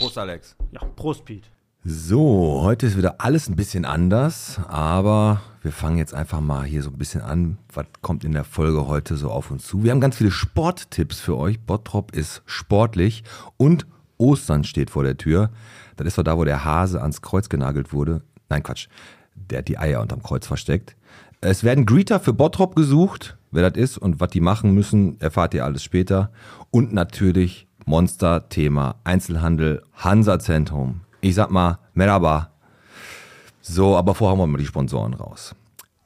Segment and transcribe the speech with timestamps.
[0.00, 0.56] Prost, Alex.
[0.72, 1.46] Ja, Prost, Pete.
[1.84, 6.82] So, heute ist wieder alles ein bisschen anders, aber wir fangen jetzt einfach mal hier
[6.82, 7.58] so ein bisschen an.
[7.74, 9.84] Was kommt in der Folge heute so auf uns zu?
[9.84, 11.60] Wir haben ganz viele Sporttipps für euch.
[11.60, 13.24] Bottrop ist sportlich
[13.58, 13.86] und
[14.16, 15.50] Ostern steht vor der Tür.
[15.98, 18.22] Das ist doch da, wo der Hase ans Kreuz genagelt wurde.
[18.48, 18.88] Nein, Quatsch.
[19.34, 20.96] Der hat die Eier unterm Kreuz versteckt.
[21.42, 23.36] Es werden Greeter für Bottrop gesucht.
[23.50, 26.32] Wer das ist und was die machen müssen, erfahrt ihr alles später.
[26.70, 31.02] Und natürlich Monster-Thema Einzelhandel Hansa-Zentrum.
[31.20, 32.50] Ich sag mal, Merhaba.
[33.60, 35.54] So, aber vorher haben wir mal die Sponsoren raus.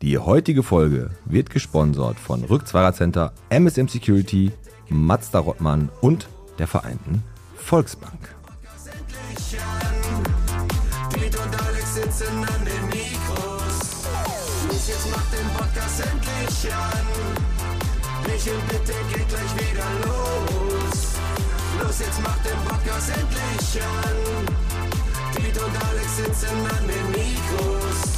[0.02, 4.52] Die heutige Folge wird gesponsert von Rückzweiger Center, MSM Security,
[4.88, 6.28] Mazda Rottmann und
[6.59, 7.23] der Vereinten
[7.56, 8.34] Volksbank.
[18.27, 20.73] Michel, bitte geht gleich wieder los.
[21.83, 24.46] Los, jetzt macht den Podcast endlich an.
[25.34, 28.14] Piet und Alex sitzen an den Mikros.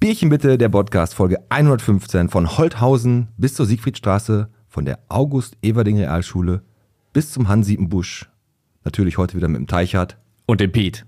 [0.00, 6.62] Bierchen bitte, der Podcast, Folge 115 von Holthausen bis zur Siegfriedstraße, von der August-Everding-Realschule
[7.12, 8.30] bis zum Hansiepenbusch.
[8.84, 10.16] Natürlich heute wieder mit dem Teichert.
[10.46, 11.04] Und den Pete.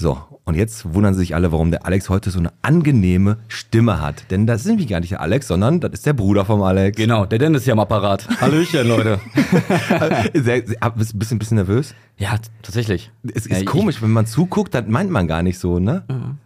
[0.00, 4.30] So, und jetzt wundern sich alle, warum der Alex heute so eine angenehme Stimme hat.
[4.30, 6.96] Denn das ist nämlich gar nicht der Alex, sondern das ist der Bruder vom Alex.
[6.96, 8.28] Genau, der Dennis hier am Apparat.
[8.40, 9.18] Hallöchen, Leute.
[10.34, 11.94] Sehr, sehr, ah, bist du ein bisschen, bisschen nervös?
[12.16, 13.10] ja, tatsächlich.
[13.34, 16.04] Es ist ja, ich- komisch, wenn man zuguckt, das meint man gar nicht so, ne?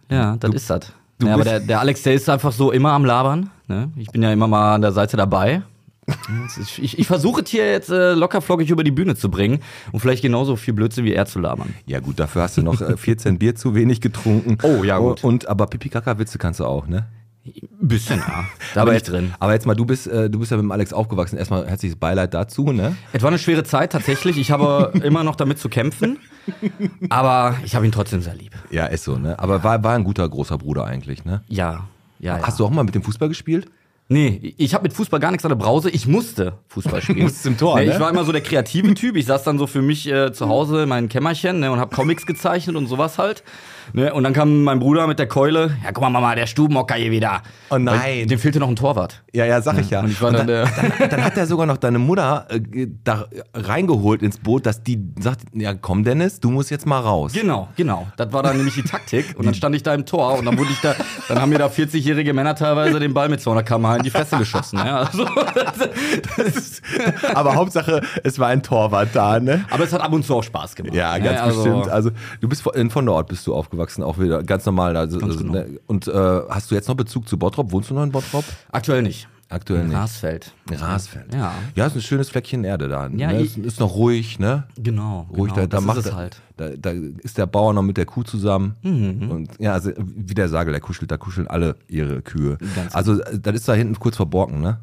[0.09, 0.91] Ja, das ist das.
[1.19, 3.51] du Ja, aber der, der Alex, der ist einfach so immer am Labern.
[3.67, 3.91] Ne?
[3.97, 5.61] Ich bin ja immer mal an der Seite dabei.
[6.81, 9.59] Ich, ich, versuche es hier jetzt äh, locker flockig über die Bühne zu bringen
[9.91, 11.73] und vielleicht genauso viel Blödsinn wie er zu labern.
[11.85, 14.57] Ja gut, dafür hast du noch äh, 14 Bier zu wenig getrunken.
[14.63, 15.23] Oh, ja, gut.
[15.23, 17.07] Und aber Pipi-Kaka-Witze kannst du auch, ne?
[17.45, 18.45] Ein bisschen, ja.
[18.73, 19.33] Da aber bin ich drin.
[19.39, 21.37] Aber jetzt mal, du bist, äh, du bist ja mit dem Alex aufgewachsen.
[21.37, 22.95] Erstmal herzliches Beileid dazu, ne?
[23.11, 24.37] Es war eine schwere Zeit tatsächlich.
[24.37, 26.19] Ich habe immer noch damit zu kämpfen.
[27.09, 28.53] Aber ich habe ihn trotzdem sehr lieb.
[28.71, 29.37] Ja, ist so, ne?
[29.39, 31.43] Aber war, war ein guter großer Bruder eigentlich, ne?
[31.49, 31.87] Ja,
[32.19, 32.37] ja.
[32.37, 32.43] ja.
[32.47, 33.67] Hast du auch mal mit dem Fußball gespielt?
[34.09, 35.89] Nee, ich habe mit Fußball gar nichts an der Brause.
[35.89, 37.23] Ich musste Fußball spielen.
[37.23, 37.93] Musstest im Tor, nee, ne?
[37.93, 39.15] Ich war immer so der kreative Typ.
[39.15, 41.95] Ich saß dann so für mich äh, zu Hause in meinem Kämmerchen ne, und habe
[41.95, 43.43] Comics gezeichnet und sowas halt.
[43.91, 45.75] Ne, und dann kam mein Bruder mit der Keule.
[45.83, 47.41] Ja, guck mal, Mama, der Stubenhocker hier wieder.
[47.69, 47.99] Oh nein.
[48.01, 49.23] Weil Dem fehlte noch ein Torwart.
[49.33, 49.99] Ja, ja, sag ich ja.
[50.01, 50.65] und ich war dann der-
[50.99, 54.99] dann, dann hat er sogar noch deine Mutter äh, da reingeholt ins Boot, dass die
[55.19, 57.33] sagt, ja komm Dennis, du musst jetzt mal raus.
[57.33, 58.07] Genau, genau.
[58.17, 59.33] Das war dann nämlich die Taktik.
[59.37, 60.95] Und dann stand ich da im Tor und dann wurde ich da,
[61.27, 64.37] dann haben mir da 40-jährige Männer teilweise den Ball mit 200 km in die Fresse
[64.37, 64.77] geschossen.
[64.79, 65.25] Ja, also,
[66.37, 66.81] Das ist,
[67.33, 69.65] aber Hauptsache, es war ein Torwart da, ne?
[69.69, 70.93] aber es hat ab und zu auch Spaß gemacht.
[70.95, 71.87] Ja, ganz also, bestimmt.
[71.89, 72.11] Also
[72.41, 74.95] du bist von- in von dort bist du aufgewachsen, auch wieder ganz normal.
[74.97, 75.53] Also, Ganz also, genau.
[75.59, 75.79] ne?
[75.87, 76.11] Und äh,
[76.49, 77.71] hast du jetzt noch Bezug zu Bottrop?
[77.71, 78.43] Wohnst du noch in Bottrop?
[78.71, 79.27] Aktuell nicht.
[79.49, 79.95] Aktuell nicht.
[79.95, 80.53] Rasfeld.
[80.71, 81.33] Rasfeld.
[81.33, 81.53] Ja.
[81.75, 83.07] Ja, ist ein schönes Fleckchen Erde da.
[83.07, 83.41] Ja, ne?
[83.41, 84.63] ist, ist noch ruhig, ne?
[84.77, 85.27] Genau.
[85.29, 85.67] Ruhig, genau.
[85.67, 86.41] da, da macht ist es halt.
[86.57, 88.75] Da, da ist der Bauer noch mit der Kuh zusammen.
[88.81, 89.29] Mhm.
[89.29, 92.57] Und ja, also, wie der Sagel, der kuschelt, da kuscheln alle ihre Kühe.
[92.75, 94.79] Ganz also das ist da hinten kurz verborgen, ne?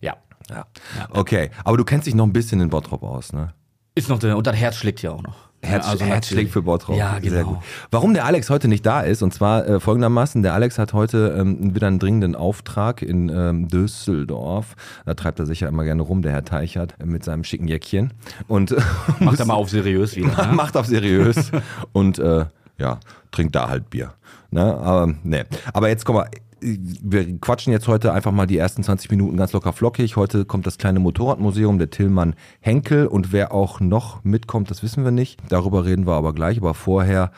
[0.00, 0.16] Ja.
[0.50, 0.66] Ja.
[1.10, 3.54] Okay, aber du kennst dich noch ein bisschen in Bottrop aus, ne?
[3.94, 5.49] Ist noch der, und das Herz schlägt ja auch noch.
[5.62, 6.28] Herz, also Herz natürlich.
[6.28, 6.96] schlägt für Bottrop.
[6.96, 7.34] Ja, genau.
[7.34, 7.58] Sehr gut.
[7.90, 11.36] Warum der Alex heute nicht da ist, und zwar äh, folgendermaßen, der Alex hat heute
[11.38, 14.74] ähm, wieder einen dringenden Auftrag in ähm, Düsseldorf.
[15.04, 17.68] Da treibt er sich ja immer gerne rum, der Herr Teichert, äh, mit seinem schicken
[17.68, 18.12] Jäckchen.
[18.48, 18.74] Und
[19.20, 20.46] Macht er mal auf seriös wieder.
[20.46, 20.52] ne?
[20.52, 21.50] macht auf seriös
[21.92, 22.46] und äh,
[22.78, 22.98] ja,
[23.30, 24.14] trinkt da halt Bier.
[24.50, 24.62] Ne?
[24.62, 25.44] Aber, nee.
[25.74, 26.28] Aber jetzt komm mal,
[26.60, 30.16] wir quatschen jetzt heute einfach mal die ersten 20 Minuten ganz locker flockig.
[30.16, 35.04] Heute kommt das kleine Motorradmuseum, der Tillmann Henkel und wer auch noch mitkommt, das wissen
[35.04, 35.40] wir nicht.
[35.48, 36.58] Darüber reden wir aber gleich.
[36.58, 37.32] Aber vorher,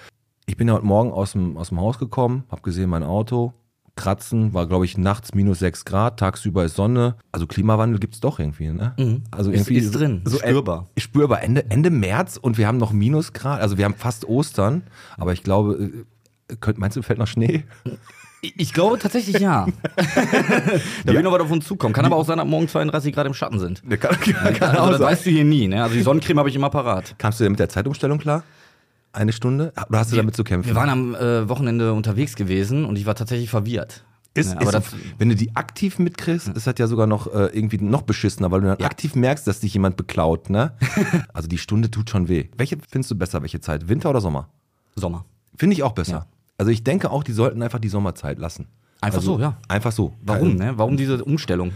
[0.47, 3.53] ich bin ja heute Morgen aus dem, aus dem Haus gekommen, habe gesehen mein Auto,
[3.95, 7.17] Kratzen, war glaube ich nachts minus 6 Grad, tagsüber ist Sonne.
[7.31, 8.95] Also Klimawandel gibt's doch irgendwie, ne?
[9.31, 10.89] Also Ist- irgendwie ist drin, so spürbar.
[10.97, 11.43] äh, spürbar.
[11.43, 14.83] Ende, Ende März und wir haben noch Minusgrad, also wir haben fast Ostern,
[15.19, 15.91] aber ich glaube,
[16.49, 17.65] äh, könnt, meinst du, fällt noch Schnee?
[18.45, 19.67] Ich glaube tatsächlich ja.
[21.07, 21.95] da will noch was auf uns zukommen.
[21.95, 23.83] Kann aber auch sein, dass morgen 32 Grad im Schatten sind.
[23.89, 25.07] Der kann, kann Also auch das sein.
[25.07, 25.69] weißt du hier nie.
[25.69, 25.83] Ne?
[25.83, 27.15] Also die Sonnencreme habe ich immer parat.
[27.19, 28.43] Kamst du denn mit der Zeitumstellung klar?
[29.13, 29.73] Eine Stunde?
[29.89, 30.69] Oder hast du damit zu kämpfen?
[30.71, 34.05] Wir waren am äh, Wochenende unterwegs gewesen und ich war tatsächlich verwirrt.
[34.35, 34.85] Ist, Ja, aber ist, das,
[35.19, 38.63] wenn du die aktiv mitkriegst, ist das ja sogar noch äh, irgendwie noch beschissener, weil
[38.63, 38.87] du dann Ja.
[38.87, 40.73] aktiv merkst, dass dich jemand beklaut, ne?
[41.35, 42.47] also die Stunde tut schon weh.
[42.57, 43.89] Welche findest du besser, welche Zeit?
[43.89, 44.49] Winter oder Sommer?
[44.97, 45.27] Sommer.
[45.57, 46.13] Finde ich auch besser.
[46.13, 46.27] Ja.
[46.63, 48.69] Also ich denke auch, die sollten einfach die Sommerzeit lassen.
[49.01, 49.57] Einfach also, so, ja.
[49.67, 50.13] Einfach so.
[50.23, 50.75] Warum, ne?
[50.77, 51.73] Warum diese Umstellung?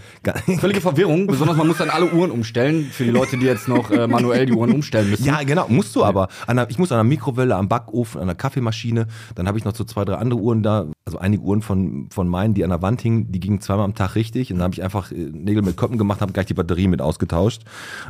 [0.61, 3.91] Völlige Verwirrung, besonders man muss dann alle Uhren umstellen, für die Leute, die jetzt noch
[3.91, 5.25] äh, manuell die Uhren umstellen müssen.
[5.25, 6.29] Ja, genau, musst du aber.
[6.47, 9.65] An der, ich muss an der Mikrowelle, am Backofen, an der Kaffeemaschine, dann habe ich
[9.65, 10.83] noch so zwei, drei andere Uhren da.
[11.05, 13.87] Also so einige Uhren von, von meinen, die an der Wand hingen, die gingen zweimal
[13.87, 14.53] am Tag richtig.
[14.53, 17.03] Und dann habe ich einfach äh, Nägel mit Köppen gemacht, habe gleich die Batterie mit
[17.03, 17.63] ausgetauscht.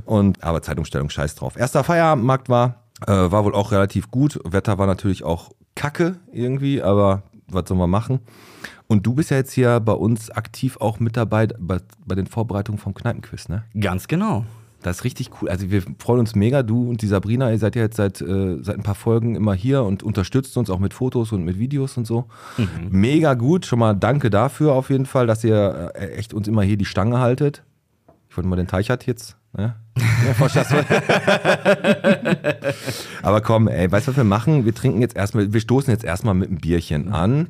[0.04, 1.56] Und aber Zeitumstellung, scheiß drauf.
[1.56, 4.40] Erster Feierabendmarkt war, äh, war wohl auch relativ gut.
[4.44, 8.20] Wetter war natürlich auch kacke irgendwie, aber was soll man machen?
[8.88, 12.26] Und du bist ja jetzt hier bei uns aktiv auch mit dabei bei, bei den
[12.26, 13.64] Vorbereitungen vom Kneipenquiz, ne?
[13.78, 14.44] Ganz genau.
[14.82, 15.48] Das ist richtig cool.
[15.48, 16.62] Also wir freuen uns mega.
[16.62, 19.54] Du und die Sabrina, ihr seid ja jetzt seit, äh, seit ein paar Folgen immer
[19.54, 22.26] hier und unterstützt uns auch mit Fotos und mit Videos und so.
[22.90, 23.66] Mega gut.
[23.66, 26.84] Schon mal danke dafür auf jeden Fall, dass ihr äh, echt uns immer hier die
[26.84, 27.64] Stange haltet.
[28.28, 29.36] Ich wollte mal den Teichert jetzt.
[29.56, 29.74] Ne?
[29.96, 29.96] Ja.
[33.22, 34.64] Aber komm, ey, weißt du, was wir machen?
[34.64, 37.48] Wir trinken jetzt erstmal, wir stoßen jetzt erstmal mit einem Bierchen an.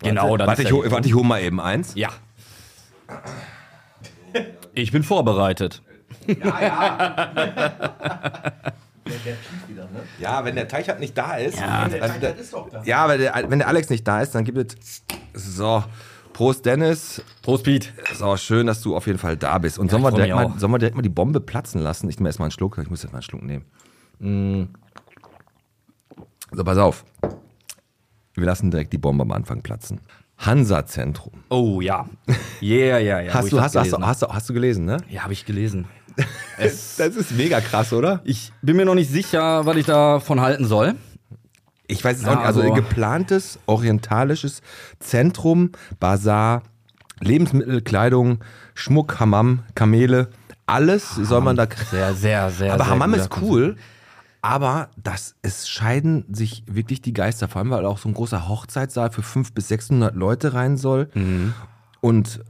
[0.00, 1.94] Genau, warte, dann warte, ist ich, ja warte, ich hole mal eben eins.
[1.94, 2.08] Ja.
[4.74, 5.82] Ich bin vorbereitet.
[10.18, 11.58] Ja, wenn der Teichert nicht da ist.
[11.58, 12.34] Ja, dann, dann,
[12.84, 15.02] Ja, wenn der, wenn der Alex nicht da ist, dann gibt es.
[15.34, 15.84] So.
[16.34, 17.22] Prost, Dennis.
[17.42, 17.88] Prost, Pete.
[18.12, 19.78] So, schön, dass du auf jeden Fall da bist.
[19.78, 20.58] Und sollen, wir direkt mal, auch.
[20.58, 22.10] sollen wir direkt mal die Bombe platzen lassen?
[22.10, 22.76] Ich nehme erstmal einen Schluck.
[22.82, 23.64] Ich muss jetzt mal einen Schluck nehmen.
[24.18, 24.64] Mm.
[26.52, 27.04] So, pass auf.
[28.34, 30.00] Wir lassen direkt die Bombe am Anfang platzen.
[30.38, 31.32] Hansa-Zentrum.
[31.50, 32.06] Oh ja.
[32.60, 33.30] Yeah, ja, ja.
[33.30, 34.96] wo Hast, du, hast, hast, hast, du, hast du gelesen, ne?
[35.08, 35.86] Ja, habe ich gelesen.
[36.58, 38.20] Es, Das ist mega krass, oder?
[38.24, 40.94] ich bin mir noch nicht sicher, was ich davon halten soll.
[41.86, 42.46] Ich weiß es Ja, auch nicht.
[42.46, 44.62] Also, also- geplantes orientalisches
[45.00, 46.62] Zentrum, Bazar,
[47.20, 48.42] Lebensmittel, Kleidung,
[48.74, 50.30] Schmuck, Hammam, Kamele,
[50.66, 51.66] alles soll man da.
[51.90, 52.72] Sehr, sehr, sehr.
[52.74, 53.76] Aber sehr Hammam ist cool.
[54.40, 58.46] Aber das, es scheiden sich wirklich die Geister, vor allem weil auch so ein großer
[58.46, 61.08] Hochzeitssaal für 500 bis 600 Leute rein soll.
[61.14, 61.54] Mhm.
[62.02, 62.40] Und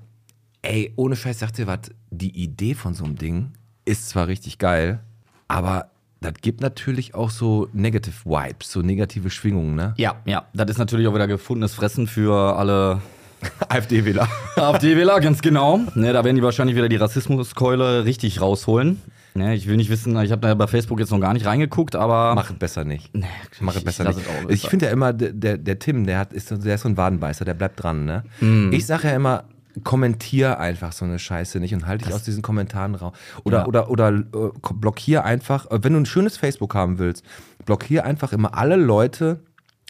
[0.63, 1.79] ey, ohne Scheiß, sagt ihr was,
[2.11, 3.53] die Idee von so einem Ding
[3.85, 5.01] ist zwar richtig geil,
[5.47, 5.91] aber
[6.25, 9.95] das gibt natürlich auch so Negative Vibes, so negative Schwingungen, ne?
[9.97, 10.45] Ja, ja.
[10.55, 13.01] Das ist natürlich auch wieder gefundenes Fressen für alle
[13.69, 14.27] AfD-Wähler.
[14.57, 15.81] AfD-Wähler, ganz genau.
[15.95, 19.01] Ne, da werden die wahrscheinlich wieder die Rassismuskeule richtig rausholen.
[19.35, 21.97] Ne, ich will nicht wissen, ich habe da bei Facebook jetzt noch gar nicht reingeguckt,
[21.97, 22.35] aber.
[22.37, 23.15] Mach es besser nicht.
[23.15, 23.27] Nee,
[23.61, 24.21] Mach es ich- besser nicht.
[24.49, 26.97] Ich finde ja immer, der, der, Tim, der, hat, ist, so- der ist so ein
[26.97, 28.05] Wadenbeißer, der bleibt dran.
[28.05, 28.23] Ne?
[28.41, 28.73] Mhm.
[28.73, 29.45] Ich sage ja immer,
[29.83, 33.13] kommentier einfach so eine Scheiße nicht und halte dich aus diesen Kommentaren raus.
[33.45, 33.67] Oder, Ja.
[33.67, 37.25] oder, oder äh, blockier einfach, äh, wenn du ein schönes Facebook haben willst,
[37.67, 39.41] blockier einfach immer alle Leute,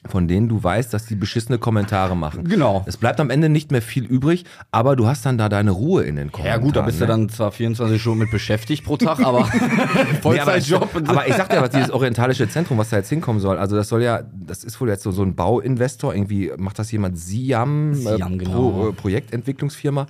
[0.06, 2.44] von denen du weißt, dass die beschissene Kommentare machen.
[2.44, 2.84] Genau.
[2.86, 6.04] Es bleibt am Ende nicht mehr viel übrig, aber du hast dann da deine Ruhe
[6.04, 6.62] in den ja Kommentaren.
[6.62, 7.08] gut, da bist du ne?
[7.08, 9.48] dann zwar 24 Stunden mit beschäftigt pro Tag, aber
[10.14, 10.90] Nee, Vollzeitjob.
[10.94, 13.76] aber, aber ich sag dir was, dieses orientalische Zentrum, was da jetzt hinkommen soll, also
[13.76, 17.18] das soll ja, das ist wohl jetzt so, so ein Bauinvestor, irgendwie macht das jemand
[17.18, 18.70] Siam, Siam, äh, genau.
[18.70, 20.06] Pro, äh, Projektentwicklungsfirma.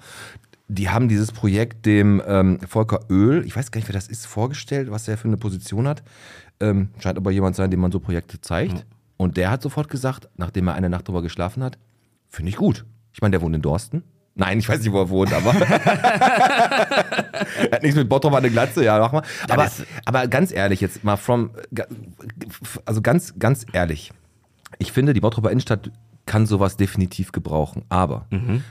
[0.69, 4.27] Die haben dieses Projekt dem ähm, Volker Öl, ich weiß gar nicht, wer das ist,
[4.27, 6.03] vorgestellt, was er für eine Position hat.
[6.61, 8.87] Ähm, scheint aber jemand sein, dem man so Projekte zeigt.
[9.17, 11.79] Und der hat sofort gesagt, nachdem er eine Nacht drüber geschlafen hat,
[12.29, 12.85] finde ich gut.
[13.13, 14.03] Ich meine, der wohnt in Dorsten.
[14.35, 15.55] Nein, ich weiß nicht, wo er wohnt, aber.
[15.61, 15.71] er
[17.71, 19.23] hat nichts mit Bottrop an der Glatze, ja, mach mal.
[19.49, 19.71] Aber,
[20.05, 21.51] aber ganz ehrlich, jetzt mal from.
[22.85, 24.11] Also ganz, ganz ehrlich.
[24.79, 25.93] Ich finde, die Bottroper Innenstadt
[26.27, 27.85] kann sowas definitiv gebrauchen.
[27.91, 28.27] Aber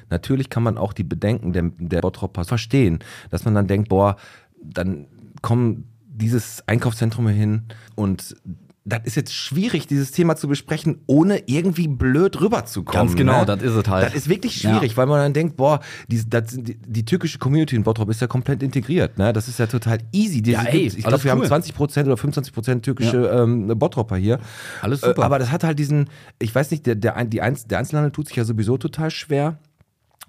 [0.10, 3.00] natürlich kann man auch die Bedenken der, der Bottropper verstehen,
[3.30, 4.18] dass man dann denkt, boah,
[4.62, 5.08] dann
[5.42, 7.64] kommen dieses Einkaufszentrum hier hin
[7.96, 8.36] und
[8.86, 13.08] das ist jetzt schwierig, dieses Thema zu besprechen, ohne irgendwie blöd rüberzukommen.
[13.08, 13.46] Ganz genau, ne?
[13.46, 14.06] das ist es halt.
[14.08, 14.98] Das ist wirklich schwierig, Ja.
[14.98, 18.28] weil man dann denkt, boah, die, das, die, die türkische Community in Bottrop ist ja
[18.28, 19.18] komplett integriert.
[19.18, 19.32] Ne?
[19.32, 20.42] Das ist ja total easy.
[20.42, 21.48] Die- Ja, ey, ich glaube, alles wir haben cool.
[21.48, 24.40] 20 Prozent oder 25 Prozent türkische ähm, Bottropper hier.
[24.82, 25.22] Alles super.
[25.22, 26.10] Äh, aber das hat halt diesen,
[26.40, 29.60] ich weiß nicht, der, der, die Einz, der Einzelhandel tut sich ja sowieso total schwer.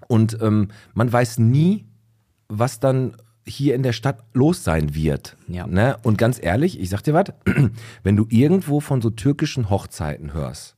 [0.07, 1.85] Und ähm, man weiß nie,
[2.47, 5.37] was dann hier in der Stadt los sein wird.
[5.47, 5.67] Ja.
[5.67, 5.97] Ne?
[6.03, 7.25] Und ganz ehrlich, ich sag dir was,
[8.03, 10.75] wenn du irgendwo von so türkischen Hochzeiten hörst,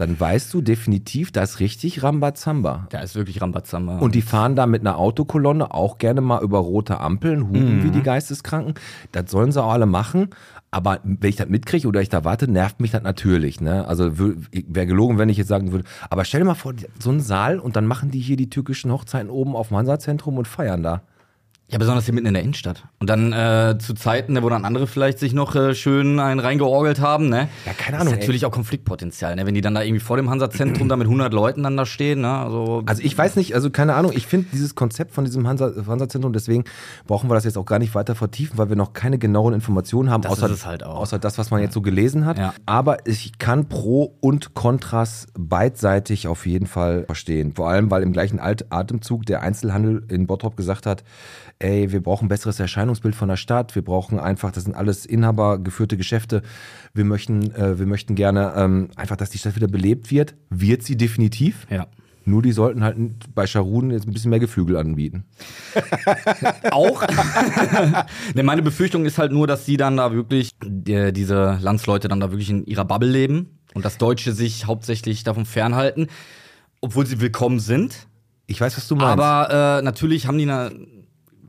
[0.00, 2.86] dann weißt du definitiv, da ist richtig Rambazamba.
[2.88, 3.98] Da ist wirklich Rambazamba.
[3.98, 7.90] Und die fahren da mit einer Autokolonne auch gerne mal über rote Ampeln, hupen wie
[7.90, 8.74] die Geisteskranken.
[9.12, 10.28] Das sollen sie auch alle machen.
[10.70, 13.60] Aber wenn ich das mitkriege oder ich da warte, nervt mich das natürlich.
[13.60, 13.86] Ne?
[13.86, 15.84] Also wäre gelogen, wenn ich jetzt sagen würde.
[16.08, 18.90] Aber stell dir mal vor, so einen Saal und dann machen die hier die türkischen
[18.90, 21.02] Hochzeiten oben auf dem Hansa-Zentrum und feiern da.
[21.70, 22.84] Ja, besonders hier mitten in der Innenstadt.
[22.98, 26.40] Und dann äh, zu Zeiten, ne, wo dann andere vielleicht sich noch äh, schön einen
[26.40, 27.48] reingeorgelt haben, ne?
[27.64, 29.46] Ja, keine Ahnung, Ist natürlich auch Konfliktpotenzial, ne?
[29.46, 32.22] Wenn die dann da irgendwie vor dem Hansa-Zentrum da mit 100 Leuten dann da stehen,
[32.22, 32.32] ne?
[32.38, 35.72] Also, Also ich weiß nicht, also keine Ahnung, ich finde dieses Konzept von diesem Hansa-
[35.86, 36.64] Hansa-Zentrum, deswegen
[37.06, 40.10] brauchen wir das jetzt auch gar nicht weiter vertiefen, weil wir noch keine genaueren Informationen
[40.10, 40.96] haben, Das außer, halt auch.
[41.00, 42.38] außer das, was man jetzt so gelesen hat.
[42.38, 42.52] Ja.
[42.66, 47.52] Aber ich kann Pro und Kontras beidseitig auf jeden Fall verstehen.
[47.54, 51.04] Vor allem, weil im gleichen Atemzug der Einzelhandel in Bottrop gesagt hat,
[51.60, 55.06] ey, wir brauchen ein besseres Erscheinungsbild von der Stadt, wir brauchen einfach, das sind alles
[55.06, 56.42] inhabergeführte Geschäfte,
[56.94, 60.34] wir möchten, äh, wir möchten gerne ähm, einfach, dass die Stadt wieder belebt wird.
[60.48, 61.66] Wird sie definitiv.
[61.70, 61.86] ja.
[62.26, 62.96] Nur die sollten halt
[63.34, 65.24] bei Scharun jetzt ein bisschen mehr Geflügel anbieten.
[66.70, 67.02] Auch.
[68.34, 70.50] ne, meine Befürchtung ist halt nur, dass sie dann da wirklich,
[70.86, 75.24] äh, diese Landsleute dann da wirklich in ihrer Bubble leben und das Deutsche sich hauptsächlich
[75.24, 76.08] davon fernhalten,
[76.80, 78.06] obwohl sie willkommen sind.
[78.46, 79.12] Ich weiß, was du meinst.
[79.12, 80.70] Aber äh, natürlich haben die na,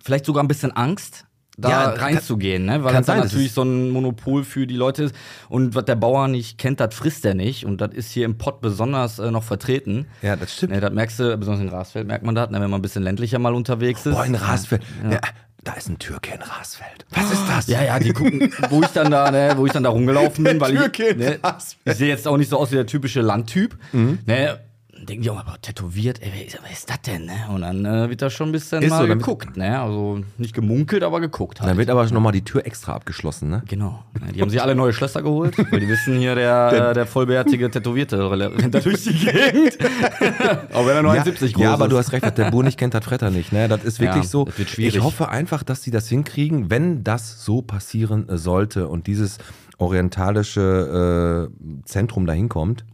[0.03, 1.25] vielleicht sogar ein bisschen Angst,
[1.57, 2.83] da Ja, reinzugehen, ne?
[2.83, 5.15] weil das sein, das natürlich ist- so ein Monopol für die Leute ist.
[5.49, 7.65] Und was der Bauer nicht kennt, das frisst er nicht.
[7.65, 10.07] Und das ist hier im Pott besonders äh, noch vertreten.
[10.21, 10.73] ja, das stimmt.
[10.73, 13.03] Ne, das merkst du, besonders in Rasfeld merkt man das, ne, wenn man ein bisschen
[13.03, 14.15] ländlicher mal unterwegs ist.
[14.15, 14.81] Boah, in Rasfeld.
[15.11, 15.19] Ja.
[15.63, 17.05] da ist ein Türke in Rasfeld.
[17.11, 17.67] Was ist das?
[17.67, 20.59] Ja, ja, die gucken, wo ich dann da, ne, wo ich dann da rumgelaufen bin,
[20.59, 21.81] weil Türke ich, ne, Rasfeld.
[21.85, 23.77] ich sehe jetzt auch nicht so aus wie der typische Landtyp.
[23.91, 24.19] Mhm.
[24.25, 24.57] Ne,
[25.05, 27.25] denken die auch, aber tätowiert, ey, wer ist, wer ist das denn?
[27.25, 27.33] Ne?
[27.49, 29.79] Und dann äh, wird da schon ein bisschen Ist mal so, geguckt, ne?
[29.79, 31.69] Also nicht gemunkelt, aber geguckt halt.
[31.69, 33.63] Dann wird aber nochmal die Tür extra abgeschlossen, ne?
[33.67, 34.03] Genau.
[34.19, 37.05] Ja, Die haben sich alle neue Schlösser geholt, weil die wissen hier, der, äh, der
[37.05, 39.77] vollbärtige Tätowierte rennt da durch die Gegend.
[40.73, 41.91] auch wenn er nur 1,70 groß ja, aber ist.
[41.91, 43.51] du hast recht, was der Buhr nicht kennt, hat Fretter nicht.
[43.51, 43.67] Ne?
[43.67, 44.45] Das ist wirklich Ja, so.
[44.45, 44.95] das wird schwierig.
[44.95, 49.37] Ich hoffe einfach, dass sie das hinkriegen, wenn das so passieren äh, sollte und dieses
[49.77, 52.85] orientalische äh, Zentrum dahin kommt,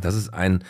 [0.00, 0.62] dass es ein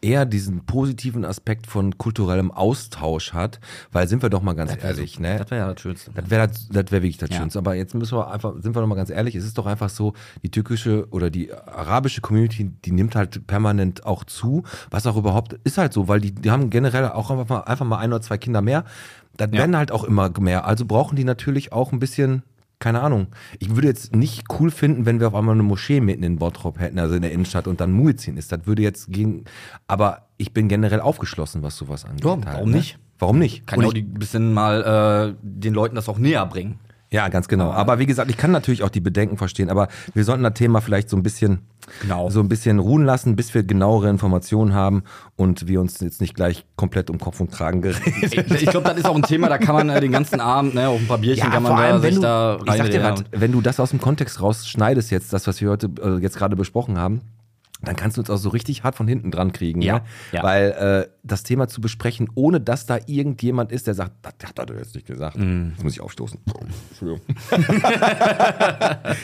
[0.00, 5.18] eher diesen positiven Aspekt von kulturellem Austausch hat, weil sind wir doch mal ganz ehrlich,
[5.18, 5.38] ne?
[5.38, 6.10] Das wäre ja das Schönste.
[6.14, 7.36] Das wäre das, das wär wirklich das Ja.
[7.38, 7.58] Schönste.
[7.58, 9.88] Aber jetzt müssen wir einfach, sind wir doch mal ganz ehrlich, es ist doch einfach
[9.88, 15.16] so, die türkische oder die arabische Community, die nimmt halt permanent auch zu, was auch
[15.16, 18.12] überhaupt ist halt so, weil die, die haben generell auch einfach mal, einfach mal ein
[18.12, 18.84] oder zwei Kinder mehr.
[19.36, 20.66] Das werden halt auch immer mehr.
[20.66, 22.42] Also brauchen die natürlich auch ein bisschen,
[22.78, 23.28] keine Ahnung.
[23.58, 26.78] Ich würde jetzt nicht cool finden, wenn wir auf einmal eine Moschee mitten in Bottrop
[26.78, 28.52] hätten, also in der Innenstadt und dann Muezzin ist.
[28.52, 29.44] Das würde jetzt gehen.
[29.86, 32.24] Aber ich bin generell aufgeschlossen, was sowas angeht.
[32.24, 32.76] Ja, halt, warum ne?
[32.76, 32.98] nicht?
[33.18, 33.66] Warum nicht?
[33.66, 36.78] Kann Und ja auch ein bisschen mal äh, den Leuten das auch näher bringen.
[37.10, 37.70] Ja, ganz genau.
[37.70, 40.80] Aber wie gesagt, ich kann natürlich auch die Bedenken verstehen, aber wir sollten das Thema
[40.82, 41.60] vielleicht so ein bisschen,
[42.02, 42.28] Genau.
[42.28, 45.04] so ein bisschen ruhen lassen, bis wir genauere Informationen haben
[45.36, 48.14] und wir uns jetzt nicht gleich komplett um Kopf und Kragen gereden.
[48.20, 50.74] Ich, ich glaube, das ist auch ein Thema, da kann man äh, den ganzen Abend,
[50.74, 53.52] ne, auf ein paar Bierchen kann man da sich da ich sag dir was, wenn
[53.52, 56.98] du das aus dem Kontext rausschneidest jetzt, das, was wir heute äh, jetzt gerade besprochen
[56.98, 57.22] haben,
[57.80, 59.82] dann kannst du uns auch so richtig hart von hinten dran kriegen.
[59.82, 60.02] Ja, ne?
[60.32, 60.42] ja.
[60.42, 64.70] Weil äh, das Thema zu besprechen, ohne dass da irgendjemand ist, der sagt, das hat
[64.70, 65.36] er jetzt nicht gesagt.
[65.36, 65.72] Mhm.
[65.74, 66.40] Jetzt muss ich aufstoßen.
[66.90, 67.20] Entschuldigung.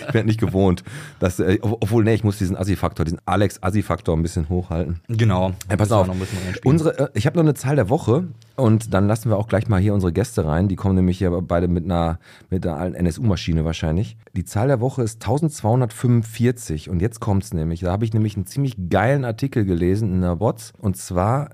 [0.00, 0.84] ich bin nicht gewohnt.
[1.18, 5.00] Dass, äh, obwohl, nee, ich muss diesen Assi-Faktor, diesen Alex-Assi-Faktor ein bisschen hochhalten.
[5.08, 5.52] Genau.
[5.68, 6.64] Ja, pass Müssen wir auf.
[6.64, 9.68] Unsere, äh, ich habe noch eine Zahl der Woche und dann lassen wir auch gleich
[9.68, 10.68] mal hier unsere Gäste rein.
[10.68, 12.18] Die kommen nämlich hier beide mit einer,
[12.50, 14.16] mit einer alten NSU-Maschine wahrscheinlich.
[14.36, 17.80] Die Zahl der Woche ist 1245 und jetzt kommt's nämlich.
[17.80, 21.50] Da habe ich nämlich einen ziemlich geilen Artikel gelesen in der Bots und zwar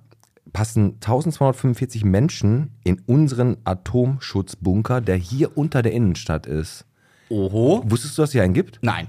[0.52, 6.84] passen 1245 Menschen in unseren Atomschutzbunker, der hier unter der Innenstadt ist.
[7.30, 7.82] Oho.
[7.86, 8.80] Wusstest du, dass es hier einen gibt?
[8.82, 9.08] Nein.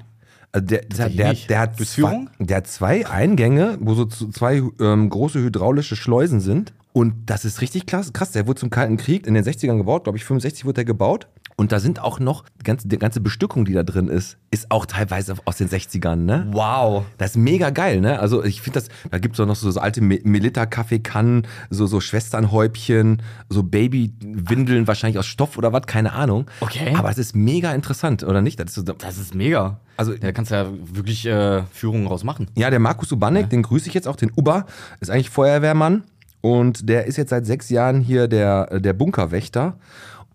[0.52, 5.10] Also der, der, der, der, hat zwei, der hat zwei Eingänge, wo so zwei ähm,
[5.10, 6.74] große hydraulische Schleusen sind.
[6.94, 8.12] Und das ist richtig krass.
[8.14, 8.32] krass.
[8.32, 11.28] Der wurde zum Kalten Krieg in den 60ern gebaut, glaube ich, 65 wurde der gebaut.
[11.58, 14.72] Und da sind auch noch, die ganze, die ganze Bestückung, die da drin ist, ist
[14.72, 16.48] auch teilweise aus den 60ern, ne?
[16.52, 17.04] Wow.
[17.18, 18.20] Das ist mega geil, ne?
[18.20, 22.00] Also ich finde das, da gibt's auch noch so, so alte Me- Melitta-Kaffeekannen, so, so
[22.02, 26.50] Schwesternhäubchen, so Babywindeln, wahrscheinlich aus Stoff oder was, keine Ahnung.
[26.62, 26.96] Okay.
[26.96, 28.60] Aber es ist mega interessant, oder nicht?
[28.60, 29.80] Das ist so, Das ist mega.
[29.98, 32.48] Also- da kannst du ja wirklich äh, Führungen rausmachen.
[32.58, 34.66] Ja, der Markus Ubanek, den grüße ich jetzt auch, den Uba,
[35.00, 36.04] ist eigentlich Feuerwehrmann
[36.42, 39.76] und der ist jetzt seit sechs Jahren hier der, der Bunkerwächter.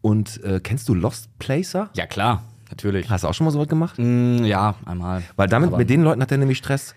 [0.02, 1.90] Und äh, kennst du Lost Placer?
[1.94, 2.42] Ja, klar.
[2.70, 3.08] Natürlich.
[3.10, 3.96] Hast du auch schon mal sowas gemacht?
[3.98, 5.22] Mm, ja, einmal.
[5.36, 6.94] Weil damit, Aber- mit den Leuten hat er nämlich Stress.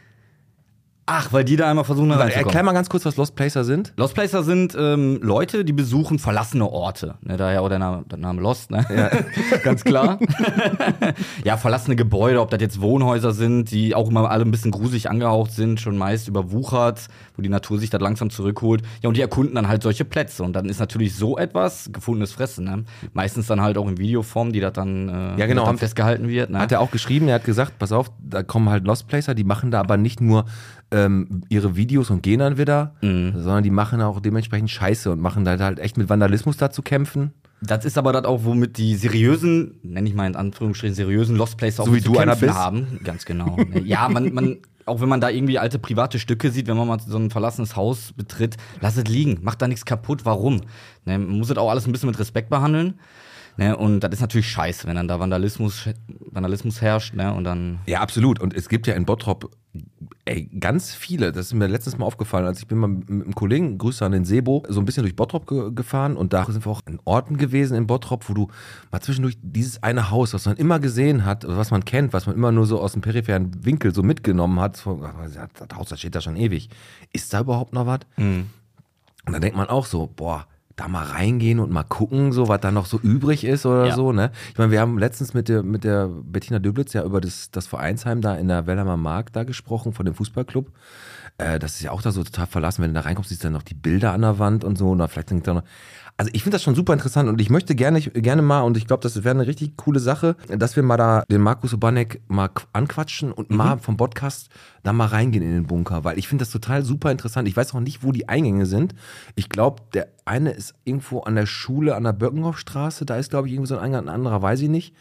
[1.12, 2.66] Ach, weil die da einmal versuchen, da Erklär reinzukommen.
[2.68, 3.94] mal ganz kurz, was Lost Placer sind.
[3.98, 7.16] Lost Placer sind ähm, Leute, die besuchen verlassene Orte.
[7.22, 8.86] Ne, daher auch der Name, der Name Lost, ne?
[9.64, 10.20] Ganz klar.
[11.44, 15.10] ja, verlassene Gebäude, ob das jetzt Wohnhäuser sind, die auch immer alle ein bisschen gruselig
[15.10, 18.84] angehaucht sind, schon meist überwuchert, wo die Natur sich da langsam zurückholt.
[19.02, 20.44] Ja, und die erkunden dann halt solche Plätze.
[20.44, 22.84] Und dann ist natürlich so etwas gefundenes Fressen, ne?
[23.14, 25.66] Meistens dann halt auch in Videoform, die das dann, äh, Ja, genau.
[25.66, 26.52] dann festgehalten wird.
[26.52, 26.60] Ne?
[26.60, 29.44] Hat er auch geschrieben, er hat gesagt, pass auf, da kommen halt Lost Placer, die
[29.44, 30.46] machen da aber nicht nur
[30.92, 33.34] ähm, ihre Videos und gehen dann wieder, Mhm.
[33.36, 36.82] sondern die machen auch dementsprechend Scheiße und machen da halt echt mit Vandalismus da zu
[36.82, 37.34] kämpfen.
[37.62, 41.58] Das ist aber das auch, womit die seriösen, nenne ich mal in Anführungsstrichen, seriösen Lost
[41.58, 42.58] Places auch So wie zu du einer kämpfen bist?
[42.58, 43.00] haben.
[43.04, 43.58] Ganz genau.
[43.84, 47.00] ja, man, man, auch wenn man da irgendwie alte private Stücke sieht, wenn man mal
[47.06, 50.22] so ein verlassenes Haus betritt, lass es liegen, macht da nichts kaputt.
[50.24, 50.62] Warum?
[51.06, 52.94] Ne, man muss das auch alles ein bisschen mit Respekt behandeln.
[53.58, 55.90] Ne, und das ist natürlich scheiße, wenn dann da Vandalismus,
[56.32, 57.80] Vandalismus herrscht, ne, und dann.
[57.88, 58.40] Ja, absolut.
[58.40, 59.52] Und es gibt ja in Bottrop
[60.26, 61.32] ey, ganz viele.
[61.32, 64.12] Das ist mir letztes Mal aufgefallen, als ich bin mal mit einem Kollegen, Grüße an
[64.12, 67.00] den Sebo, so ein bisschen durch Bottrop ge gefahren und da sind wir auch in
[67.06, 68.48] Orten gewesen in Bottrop, wo du
[68.92, 72.36] mal zwischendurch dieses eine Haus, was man immer gesehen hat, was man kennt, was man
[72.36, 75.14] immer nur so aus dem peripheren Winkel so mitgenommen hat, so, ach,
[75.54, 76.70] das Haus, das steht da schon ewig.
[77.14, 78.00] Ist da überhaupt noch was?
[79.26, 80.48] Und da denkt man auch so, boah,
[80.80, 83.96] da mal reingehen und mal gucken, so was da noch so übrig ist oder Ja.
[83.96, 84.32] so, ne?
[84.52, 87.68] Ich meine, wir haben letztens mit der, mit der Bettina Döblitz ja über das, das
[87.68, 90.72] Vereinsheim da in der Wellheimer Markt da gesprochen, von dem Fußballclub.
[91.38, 93.48] Äh, das ist ja auch da so total verlassen, wenn du da reinkommst, siehst du
[93.48, 95.64] dann noch die Bilder an der Wand und so, und vielleicht sind da noch,
[96.20, 98.88] also ich finde das schon super interessant und ich möchte gerne, gerne mal, und ich
[98.88, 102.48] glaube, das wäre eine richtig coole Sache, dass wir mal da den Markus Obanek mal
[102.48, 104.50] qu- anquatschen und mal vom Podcast
[104.84, 107.48] da mal reingehen in den Bunker, weil ich finde das total super interessant.
[107.48, 108.96] Ich weiß auch nicht, wo die Eingänge sind.
[109.36, 113.48] Ich glaube, der eine ist irgendwo an der Schule an der Birkenhoffstraße, da ist, glaube
[113.48, 114.94] ich, irgendwie so ein Eingang, ein anderer weiß ich nicht.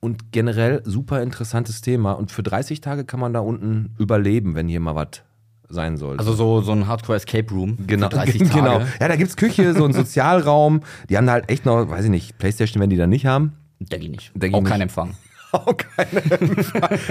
[0.00, 2.12] Und generell super interessantes Thema.
[2.12, 5.22] Und für 30 Tage kann man da unten überleben, wenn hier mal was
[5.68, 6.18] sein soll.
[6.18, 7.76] Also so, so ein Hardcore Escape Room.
[7.86, 8.50] Genau, Für 30 Tage.
[8.54, 8.80] genau.
[9.00, 10.80] Ja, da gibt's Küche, so einen Sozialraum.
[11.10, 13.52] Die haben da halt echt noch, weiß ich nicht, Playstation, wenn die da nicht haben.
[13.80, 14.30] Denke ich nicht.
[14.34, 14.82] Denke ich auch kein nicht.
[14.84, 15.14] Empfang.
[15.52, 16.22] Auch keine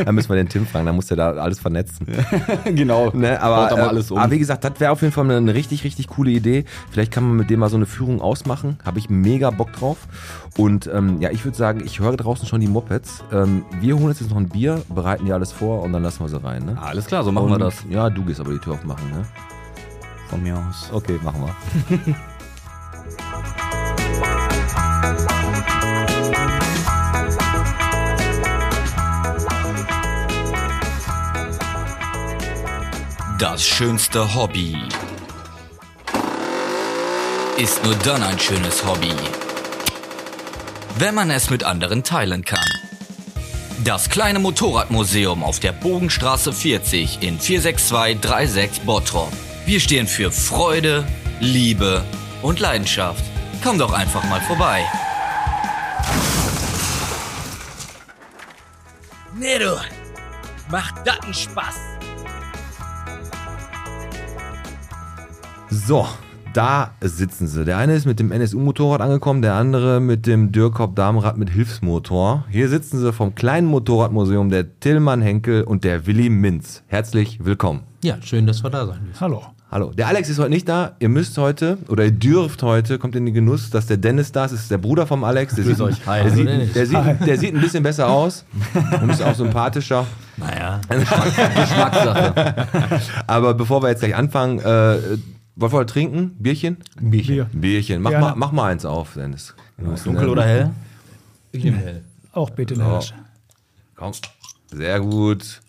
[0.06, 2.06] Da müssen wir den Tim fragen, da muss der da alles vernetzen.
[2.65, 3.10] genau.
[3.12, 4.17] Ne, aber, mal äh, alles um.
[4.17, 6.65] aber wie gesagt, das wäre auf jeden Fall eine, richtig, richtig coole Idee.
[6.91, 8.77] Vielleicht kann man mit dem mal so eine Führung ausmachen.
[8.86, 9.98] Habe ich mega Bock drauf.
[10.56, 13.24] Und ähm, ja, ich würde sagen, ich höre draußen schon die Mopeds.
[13.32, 16.29] Ähm, wir holen jetzt noch ein Bier, bereiten die alles vor und dann lassen wir
[16.29, 16.65] sie rein.
[16.65, 16.77] Ne?
[16.79, 17.84] Alles klar, so machen wir Und- das.
[17.89, 19.24] Ja, du gehst aber die Tür aufmachen, ne?
[20.29, 20.89] Von mir aus.
[20.91, 22.15] Okay, machen wir.
[33.39, 34.77] Das schönste Hobby
[37.58, 39.12] ist nur dann ein schönes Hobby,
[40.98, 42.65] wenn man es mit anderen teilen kann.
[43.84, 49.34] Das kleine Motorradmuseum auf der Bogenstraße 40 in 46236 Bottrop.
[49.65, 51.06] Wir stehen für Freude,
[51.39, 52.06] Liebe
[52.41, 53.24] und Leidenschaft.
[53.62, 54.86] Komm doch einfach mal vorbei.
[59.36, 59.77] Nee, du.
[60.70, 61.38] Macht das
[65.86, 66.07] So,
[66.53, 67.63] da sitzen sie.
[67.63, 72.45] Der eine ist mit dem NSU-Motorrad angekommen, der andere mit dem Dürrkop-Damenrad mit Hilfsmotor.
[72.49, 76.82] Hier sitzen sie vom kleinen Motorradmuseum der Tillmann Henkel und der Willi Minz.
[76.88, 77.84] Herzlich willkommen.
[78.04, 79.21] Ja, schön, dass wir da sein dürfen.
[79.21, 79.43] Hallo.
[79.69, 79.91] Hallo.
[79.91, 80.95] Der Alex ist heute nicht da.
[80.99, 84.45] Ihr müsst heute oder ihr dürft heute, kommt in den Genuss, dass der Dennis da
[84.45, 84.54] ist.
[84.54, 85.56] Das ist der Bruder vom Alex.
[85.56, 86.08] Der, sieht, euch.
[86.08, 86.23] Hi.
[86.23, 88.45] der, sieht, der, sieht, der sieht ein bisschen besser aus
[89.01, 90.08] und ist auch sympathischer.
[90.38, 92.67] Naja, Geschmackssache.
[93.28, 95.17] Aber bevor wir jetzt gleich anfangen, äh,
[95.58, 96.36] wollt ihr trinken?
[96.39, 96.78] Bierchen?
[97.00, 97.36] Bierchen.
[97.36, 97.50] Bier.
[97.52, 98.02] Bierchen.
[98.02, 99.56] Mach mal, mach mal eins auf, Dennis.
[99.78, 100.72] Dunkel oder hell?
[101.52, 102.04] Ich nehme hell.
[102.32, 103.13] Auch bitte Dennis.
[103.96, 104.12] Komm.
[104.72, 105.62] Sehr gut.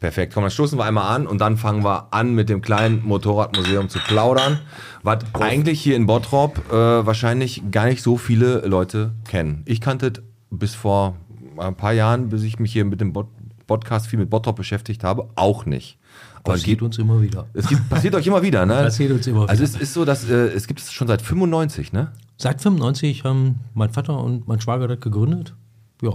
[0.00, 0.34] Perfekt.
[0.34, 3.88] Komm, dann stoßen wir einmal an und dann fangen wir an mit dem kleinen Motorradmuseum
[3.88, 4.58] zu plaudern,
[5.02, 9.62] was eigentlich hier in Bottrop äh, wahrscheinlich gar nicht so viele Leute kennen.
[9.64, 11.16] Ich kannte es bis vor
[11.56, 13.28] ein paar Jahren, bis ich mich hier mit dem Bot
[13.68, 15.98] Podcast viel mit Bottrop beschäftigt habe, auch nicht.
[16.44, 17.46] Aber Passiert geht, uns immer wieder.
[17.54, 18.74] es gibt, passiert euch immer wieder, ne?
[18.82, 19.74] Passiert uns immer Also wieder.
[19.76, 22.08] es ist so, dass äh, es gibt es schon seit 95, ne?
[22.36, 25.54] Seit 95 haben mein Vater und mein Schwager das gegründet.
[26.02, 26.14] Ja,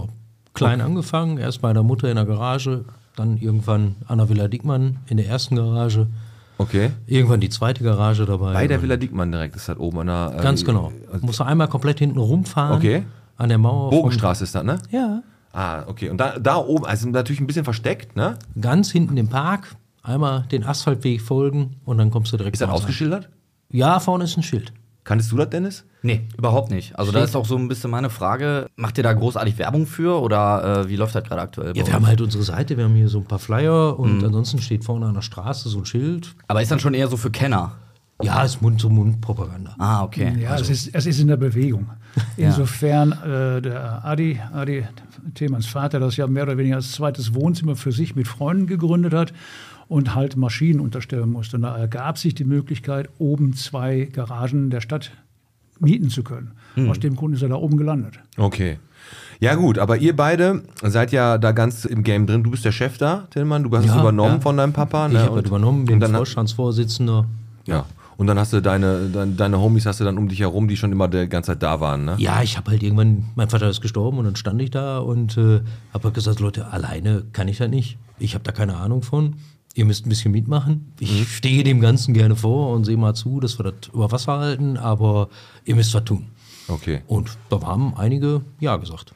[0.52, 2.84] klein angefangen, erst bei der Mutter in der Garage,
[3.16, 6.08] dann irgendwann an der Villa Dickmann in der ersten Garage,
[6.58, 6.90] Okay.
[7.06, 8.52] irgendwann die zweite Garage dabei.
[8.52, 10.34] Bei der Villa Diekmann direkt ist das oben an der.
[10.38, 10.92] äh, Ganz genau.
[11.20, 12.76] Musst du einmal komplett hinten rumfahren.
[12.76, 13.04] Okay.
[13.36, 13.90] An der Mauer.
[13.90, 14.78] Bogenstraße ist das, ne?
[14.90, 15.22] Ja.
[15.52, 16.10] Ah, okay.
[16.10, 18.36] Und da, da oben, also natürlich ein bisschen versteckt, ne?
[18.60, 22.70] Ganz hinten im Park, einmal den Asphaltweg folgen und dann kommst du direkt Ist das
[22.70, 23.28] ausgeschildert?
[23.70, 24.72] Ja, vorne ist ein Schild.
[25.04, 25.84] Kanntest du das, Dennis?
[26.02, 26.98] Nee, überhaupt nicht.
[26.98, 30.20] Also da ist auch so ein bisschen meine Frage, macht ihr da großartig Werbung für
[30.20, 31.74] oder äh, wie läuft das gerade aktuell?
[31.74, 34.60] Ja, wir haben halt unsere Seite, wir haben hier so ein paar Flyer und ansonsten
[34.60, 36.34] steht vorne an der Straße so ein Schild.
[36.46, 37.72] Aber ist dann schon eher so für Kenner?
[38.20, 39.76] Ja, ist Mund-zu-Mund-Propaganda.
[39.78, 40.36] Ah, okay.
[40.40, 41.88] Ja, es, ist, es ist in der Bewegung.
[42.36, 44.84] Insofern äh, der Adi, Adi
[45.34, 49.14] Themans Vater, das ja mehr oder weniger als zweites Wohnzimmer für sich mit Freunden gegründet
[49.14, 49.32] hat
[49.88, 51.56] und halt Maschinen unterstellen musste.
[51.56, 55.12] Und da ergab sich die Möglichkeit, oben zwei Garagen der Stadt
[55.80, 56.52] mieten zu können.
[56.88, 58.20] Aus dem Grund ist er da oben gelandet.
[58.36, 58.78] Okay.
[59.40, 62.42] Ja, gut, aber ihr beide seid ja da ganz im Game drin.
[62.42, 63.62] Du bist der Chef da, Tillmann.
[63.64, 64.40] Du hast es Ja, übernommen ja.
[64.40, 65.06] von deinem Papa.
[65.06, 65.20] Ich ne?
[65.20, 67.26] habe Und- halt übernommen, bin dann, Vorstandsvorsitzender.
[67.66, 67.86] Ja.
[68.16, 70.76] Und dann hast du deine, deine, deine Homies hast du dann um dich herum, die
[70.76, 72.16] schon immer die ganze Zeit da waren, ne?
[72.18, 75.36] Ja, ich habe halt irgendwann, mein Vater ist gestorben und dann stand ich da und
[75.38, 75.60] äh,
[75.94, 77.96] habe halt gesagt, Leute, alleine kann ich das nicht.
[78.18, 79.34] Ich habe da keine Ahnung von.
[79.78, 80.92] Ihr müsst ein bisschen mitmachen.
[80.98, 84.40] Ich stehe dem Ganzen gerne vor und sehe mal zu, dass wir das über Wasser
[84.40, 85.28] halten, aber
[85.64, 86.26] ihr müsst was tun.
[86.66, 87.02] Okay.
[87.06, 89.14] Und da haben einige Ja gesagt.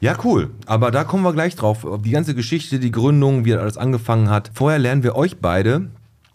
[0.00, 0.50] Ja, cool.
[0.66, 1.86] Aber da kommen wir gleich drauf.
[2.04, 4.50] Die ganze Geschichte, die Gründung, wie das alles angefangen hat.
[4.52, 5.90] Vorher lernen wir euch beide,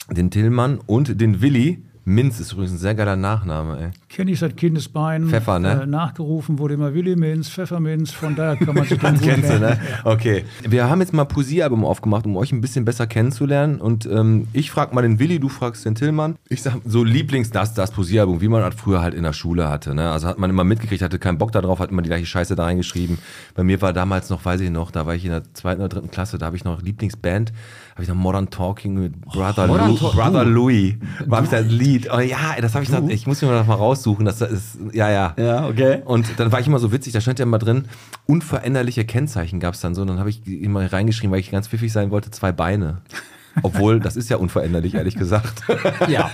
[0.09, 3.91] den Tillmann und den Willi Minz ist übrigens ein sehr geiler Nachname, ey.
[4.09, 5.29] Kenne ich seit Kindesbeinen.
[5.29, 5.83] Pfeffer, ne?
[5.83, 8.11] Äh, nachgerufen wurde immer Willi Minz, Pfefferminz.
[8.11, 9.79] Von daher kann man sich gut Kennst du, ne?
[10.03, 10.43] Okay.
[10.67, 13.79] Wir haben jetzt mal ein Poesiealbum aufgemacht, um euch ein bisschen besser kennenzulernen.
[13.79, 16.35] Und ähm, ich frage mal den Willi, du fragst den Tillmann.
[16.49, 19.69] Ich sag so Lieblings das, das Poesiealbum, wie man das früher halt in der Schule
[19.69, 19.93] hatte.
[19.93, 20.09] Ne?
[20.09, 22.63] Also hat man immer mitgekriegt, hatte keinen Bock darauf, hat immer die gleiche Scheiße da
[22.63, 23.19] reingeschrieben.
[23.53, 25.89] Bei mir war damals noch, weiß ich noch, da war ich in der zweiten oder
[25.89, 27.53] dritten Klasse, da habe ich noch Lieblingsband,
[27.99, 30.95] habe ich noch Modern Talking mit Brother, Modern Lou, Talk- Brother Louis.
[31.25, 32.07] War ich das Lied.
[32.09, 34.23] Oh ja, das habe ich noch, ich muss mir noch mal raussuchen.
[34.25, 35.33] Das ist, ja, ja.
[35.37, 36.01] Ja, okay.
[36.05, 37.89] Und dann war ich immer so witzig, da stand ja immer drin,
[38.25, 40.01] unveränderliche Kennzeichen gab es dann so.
[40.03, 42.99] Und dann habe ich immer reingeschrieben, weil ich ganz pfiffig sein wollte, zwei Beine.
[43.63, 45.63] Obwohl, das ist ja unveränderlich, ehrlich gesagt.
[46.07, 46.29] Ja.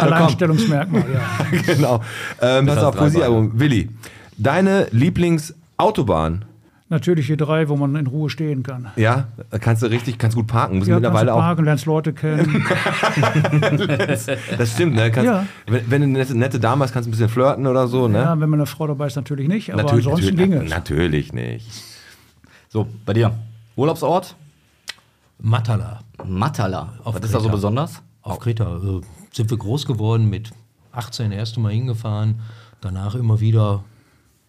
[0.00, 1.58] Alleinstellungsmerkmal, ja.
[1.74, 2.00] genau.
[2.40, 3.58] Ähm, pass auf, Poesiealbum.
[3.60, 3.90] Willi,
[4.38, 6.46] deine Lieblingsautobahn?
[6.92, 8.88] Natürlich die drei, wo man in Ruhe stehen kann.
[8.96, 9.28] Ja,
[9.60, 10.76] kannst du richtig, kannst gut parken.
[10.78, 11.40] Muss Ja, kannst mittlerweile du auch.
[11.40, 12.64] parken, lernst Leute kennen.
[14.58, 15.10] Das stimmt, ne?
[15.10, 15.46] Kannst, Ja.
[15.66, 18.08] wenn, wenn du eine nette, nette Dame hast, kannst du ein bisschen flirten oder so,
[18.08, 18.18] ne?
[18.18, 19.72] ja, wenn man eine Frau dabei ist, natürlich nicht.
[19.72, 20.70] Aber natürlich, ansonsten natürlich, ging es.
[20.70, 21.66] natürlich nicht.
[22.68, 23.32] So, bei dir.
[23.76, 24.36] Urlaubsort?
[25.40, 26.92] Matala Matala.
[27.04, 27.54] Auf Was ist da so Kreta.
[27.54, 28.02] besonders?
[28.22, 28.76] auf Kreta.
[28.76, 29.00] Äh,
[29.32, 30.50] sind wir groß geworden, mit
[30.92, 32.40] 18 erste Mal hingefahren,
[32.82, 33.82] danach immer wieder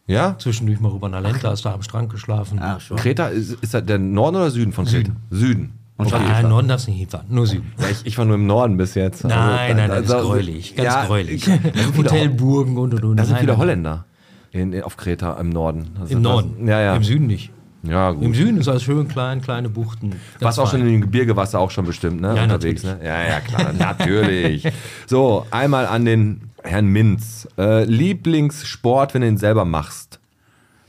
[0.08, 0.36] Ja?
[0.38, 2.60] zwischendurch mal rüber nach Lenta, hast da am Strand geschlafen.
[2.62, 2.98] Ach, schon.
[2.98, 4.98] Kreta, ist, ist das der Norden oder Süden von Kreta?
[4.98, 5.16] Süden.
[5.32, 5.74] Süden.
[5.96, 6.24] Und Okay.
[6.28, 7.72] Ah, Norden darfst du nicht hinfahren, nur Süden.
[7.80, 9.24] Ja, ich, ich war nur im Norden bis jetzt.
[9.24, 11.48] Also, Nein, nein, das ist also- gräulich, ganz Ja, gräulich.
[11.98, 13.18] Hotelburgen und und und.
[13.18, 14.06] da sind Nein, viele nein, Holländer
[14.52, 15.92] in, in, auf Kreta im Norden.
[16.00, 16.96] Also Im das- Norden, Ja, ja.
[16.96, 17.52] im Süden nicht.
[17.84, 18.24] Ja, gut.
[18.24, 20.14] Im Süden ist alles schön klein, kleine Buchten.
[20.40, 20.88] Warst auch schon fein.
[20.88, 22.34] in dem Gebirge, warst du auch schon bestimmt, ne?
[22.36, 23.04] Ja, Unterwegs, natürlich.
[23.04, 23.08] ne?
[23.08, 24.68] Ja, ja, klar, natürlich.
[25.06, 27.48] So, einmal an den Herrn Minz.
[27.58, 30.20] Äh, Lieblingssport, wenn du ihn selber machst.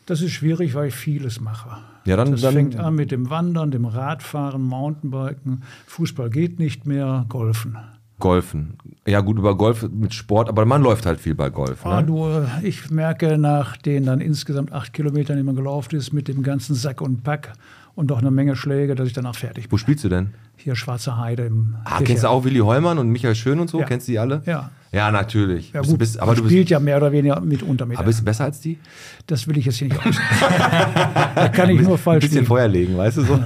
[0.07, 1.79] Das ist schwierig, weil ich vieles mache.
[2.05, 5.63] Ja, dann- das dann- fängt an mit dem Wandern, dem Radfahren, Mountainbiken.
[5.87, 7.77] Fußball geht nicht mehr, Golfen.
[8.21, 8.75] Golfen.
[9.07, 11.85] Ja, gut, über Golf mit Sport, aber man läuft halt viel bei Golf.
[11.85, 12.07] Ah, Ne?
[12.07, 16.29] du, äh, ich merke nach den dann insgesamt acht Kilometern, die man gelaufen ist, mit
[16.29, 17.53] dem ganzen Sack und Pack
[17.97, 19.79] und doch eine Menge Schläge, dass ich danach fertig Wo bin.
[19.79, 20.31] spielst du denn?
[20.57, 22.05] Hier Schwarze Heide im Ah, Kirche.
[22.05, 23.81] kennst du auch Willi Heumann und Michael Schön und so?
[23.81, 23.87] Ja.
[23.87, 24.43] Kennst du die alle?
[24.47, 24.71] Ja.
[24.95, 25.73] Ja, natürlich.
[25.73, 27.99] Ja, Bist- gut, bist, aber du bist, spielt ja mehr oder weniger mitunter mit.
[27.99, 28.79] aber bist du besser als die?
[29.27, 30.15] Das will ich jetzt hier nicht aus.
[31.35, 32.47] da kann ich nur Ein falsch bisschen liegen.
[32.47, 33.35] Feuer legen, weißt du so?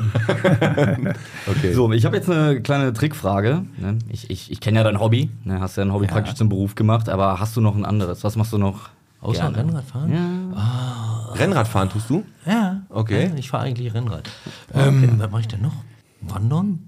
[1.46, 1.72] okay.
[1.72, 3.64] So, ich habe jetzt eine kleine Trickfrage.
[3.78, 3.98] Ne?
[4.10, 5.30] Ich, ich, ich kenne ja dein Hobby.
[5.44, 5.60] Ne?
[5.60, 8.24] Hast ja ein Hobby praktisch zum Beruf gemacht, aber hast du noch ein anderes?
[8.24, 8.90] Was machst du noch?
[9.20, 9.58] Außer gerne?
[9.58, 10.12] Rennradfahren?
[10.12, 11.32] Ja.
[11.34, 12.24] Rennradfahren tust du?
[12.46, 12.82] Ja.
[12.88, 13.28] Okay.
[13.30, 14.28] Ja, ich fahre eigentlich Rennrad.
[14.74, 15.74] Ähm, was mache ich denn noch?
[16.20, 16.87] Wandern?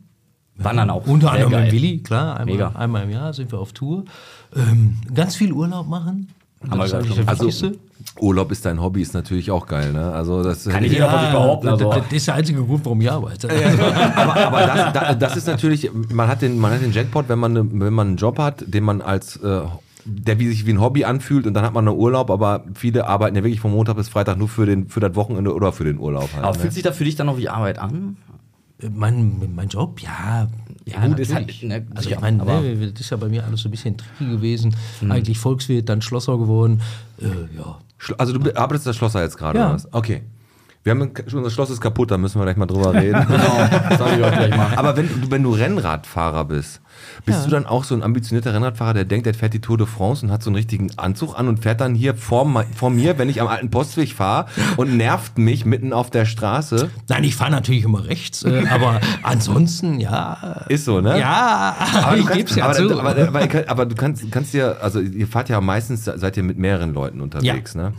[0.63, 1.07] Wandern auch.
[1.07, 1.65] Unter anderem geil.
[1.65, 2.39] mit Willi, klar.
[2.39, 2.73] Einmal, Mega.
[2.75, 4.05] einmal im Jahr sind wir auf Tour.
[4.55, 6.29] Ähm, ganz viel Urlaub machen.
[6.71, 7.73] Also.
[8.19, 10.13] Urlaub ist dein Hobby, ist natürlich auch geil, ne?
[10.13, 11.67] Also das Kann ich jeder von sich behaupten.
[11.69, 11.93] das, Also.
[12.01, 13.49] das ist der einzige Grund, warum ich arbeite.
[14.17, 17.39] aber, aber das, da- das ist natürlich, man hat den, man hat den Jackpot, wenn
[17.39, 19.61] man, wenn man einen Job hat, den man als, äh,
[20.05, 23.07] der wie sich wie ein Hobby anfühlt und dann hat man einen Urlaub, aber viele
[23.07, 25.85] arbeiten ja wirklich von Montag bis Freitag nur für, den, für das Wochenende oder für
[25.85, 26.45] den Urlaub halt.
[26.45, 26.61] Aber ne?
[26.61, 28.17] fühlt sich da für dich dann noch wie Arbeit an?
[28.95, 30.49] Mein, mein Job, ja.
[30.87, 33.45] Ja, gut, ist halt, ne, also sicher, ich meine, ne, das ist ja bei mir
[33.45, 34.75] alles so ein bisschen tricky gewesen.
[35.09, 36.81] Eigentlich Volkswirt, dann Schlosser geworden.
[37.21, 37.79] Äh, ja.
[38.19, 39.67] Also du arbeitest das Schlosser jetzt gerade, Ja.
[39.67, 39.93] oder was?
[39.93, 40.23] Okay.
[40.83, 43.13] Wir haben, unser Schloss ist kaputt, da müssen wir gleich mal drüber reden.
[43.29, 44.73] Das sag ich euch gleich mal.
[44.77, 46.81] Aber wenn wenn du Rennradfahrer bist,
[47.25, 49.87] bist du dann auch so ein ambitionierter Rennradfahrer, der denkt, der fährt die Tour de
[49.87, 53.19] France und hat so einen richtigen Anzug an und fährt dann hier vor, vor mir,
[53.19, 54.47] wenn ich am alten Postweg fahre
[54.77, 56.91] und nervt mich mitten auf der Straße?
[57.09, 60.65] Nein, ich fahre natürlich immer rechts, äh, aber ansonsten, ja.
[60.69, 61.19] Ist so, ne?
[61.19, 62.99] Ja, Aber du ich gebe es ja aber, zu.
[62.99, 66.43] aber, aber, aber, aber du kannst, kannst ja, also ihr fahrt ja meistens, seid ihr
[66.43, 67.93] mit mehreren Leuten unterwegs, ne?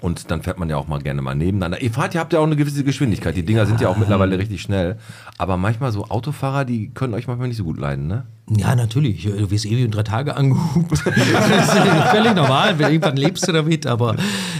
[0.00, 1.80] Und dann fährt man ja auch mal gerne mal nebeneinander.
[1.80, 3.34] Ihr fahrt, ihr habt ja auch eine gewisse Geschwindigkeit.
[3.34, 4.98] Die Dinger sind ja auch mittlerweile richtig schnell.
[5.38, 8.26] Aber manchmal so Autofahrer, die können euch manchmal nicht so gut leiden, ne?
[8.50, 9.22] Ja, natürlich.
[9.24, 10.90] Du wirst ewig in drei Tage angehupt.
[11.04, 12.78] das ist völlig normal.
[12.80, 13.86] Irgendwann lebst du damit.
[13.86, 14.16] Aber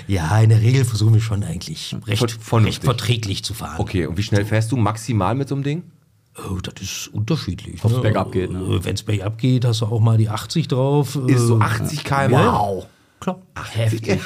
[0.09, 3.77] ja, in der Regel versuchen wir schon eigentlich recht, recht verträglich zu fahren.
[3.79, 5.83] Okay, und wie schnell fährst du maximal mit so einem Ding?
[6.39, 7.85] Oh, das ist unterschiedlich.
[7.85, 8.81] Ob's bergab geht, ne?
[8.83, 11.19] Wenn es bergab geht, hast du auch mal die 80 drauf.
[11.27, 12.33] Ist so Äh, 80 km.
[12.33, 12.87] Wow.
[13.21, 13.39] Klar.
[13.73, 14.19] Heftig.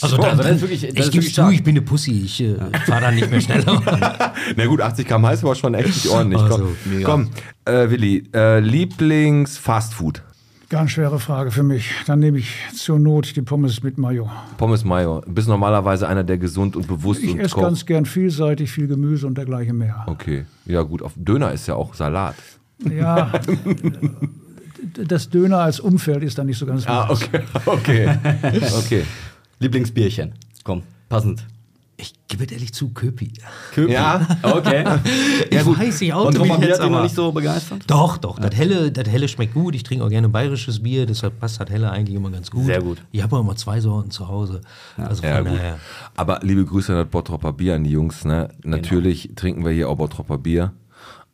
[0.00, 1.72] Also, So, dann, also das ist wirklich- das ich ist gebe wirklich zu, ich bin
[1.76, 2.22] eine Pussy.
[2.24, 2.54] Ich äh,
[2.86, 3.82] fahre dann nicht mehr schneller.
[4.56, 6.40] Na gut, 80 km ist aber schon echt nicht ordentlich.
[6.42, 7.28] Also, komm,
[7.64, 10.22] komm äh, Willi, äh, Lieblings-Fastfood?
[10.70, 11.90] Ganz schwere Frage für mich.
[12.06, 14.30] Dann nehme ich zur Not die Pommes mit Mayo.
[14.58, 15.22] Pommes Mayo.
[15.24, 17.64] Du bist normalerweise einer, der gesund und bewusst Ich und esse kocht.
[17.64, 20.04] ganz gern vielseitig, viel Gemüse und dergleichen mehr.
[20.06, 22.34] Okay, ja gut, auf Döner ist ja auch Salat.
[22.94, 23.32] Ja,
[25.08, 28.10] das Döner als Umfeld ist dann nicht so ganz Ah, okay, okay,
[28.78, 29.02] okay.
[29.60, 30.32] Lieblingsbierchen.
[30.64, 31.44] Komm, passend.
[32.00, 33.32] Ich gebe es ehrlich zu, Köpi.
[33.88, 34.84] Ja, okay.
[35.52, 35.80] Ja, gut.
[35.80, 37.82] Weiß ich auch Und nicht Roman Bier jetzt, hat noch nicht so begeistert?
[37.88, 38.38] Doch, doch.
[38.38, 39.74] Das helle, das helle schmeckt gut.
[39.74, 42.66] Ich trinke auch gerne bayerisches Bier, deshalb passt das helle eigentlich immer ganz gut.
[42.66, 43.02] Sehr gut.
[43.10, 44.60] Ich habe auch immer zwei Sorten zu Hause.
[44.96, 45.48] Also von Ja, gut.
[45.58, 45.78] daher.
[46.14, 48.24] Aber liebe Grüße an das Bottropper Bier an die Jungs.
[48.24, 48.48] Ne?
[48.62, 50.72] Natürlich trinken wir hier auch Bottropper Bier.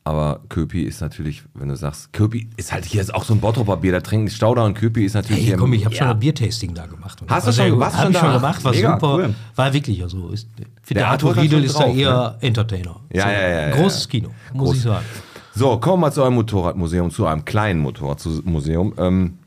[0.07, 3.41] Aber Köpi ist natürlich, wenn du sagst, Köpi ist halt hier ist auch so ein
[3.41, 3.93] Bottropper Bier.
[3.93, 5.57] Da trinken Stauder und Köpi ist natürlich Hey, hier.
[5.57, 7.23] komm, ich habe schon ein Biertasting da gemacht.
[7.27, 7.81] Hast du schon- sehr gut.
[7.81, 9.15] warst du Hab schon ich schon gemacht, war Mega, super.
[9.15, 9.35] cool.
[9.57, 10.29] War wirklich also.
[10.29, 12.97] Ist, ich finde, Der der Arthur Riedel ist da eher Entertainer.
[13.15, 14.11] Ja, So, ja, ja, ja, Großes ja.
[14.11, 14.77] Kino, muss Groß.
[14.77, 15.05] ich sagen.
[15.55, 18.95] So, kommen wir mal zu einem Motorradmuseum, zu einem kleinen Motorradmuseum.
[18.99, 19.39] Ähm,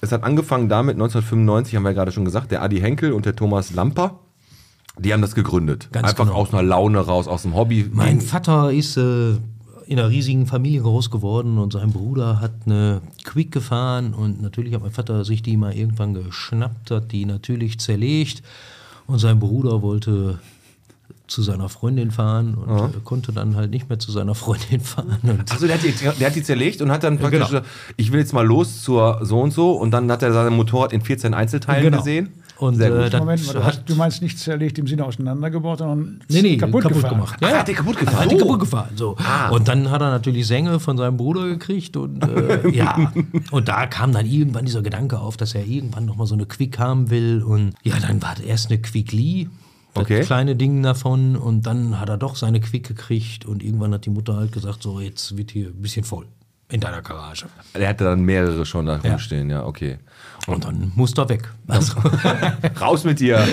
[0.00, 3.26] es hat angefangen damit, 1995, haben wir ja gerade schon gesagt, der Adi Henkel und
[3.26, 4.20] der Thomas Lamper,
[4.98, 5.88] die haben das gegründet.
[5.92, 6.36] Ganz Einfach genau.
[6.36, 7.88] aus einer Laune raus, aus dem Hobby.
[7.92, 9.36] Mein Vater ist äh,
[9.86, 14.74] in einer riesigen Familie groß geworden und sein Bruder hat eine Quick gefahren und natürlich
[14.74, 18.42] hat mein Vater sich die mal irgendwann geschnappt, hat die natürlich zerlegt
[19.06, 20.38] und sein Bruder wollte
[21.28, 25.40] zu seiner Freundin fahren und äh, konnte dann halt nicht mehr zu seiner Freundin fahren.
[25.50, 27.60] Achso, der, hat die- der hat die zerlegt und hat dann praktisch genau.
[27.62, 27.66] gesagt,
[27.96, 30.92] ich will jetzt mal los zur so und so und dann hat er sein Motorrad
[30.92, 31.98] in 14 Einzelteilen Genau.
[31.98, 32.28] gesehen.
[32.62, 36.20] Und, äh, das Moment mal, du, hast, du meinst nicht zerlegt im Sinne auseinandergebaut, sondern
[36.28, 37.38] Nee, nee, kaputt, kaputt, gemacht.
[37.42, 38.20] Ach, er hat die kaputt gefahren.
[38.24, 38.38] Hat die Oh.
[38.38, 38.90] kaputt gefahren.
[38.94, 39.16] So.
[39.50, 43.12] Und dann hat er natürlich Sänge von seinem Bruder gekriegt und äh, ja.
[43.50, 46.78] Und da kam dann irgendwann dieser Gedanke auf, dass er irgendwann nochmal so eine Quick
[46.78, 47.42] haben will.
[47.42, 49.48] Und ja, dann war erst eine Quick Lee.
[49.94, 50.20] Das Okay.
[50.22, 54.10] kleine Ding davon und dann hat er doch seine Quick gekriegt und irgendwann hat die
[54.10, 56.24] Mutter halt gesagt, so jetzt wird hier ein bisschen voll
[56.70, 57.44] in deiner Garage.
[57.74, 59.98] Er hatte dann mehrere schon da rumstehen, ja, okay.
[60.48, 61.52] Und dann musste er weg.
[61.68, 61.94] Also
[62.80, 63.44] Raus mit dir.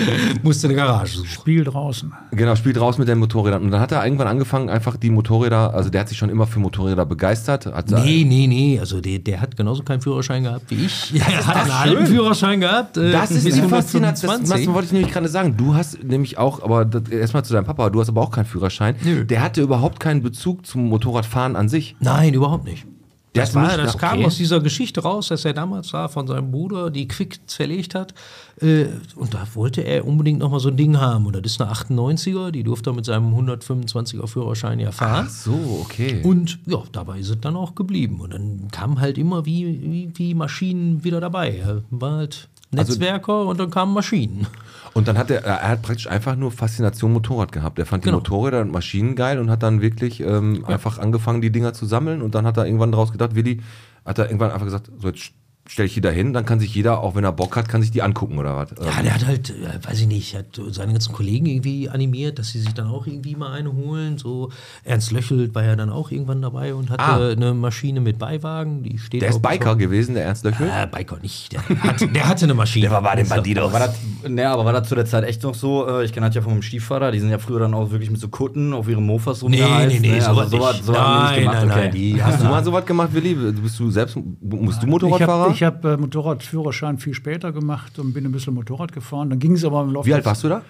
[0.42, 1.28] musste eine Garage suchen.
[1.28, 2.12] Spiel draußen.
[2.32, 3.62] Genau, spielt raus mit den Motorrädern.
[3.62, 6.48] Und dann hat er irgendwann angefangen, einfach die Motorräder, also der hat sich schon immer
[6.48, 7.66] für Motorräder begeistert.
[7.66, 8.78] Hat Nee, nee, nee.
[8.80, 11.12] Also der, der hat genauso keinen Führerschein gehabt wie ich.
[11.14, 12.96] Er hat einen alten Führerschein gehabt.
[12.96, 14.02] äh, Das ist die Faszination.
[14.02, 14.66] Das, 125.
[14.66, 15.56] das wollte ich nämlich gerade sagen.
[15.56, 18.96] Du hast nämlich auch, aber erstmal zu deinem Papa, du hast aber auch keinen Führerschein.
[19.04, 19.24] Nö.
[19.24, 21.94] Der hatte überhaupt keinen Bezug zum Motorradfahren an sich.
[22.00, 22.84] Nein, überhaupt nicht.
[23.32, 24.06] Das, war, das okay.
[24.06, 27.94] kam aus dieser Geschichte raus, dass er damals da von seinem Bruder die Quick zerlegt
[27.94, 28.12] hat.
[28.60, 31.26] Äh, und da wollte er unbedingt noch mal so ein Ding haben.
[31.26, 35.28] Und das ist eine 98er, die durfte er mit seinem 125er Führerschein ja fahren.
[35.28, 36.22] So, okay.
[36.24, 38.20] Und ja, dabei ist es dann auch geblieben.
[38.20, 41.56] Und dann kamen halt immer wie, wie, wie Maschinen wieder dabei.
[41.56, 44.48] Er war halt Also Netzwerker und dann kamen Maschinen.
[44.94, 47.78] Und dann hat er, er hat praktisch einfach nur Faszination Motorrad gehabt.
[47.78, 48.18] Er fand die Genau.
[48.18, 52.22] Motorräder und Maschinen geil und hat dann wirklich ähm, einfach angefangen, die Dinger zu sammeln.
[52.22, 53.60] Und dann hat er irgendwann draus gedacht, Willi,
[54.04, 55.32] hat er irgendwann einfach gesagt, so jetzt
[55.70, 57.80] stelle ich die da hin, dann kann sich jeder, auch wenn er Bock hat, kann
[57.80, 58.70] sich die angucken oder was.
[58.84, 62.48] Ja, der hat halt, äh, weiß ich nicht, hat seine ganzen Kollegen irgendwie animiert, dass
[62.48, 64.18] sie sich dann auch irgendwie mal eine holen.
[64.18, 64.50] So
[64.84, 67.28] Ernst Löchelt war ja dann auch irgendwann dabei und hatte Ah.
[67.30, 68.82] eine Maschine mit Beiwagen.
[68.82, 70.66] Die steht der ist Biker heute- gewesen, der Ernst Löchel.
[70.68, 71.52] Äh, Biker nicht.
[71.52, 72.86] Der, hat, der hatte eine Maschine.
[72.86, 73.72] Der war bei den Bandidos.
[73.72, 73.94] War das,
[74.28, 75.86] ne, aber war das zu der Zeit echt noch so?
[75.88, 78.10] Äh, ich kenne das ja von meinem Stiefvater, die sind ja früher dann auch wirklich
[78.10, 80.00] mit so Kutten auf ihre Mofas Nee, rumgeheizt.
[80.00, 80.20] nee, nee, ne?
[80.20, 80.84] sowas also sowas, nicht.
[80.84, 81.80] sowas haben die Nein, nicht gemacht, nein, okay.
[81.84, 83.34] nein, die Hast du mal sowas gemacht, Willi?
[83.34, 85.40] Bist du selbst, musst du Ich Motorradfahrer?
[85.44, 89.28] habe ich hab, äh, Motorradführerschein viel später gemacht und bin ein bisschen Motorrad gefahren.
[89.28, 90.62] Dann ging es aber im Laufe Wie alt warst du da?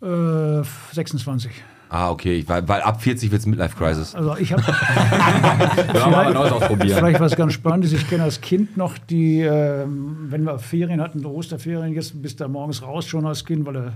[0.00, 0.60] du?
[0.60, 1.50] Äh, 26.
[1.90, 4.14] Ah, okay, weil, weil ab 40 wird es Midlife Crisis.
[4.14, 4.62] Also ich habe
[6.50, 6.98] ausprobieren.
[6.98, 7.92] vielleicht was ganz Spannendes.
[7.92, 12.48] Ich kenne als Kind noch die, ähm, wenn wir Ferien hatten, Osterferien, jetzt bist du
[12.48, 13.92] morgens raus schon als Kind, weil du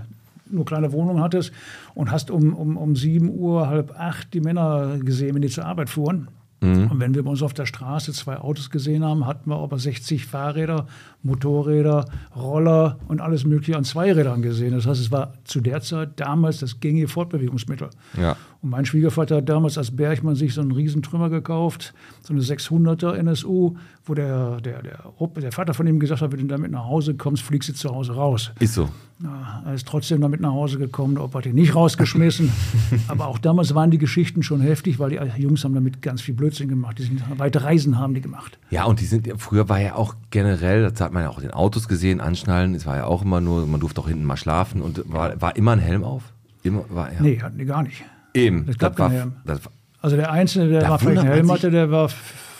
[0.51, 1.51] nur kleine Wohnung hattest
[1.95, 5.65] und hast um, um, um 7 Uhr, halb acht die Männer gesehen, wenn die zur
[5.65, 6.27] Arbeit fuhren.
[6.61, 9.79] Und wenn wir bei uns auf der Straße zwei Autos gesehen haben, hatten wir aber
[9.79, 10.85] 60 Fahrräder,
[11.23, 12.05] Motorräder,
[12.35, 14.73] Roller und alles Mögliche an Zweirädern gesehen.
[14.73, 17.89] Das heißt, es war zu der Zeit damals das gängige Fortbewegungsmittel.
[18.19, 18.35] Ja.
[18.61, 23.13] Und mein Schwiegervater hat damals als Bergmann sich so einen Riesentrümmer gekauft, so eine 600er
[23.13, 24.99] NSU, wo der, der, der,
[25.41, 27.89] der Vater von ihm gesagt hat, wenn du damit nach Hause kommst, fliegst du zu
[27.89, 28.51] Hause raus.
[28.59, 28.89] Ist so.
[29.23, 32.51] Ja, er ist trotzdem damit nach Hause gekommen, der Opa hat ihn nicht rausgeschmissen.
[33.07, 36.33] Aber auch damals waren die Geschichten schon heftig, weil die Jungs haben damit ganz viel
[36.33, 36.97] Blödsinn gemacht.
[36.97, 38.57] Die sind weite Reisen haben die gemacht.
[38.71, 41.43] Ja, und die sind, früher war ja auch generell, das hat man ja auch in
[41.43, 44.37] den Autos gesehen, anschnallen, es war ja auch immer nur, man durfte auch hinten mal
[44.37, 46.23] schlafen und war, war immer ein Helm auf?
[46.63, 47.21] Immer, war, ja.
[47.21, 48.03] Nee, hatten die gar nicht.
[48.33, 48.65] Eben.
[48.69, 49.33] Es gab war, keinen Helm.
[49.45, 49.71] das, war-
[50.01, 52.09] Also der Einzelne, der mal vielleicht einen Helm hatte, der war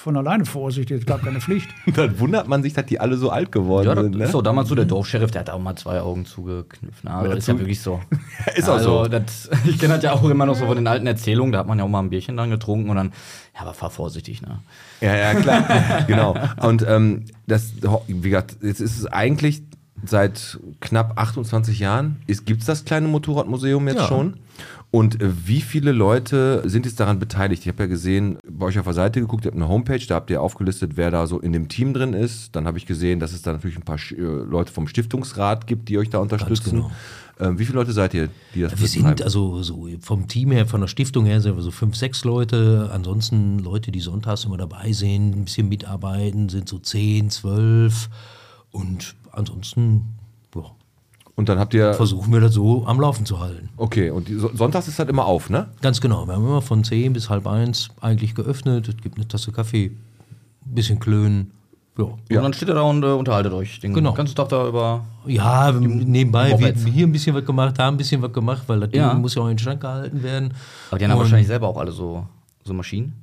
[0.02, 1.02] von alleine vorsichtig.
[1.02, 1.70] Es gab keine Pflicht.
[1.96, 4.18] dann wundert man sich, dass die alle so alt geworden Ja, das sind.
[4.18, 4.24] Ne?
[4.24, 4.42] ist so.
[4.42, 7.08] Damals so der Dorfscheriff, der hat auch mal zwei Augen zugekniffen.
[7.08, 8.02] Also, das ist ja wirklich so.
[8.56, 9.10] Ist auch also, so.
[9.10, 11.52] Das, ich kenne das ja auch immer noch so von den alten Erzählungen.
[11.52, 13.12] Da hat man ja auch mal ein Bierchen dann getrunken und dann,
[13.54, 14.60] ja, aber fahr vorsichtig, ne?
[15.02, 16.04] Ja, ja, klar.
[16.08, 16.36] genau.
[16.62, 17.74] Und ähm, das,
[18.08, 19.64] wie gesagt, jetzt ist es eigentlich
[20.06, 24.08] seit knapp 28 Jahren, gibt es das kleine Motorradmuseum jetzt Ja.
[24.08, 24.38] schon.
[24.92, 27.64] Und äh, wie viele Leute sind jetzt daran beteiligt?
[27.64, 30.16] Ich habe ja gesehen, bei euch auf der Seite geguckt, ihr habt eine Homepage, da
[30.16, 32.56] habt ihr aufgelistet, wer da so in dem Team drin ist.
[32.56, 35.88] Dann habe ich gesehen, dass es da natürlich ein paar äh, Leute vom Stiftungsrat gibt,
[35.88, 36.72] die euch da unterstützen.
[36.72, 36.92] genau.
[37.40, 39.24] Ähm, wie viele Leute seid ihr, die das Wir sind betreiben?
[39.24, 42.90] also so vom Team her, von der Stiftung her sind wir so fünf, sechs Leute.
[42.94, 48.10] Ansonsten Leute, die sonntags immer dabei sind, ein bisschen mitarbeiten, sind so zehn, zwölf.
[48.72, 50.16] Und ansonsten
[51.42, 51.94] Und dann habt ihr.
[51.96, 53.70] versuchen wir das so am Laufen zu halten.
[53.78, 55.68] Okay, und die, so- sonntags ist halt immer auf, ne?
[55.82, 56.28] Ganz genau.
[56.28, 58.88] Wir haben immer von zehn bis halb eins eigentlich geöffnet.
[58.88, 59.88] Es gibt eine Tasse Kaffee,
[60.66, 61.52] ein bisschen klönen.
[61.98, 62.06] Ja.
[62.06, 64.14] Und dann steht ihr da und äh, unterhaltet euch den Genau.
[64.14, 65.04] ganzen Tag da über.
[65.28, 66.86] Ja, wir- nebenbei Mopeds.
[66.86, 69.12] wir hier ein bisschen was gemacht, da ein bisschen was gemacht, weil das Ja.
[69.12, 70.54] Ding muss ja auch in den Stand gehalten werden.
[70.90, 72.26] Aber die haben ja Und wahrscheinlich selber auch alle so,
[72.64, 73.14] so Maschinen.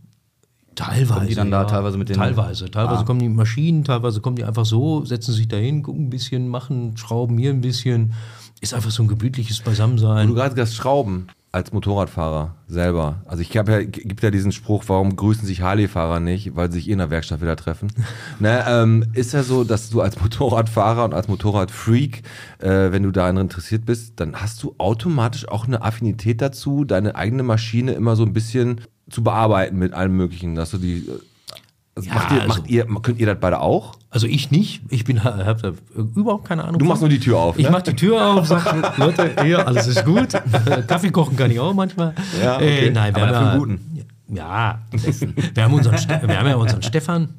[0.78, 1.12] Teilweise.
[1.14, 2.70] Kommen die dann da teilweise mit den- Teilweise.
[2.70, 3.04] Teilweise Ah.
[3.04, 6.96] kommen die Maschinen, teilweise kommen die einfach so, setzen sich dahin, gucken ein bisschen, machen,
[6.96, 8.12] schrauben hier ein bisschen.
[8.60, 10.28] Ist einfach so ein gemütliches Und Beisammensein.
[10.28, 13.22] du gerade das Schrauben als Motorradfahrer selber.
[13.24, 16.78] Also ich habe ja, gibt ja diesen Spruch, warum grüßen sich Harley-Fahrer nicht, weil sie
[16.78, 17.90] sich in der Werkstatt wieder treffen.
[18.38, 22.22] ne, ähm, ist ja so, dass du als Motorradfahrer und als Motorradfreak,
[22.58, 27.14] äh, wenn du daran interessiert bist, dann hast du automatisch auch eine Affinität dazu, deine
[27.14, 31.18] eigene Maschine immer so ein bisschen zu bearbeiten mit allem Möglichen, dass du die äh,
[31.98, 33.94] also Ja, macht, ihr, also- macht ihr, könnt ihr das beide auch?
[34.10, 34.82] Also ich nicht.
[34.88, 35.72] Ich bin hab da
[36.16, 36.78] überhaupt keine Ahnung.
[36.78, 37.70] Du machst nur die Tür auf, Ich ne?
[37.70, 40.28] mach die Tür auf, sag, Leute, hier, alles ist gut.
[40.86, 42.14] Kaffee kochen kann ich auch manchmal.
[42.42, 42.88] Ja, okay.
[42.88, 43.80] äh, nein, wir Aber haben ja, guten.
[44.30, 44.78] Ja,
[45.54, 45.94] wir haben, unseren,
[46.28, 47.30] wir haben ja unseren Stefan.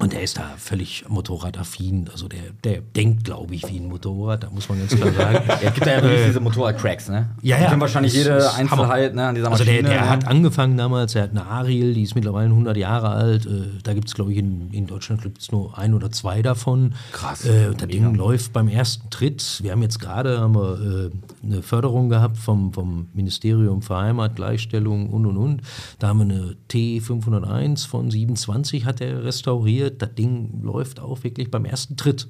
[0.00, 2.08] Und der ist da völlig motorradaffin.
[2.12, 5.38] Also der, der denkt, glaube ich, wie ein Motorrad, da muss man ganz klar sagen.
[5.48, 7.30] Ja, es gibt ja wirklich diese Motorrad-Cracks, ne?
[7.42, 7.68] Ja, Die ja.
[7.68, 9.82] kennen wahrscheinlich jede Einzelheit ne, an dieser Also Maschine.
[9.82, 10.10] der, der ne?
[10.10, 13.46] hat angefangen damals, er hat eine Ariel, die ist mittlerweile 100 Jahre alt.
[13.46, 13.50] Äh,
[13.82, 16.94] da gibt es, glaube ich, in, in Deutschland gibt's nur ein oder zwei davon.
[17.10, 17.44] Krass.
[17.44, 19.58] Äh, und das Ding läuft beim ersten Tritt.
[19.64, 21.10] Wir haben jetzt gerade haben wir, äh,
[21.44, 25.62] eine Förderung gehabt vom, vom Ministerium für Heimat, Gleichstellung und und und.
[25.98, 29.87] Da haben wir eine T501 von 27 hat er restauriert.
[29.90, 32.28] Das Ding läuft auch wirklich beim ersten Tritt.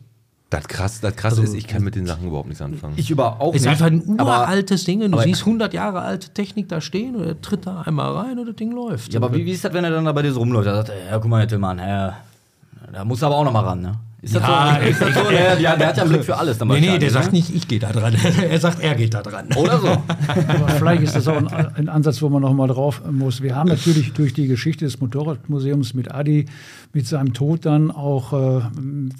[0.50, 2.94] Das krass, das krass ist, ich kann mit den Sachen überhaupt nichts anfangen.
[2.96, 3.70] ich über auch Ist nicht.
[3.70, 5.00] einfach ein aber, uraltes Ding.
[5.00, 8.38] Du aber- siehst 100 Jahre alte Technik da stehen und er tritt da einmal rein
[8.38, 9.12] und das Ding läuft.
[9.12, 10.66] ja, aber wie, wie ist das, wenn er dann da bei dir so rumläuft?
[10.66, 13.82] Er sagt, ja, guck mal, Herr Tillmann, da muss er aber auch noch mal ran,
[13.82, 13.92] ne?
[14.20, 14.88] Ist das Ja, so?
[14.88, 15.30] Ist das so?
[15.30, 16.58] Der, der, der hat ja einen Blick für alles.
[16.58, 17.38] Nee, nee, der sagt ne?
[17.38, 18.14] nicht, ich gehe da dran.
[18.50, 19.48] er sagt, er geht da dran.
[19.54, 19.86] Oder so.
[20.48, 23.42] Aber vielleicht ist das auch ein, ein Ansatz, wo man noch mal drauf muss.
[23.42, 26.46] Wir haben natürlich durch die Geschichte des Motorradmuseums mit Adi,
[26.92, 28.62] mit seinem Tod dann auch äh,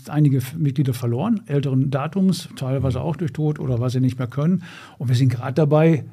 [0.09, 4.65] einige Mitglieder verloren, älteren Datums, teilweise auch durch Tod oder weil sie nicht mehr können.
[4.99, 6.07] Und wir sind gerade dabei,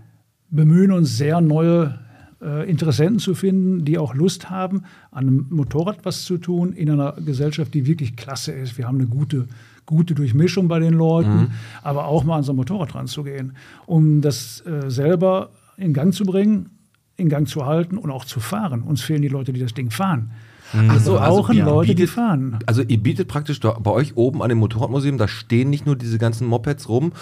[0.51, 2.04] bemühen uns sehr neue
[2.41, 6.89] äh, Interessenten zu finden, die auch Lust haben, an einem Motorrad was zu tun in
[6.89, 8.77] einer Gesellschaft, die wirklich klasse ist.
[8.77, 9.47] Wir haben eine gute,
[9.85, 11.51] gute Durchmischung bei den Leuten,
[11.83, 16.23] aber auch mal an so ein Motorrad ranzugehen, um das äh, selber in Gang zu
[16.25, 16.69] bringen,
[17.17, 18.81] in Gang zu halten und auch zu fahren.
[18.81, 20.31] Uns fehlen die Leute, die das Ding fahren.
[20.73, 22.59] Wir so, also brauchen ihr Leute, die bietet- fahren.
[22.65, 25.95] Also ihr bietet praktisch da, bei euch oben an dem Motorradmuseum, da stehen nicht nur
[25.95, 27.13] diese ganzen Mopeds rum,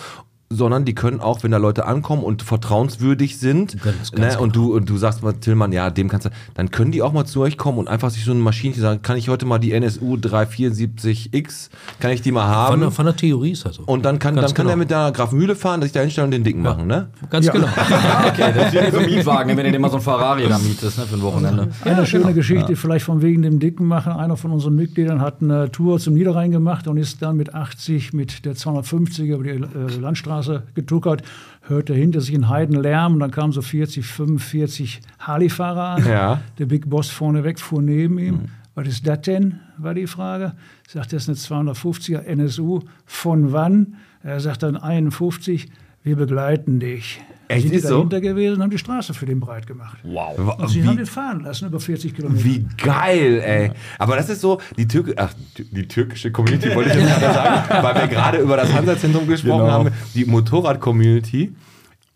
[0.56, 4.56] sondern die können auch, wenn da Leute ankommen und vertrauenswürdig sind, Ganz- ganz ne, und
[4.56, 7.26] du und du sagst mal Tillmann, ja, dem kannst du, dann können die auch mal
[7.26, 9.72] zu euch kommen und einfach sich so eine Maschine sagen, kann ich heute mal die
[9.72, 12.82] NSU 374X, kann ich die mal Von, haben?
[12.82, 13.84] der, von der Theorie ist das so.
[13.86, 14.80] und dann kann, Ganz dann kann er genau.
[14.80, 17.08] mit der Grafenmühle fahren, dass ich da hinstelle und den dicken machen, ne?
[17.30, 17.68] Ganz genau.
[17.68, 20.48] Ah, okay, das ist wie so ein Mietwagen, wenn du dir mal so ein Ferrari
[20.48, 21.70] da mietest, ne, für ein Wochenende.
[21.84, 24.13] Eine schöne Geschichte, vielleicht von wegen dem Dicken machen.
[24.13, 28.13] Einer von unseren Mitgliedern hat eine Tour zum Niederrhein gemacht und ist dann mit 80
[28.13, 30.42] mit der 250er über die äh, Landstraße
[30.73, 31.23] getuckert,
[31.62, 36.08] hörte hinter sich einen Heidenlärm und dann kamen so 40, 45 Harley-Fahrer an.
[36.08, 36.41] Ja.
[36.58, 38.45] Der Big Boss vorne weg fuhr neben ihm.
[38.75, 39.60] Was ist das denn?
[39.77, 40.53] war die Frage.
[40.88, 42.82] Sagt, das ist eine 250er NSU.
[43.06, 43.95] Von wann?
[44.23, 45.69] Er sagt dann 51.
[46.03, 47.21] Wir begleiten dich.
[47.49, 47.95] Echt, Sind die ist so?
[47.97, 49.97] dahinter gewesen und haben die Straße für den breit gemacht.
[50.03, 50.58] Wow.
[50.58, 52.43] Und sie haben Wie, den fahren lassen, über 40 Kilometer.
[52.43, 53.71] wie geil, ey.
[53.99, 57.34] Aber das ist so, die, Türk ach, die türkische Community wollte ich jetzt gerade
[57.69, 59.71] sagen, weil wir gerade über das Hansa-Zentrum gesprochen Genau.
[59.71, 59.89] haben.
[60.15, 61.53] Die Motorrad-Community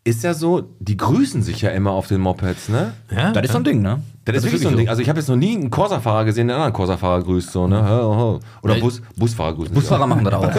[0.04, 2.94] ist ja so, die grüßen sich ja immer auf den Mopeds, ne?
[3.14, 4.02] Ja, Das ist so ein Ding, ne?
[4.36, 4.90] Das ist wirklich so ein Ding.
[4.90, 7.68] Also ich habe jetzt noch nie einen Corsa-Fahrer gesehen, der einen anderen Corsa-Fahrer grüßt, so,
[7.68, 8.40] ne?
[8.62, 9.74] Oder Ja, Bus, Busfahrer grüßen.
[9.74, 10.08] Busfahrer auch.
[10.08, 10.48] machen das auch.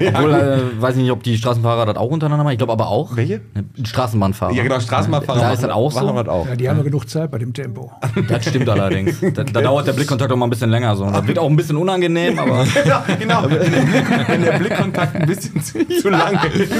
[0.00, 0.10] Ja.
[0.14, 2.52] Obwohl, äh, weiß ich nicht, ob die Straßenfahrer das auch untereinander machen.
[2.52, 3.16] Ich glaube aber auch.
[3.16, 3.40] Welche?
[3.54, 4.52] Ne, Straßenbahnfahrer.
[4.52, 5.40] Ja, genau, Straßenbahnfahrer.
[5.40, 6.22] Da ist das auch machen so.
[6.22, 6.46] das auch.
[6.46, 7.90] Ja, die haben ja genug Zeit bei dem Tempo.
[8.28, 9.20] Das stimmt allerdings.
[9.34, 10.96] Da, da dauert der Blickkontakt auch mal ein bisschen länger.
[10.96, 11.08] So.
[11.10, 12.64] Das wird auch ein bisschen unangenehm, aber.
[12.64, 13.42] genau, genau.
[13.44, 16.72] Wenn der, wenn der Blickkontakt ein bisschen zu, zu lang ist.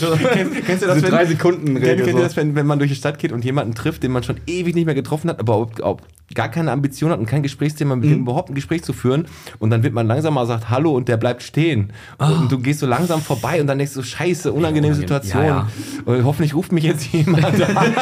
[0.00, 2.96] Kennst, kennst du das, wenn, drei Sekunden kennt, ihr das, wenn, wenn man durch die
[2.96, 6.02] Stadt geht und jemanden trifft, den man schon ewig nicht mehr getroffen hat, aber ob,
[6.34, 9.26] gar keine Ambition hat und kein Gesprächsthema, mit dem überhaupt ein Gespräch zu führen.
[9.60, 11.92] Und dann wird man langsam mal sagt Hallo und der bleibt stehen.
[12.18, 15.44] Und du gehst so langsam vorbei und dann denkst du, scheiße, unangenehme Situation.
[15.44, 15.68] Ja,
[16.04, 17.92] Und hoffentlich ruft mich jetzt jemand an.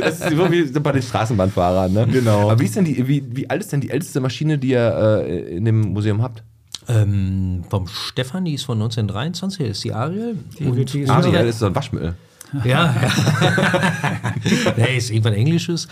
[0.00, 1.92] das ist so wie bei den Straßenbahnfahrern.
[1.92, 2.06] Ne?
[2.10, 2.50] Genau.
[2.50, 5.22] Aber wie, ist denn die, wie, wie alt ist denn die älteste Maschine, die ihr
[5.26, 6.42] äh, in dem Museum habt?
[6.88, 10.38] Ähm, vom Stefan, die ist von 1923, das ist die Ariel.
[10.58, 11.30] wird die- Ah, Ja.
[11.42, 12.14] das ist so ein Waschmittel.
[12.64, 12.94] Ja, ja.
[14.76, 15.86] nee, ist irgendwann Englisches.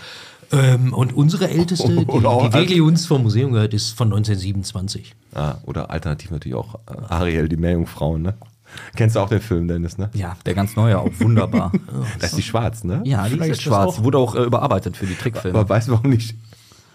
[0.51, 5.15] Ähm, und unsere älteste, die, die wirklich uns vom Museum gehört, ist von 1927.
[5.35, 8.35] Ah, oder alternativ natürlich auch äh, Ariel, die Meerjungfrau, ne?
[8.95, 10.09] Kennst du auch den Film, Dennis, ne?
[10.13, 11.71] Ja, der ganz neue, auch wunderbar.
[12.19, 13.01] Das ist die schwarz, ne?
[13.05, 14.03] ja, die Vielleicht ist schwarz.
[14.03, 15.57] Wurde auch äh, überarbeitet für die Trickfilme.
[15.57, 16.35] Aber weißt du warum nicht?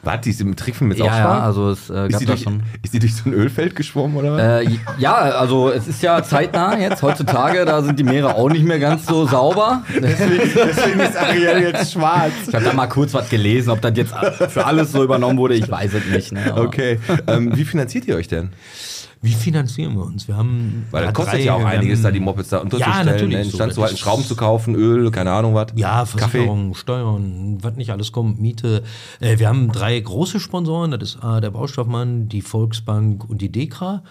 [0.04, 1.42] Warte, die im Trickfilm jetzt auch ja, ja, schwarz?
[1.44, 2.62] also es äh, ist, gab da durch, schon.
[2.82, 4.66] ist die durch so ein Ölfeld geschwommen, oder was?
[4.66, 8.64] Äh, ja, also es ist ja zeitnah jetzt, heutzutage, da sind die Meere auch nicht
[8.64, 9.82] mehr ganz so sauber.
[9.94, 12.32] Deswegen ist Ariel jetzt schwarz.
[12.48, 14.14] Ich habe da mal kurz was gelesen, ob das jetzt
[14.48, 16.32] für alles so übernommen wurde, ich weiß es nicht.
[16.32, 16.54] Ne?
[16.56, 16.98] Okay.
[17.26, 18.50] ähm, wie finanziert ihr euch denn?
[19.24, 20.28] Wie finanzieren wir uns?
[20.28, 20.86] Wir haben.
[20.90, 23.42] Weil ja, das kostet drei- ja auch einiges, da die Mopeds da unterzustellen, natürlich, ne,
[23.42, 25.68] in so, Stand zu halten, Schrauben zu kaufen, Öl, keine Ahnung was.
[25.76, 26.18] Ja, Kaffee.
[26.18, 28.82] Versicherung, Steuern, was nicht alles kommt, Miete.
[29.20, 33.50] Äh, wir haben drei große Sponsoren, das ist äh, der Baustoffmann, die Volksbank und die
[33.50, 34.02] Dekra.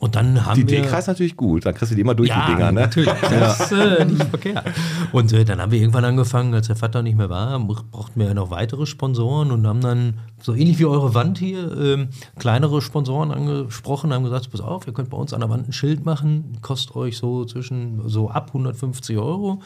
[0.00, 0.80] Und dann haben Die wir...
[0.80, 2.80] D-Kreis natürlich gut, dann kriegst du die immer durch ja, die Dinger, ne?
[2.80, 3.12] natürlich.
[3.20, 4.64] Das ist äh, nicht verkehrt.
[5.12, 8.26] Und äh, dann haben wir irgendwann angefangen, als der Vater nicht mehr war, brauchten wir
[8.26, 12.80] ja noch weitere Sponsoren und haben dann, so ähnlich wie eure Wand hier, ähm, kleinere
[12.80, 16.06] Sponsoren angesprochen, haben gesagt, pass auf, ihr könnt bei uns an der Wand ein Schild
[16.06, 19.60] machen, kostet euch so zwischen, so ab 150 Euro.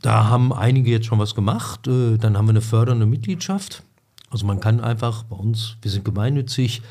[0.00, 1.86] Da haben einige jetzt schon was gemacht.
[1.86, 3.82] Äh, Dann haben wir eine fördernde Mitgliedschaft.
[4.30, 6.82] Also man kann einfach bei uns, wir sind gemeinnützig,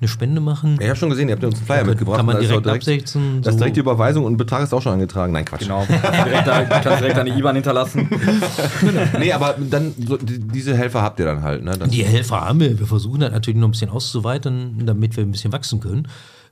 [0.00, 0.76] eine Spende machen.
[0.80, 2.16] Ich habe schon gesehen, ihr habt uns einen Flyer Kann- mitgebracht.
[2.18, 4.82] kann man ist auch direkt absetzen, Da ist direkt die Überweisung und Betrag ist auch
[4.82, 5.32] schon angetragen.
[5.32, 5.62] Nein, Quatsch.
[5.62, 8.08] Genau, direkt da, kannst direkt eine IBAN hinterlassen.
[9.18, 11.76] Nee, aber dann, so, die, diese Helfer habt ihr dann halt, ne?
[11.78, 12.78] Das, Die Helfer haben wir.
[12.78, 16.08] Wir versuchen das natürlich noch ein bisschen auszuweiten, damit wir ein bisschen wachsen können.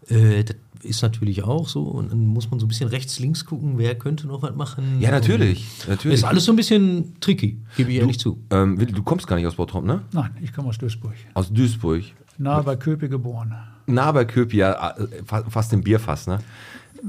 [0.09, 1.82] Äh, das ist natürlich auch so.
[1.82, 4.99] Und dann muss man so ein bisschen rechts, links gucken, wer könnte noch was machen.
[5.01, 5.66] ja, natürlich.
[5.88, 6.18] Natürlich.
[6.18, 8.38] Ist alles so ein bisschen tricky, gebe ich ehrlich zu.
[8.51, 10.03] ähm, du kommst gar nicht aus Bottrop, ne?
[10.12, 11.14] Nein, ich komme aus Duisburg.
[11.34, 12.03] Aus Duisburg.
[12.43, 13.55] Nahe bei Köpe geboren.
[13.86, 16.38] Nah bei Köpi, ja, fa- fast im Bierfass, ne?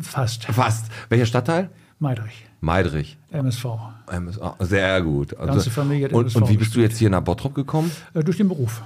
[0.01, 0.45] Fast.
[0.45, 0.86] Fast.
[1.09, 1.69] Welcher Stadtteil?
[1.99, 2.45] Meidrich.
[2.61, 3.17] Meidrich.
[3.31, 3.65] MSV.
[4.11, 4.55] MSA.
[4.59, 5.34] Sehr gut.
[5.38, 7.91] Also, Ganze Familie hat und, MSV und wie bist du jetzt hier nach Bottrop gekommen?
[8.13, 8.81] Äh, durch den Beruf.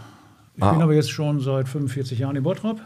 [0.56, 0.72] Ich Ah.
[0.74, 2.82] bin aber jetzt schon seit 45 Jahren in Bottrop.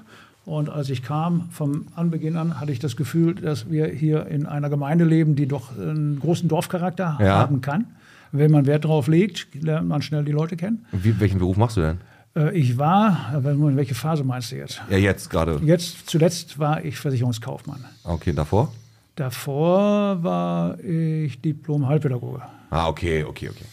[0.45, 4.45] Und als ich kam, vom Anbeginn an, hatte ich das Gefühl, dass wir hier in
[4.45, 7.35] einer Gemeinde leben, die doch einen großen Dorfcharakter Ja.
[7.37, 7.85] haben kann.
[8.31, 10.85] Wenn man Wert darauf legt, lernt man schnell die Leute kennen.
[10.91, 11.97] Wie, welchen Beruf machst du denn?
[12.35, 14.81] Äh, Ich war, in welche Phase meinst du jetzt?
[14.89, 15.59] Ja, jetzt gerade.
[15.63, 17.83] Jetzt, zuletzt war ich Versicherungskaufmann.
[18.03, 18.71] Okay, davor?
[19.15, 22.41] Davor war ich Diplom-Heilpädagoge.
[22.69, 23.65] Ah, okay, okay, okay.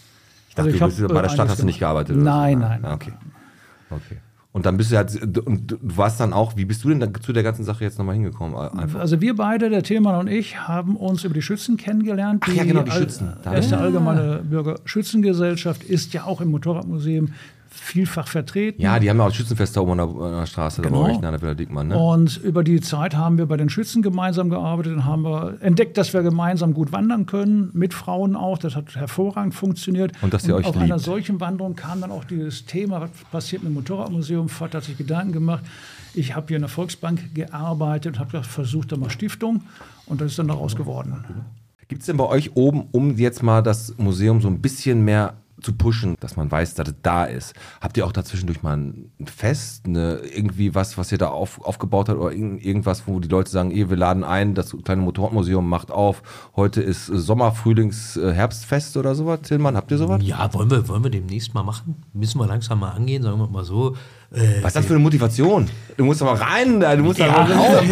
[0.49, 2.17] Ich dachte, Also ich du bist, bei der äh, Stadt hast du nicht gearbeitet.
[2.17, 2.59] Nein, so.
[2.67, 2.95] nein, Ah, nein.
[2.95, 3.13] Okay.
[3.91, 4.17] okay.
[4.51, 5.05] Und dann bist du ja,
[5.45, 8.15] und du warst dann auch, wie bist du denn zu der ganzen Sache jetzt nochmal
[8.17, 8.57] hingekommen?
[8.57, 8.99] Einfach.
[8.99, 12.43] Also wir beide, der Tillmann und ich, haben uns über die Schützen kennengelernt.
[12.45, 13.35] Ach ja, genau, die Schützen.
[13.45, 17.29] Al erste allgemeine Bürgerschützengesellschaft ist ja auch im Motorradmuseum
[17.71, 18.81] vielfach vertreten.
[18.81, 21.03] Ja, die haben ja auch Schützenfeste oben an der, an der Straße, da Genau.
[21.03, 21.99] bei euch, an der Villa Dickmann, ne?
[21.99, 25.97] Und über die Zeit haben wir bei den Schützen gemeinsam gearbeitet und haben wir entdeckt,
[25.99, 28.59] dass wir gemeinsam gut wandern können, mit Frauen auch.
[28.59, 30.13] Das hat hervorragend funktioniert.
[30.23, 30.85] Und dass ihr euch auf liebt.
[30.85, 34.49] einer solchen Wanderung kam dann auch dieses Thema, was passiert mit dem Motorradmuseum.
[34.49, 35.65] Vater hat sich Gedanken gemacht.
[36.15, 39.63] Ich habe hier in der Volksbank gearbeitet und habe versucht da mal Stiftung.
[40.07, 41.25] Und das ist dann daraus geworden.
[41.89, 45.35] Gibt es denn bei euch oben, um jetzt mal das Museum so ein bisschen mehr
[45.61, 47.55] zu pushen, dass man weiß, dass es da ist?
[47.81, 52.09] Habt ihr auch dazwischendurch mal ein Fest, eine, irgendwie was, was ihr da auf, aufgebaut
[52.09, 55.69] habt oder irgend, irgendwas, wo die Leute sagen, eh, wir laden ein, das kleine Motorradmuseum
[55.69, 56.23] macht auf,
[56.57, 60.21] heute ist äh, Sommer, Frühlings, äh, Herbstfest oder sowas, Tillmann, habt ihr sowas?
[60.23, 61.97] Ja, wollen wir, wollen wir demnächst mal machen?
[62.13, 63.97] Müssen wir langsam mal angehen, sagen wir mal so.
[64.31, 65.69] Äh, Was ist das für eine Motivation?
[65.97, 67.35] Du musst aber rein, du musst Ja.
[67.35, 67.83] aber raus.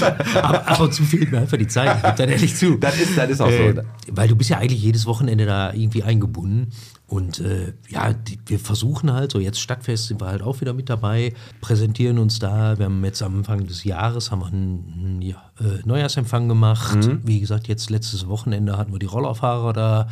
[0.42, 2.76] aber ab und zu fehlt mir einfach die Zeit, ich geb dann ehrlich zu.
[2.76, 3.82] Das ist, das ist auch Äh, so.
[4.12, 6.68] weil du bist ja eigentlich jedes Wochenende da irgendwie eingebunden.
[7.08, 10.72] Und äh, ja, die, wir versuchen halt, so jetzt Stadtfest sind wir halt auch wieder
[10.72, 12.78] mit dabei, präsentieren uns da.
[12.78, 16.96] Wir haben jetzt am Anfang des Jahres haben wir einen, einen ja, äh, Neujahrsempfang gemacht.
[16.96, 17.20] Mhm.
[17.22, 20.08] Wie gesagt, jetzt letztes Wochenende hatten wir die Rollerfahrer da.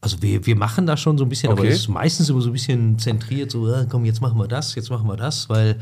[0.00, 1.70] Also wir, wir machen da schon so ein bisschen, aber Okay.
[1.70, 4.74] es ist meistens immer so ein bisschen zentriert, so, äh, komm, jetzt machen wir das,
[4.76, 5.78] jetzt machen wir das, weil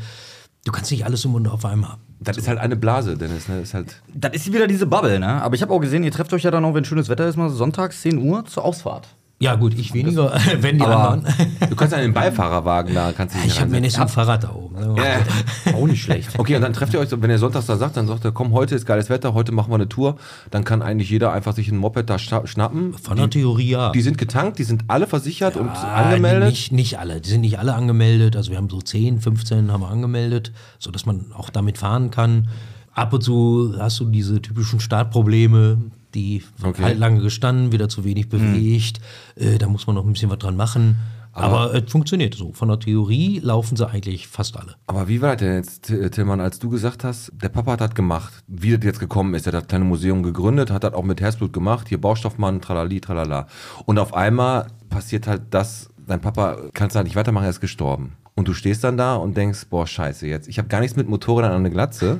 [0.65, 2.01] du kannst nicht alles im Mund auf einmal haben.
[2.19, 3.47] Das ist halt eine Blase, Dennis.
[3.47, 3.59] Ne?
[3.59, 5.41] Das ist halt, Das ist wieder diese Bubble, ne?
[5.41, 7.35] Aber ich habe auch gesehen, ihr trefft euch ja dann auch, wenn schönes Wetter ist,
[7.35, 9.07] mal sonntags 10 Uhr zur Ausfahrt.
[9.41, 11.33] Ja, gut, ich weniger, wenn die Aber anderen.
[11.69, 14.07] du kannst ja in den Beifahrerwagen, da kannst du Ich habe mir nicht so ein
[14.07, 14.75] Fahrrad da oben.
[14.75, 14.95] mal.
[14.97, 15.73] Ja.
[15.75, 16.37] Auch nicht schlecht.
[16.37, 18.51] Okay, und dann trefft ihr euch, wenn ihr sonntags da sagt, dann sagt ihr, komm,
[18.53, 20.15] heute ist geiles Wetter, heute machen wir eine Tour.
[20.51, 22.93] Dann kann eigentlich jeder einfach sich ein Moped da schna- schnappen.
[22.93, 23.91] Von der Theorie ja.
[23.91, 26.49] Die sind getankt, die sind alle versichert und Ah, angemeldet.
[26.49, 27.19] Nicht, nicht alle.
[27.19, 28.35] Die sind nicht alle angemeldet.
[28.35, 32.47] Also wir haben so 10, 15 haben wir angemeldet, sodass man auch damit fahren kann.
[32.93, 35.77] Ab und zu hast du diese typischen Startprobleme,
[36.13, 36.83] die Okay.
[36.83, 38.99] halt lange gestanden, wieder zu wenig bewegt.
[39.35, 40.97] Äh, da muss man noch ein bisschen was dran machen.
[41.33, 42.51] Aber, es funktioniert so.
[42.51, 44.75] Von der Theorie laufen sie eigentlich fast alle.
[44.87, 47.81] Aber wie war das denn jetzt, T- Tillmann, als du gesagt hast, der Papa hat
[47.81, 50.93] das gemacht, wie das jetzt gekommen ist, er hat das kleine Museum gegründet, hat das
[50.93, 53.47] auch mit Herzblut gemacht, hier Baustoffmann, tralali, tralala.
[53.85, 57.61] Und auf einmal passiert halt das, dein Papa kann es halt nicht weitermachen, er ist
[57.61, 58.11] gestorben.
[58.35, 60.49] Und du stehst dann da und denkst, boah, scheiße jetzt.
[60.49, 62.19] Ich habe gar nichts mit Motorrädern an der Glatze.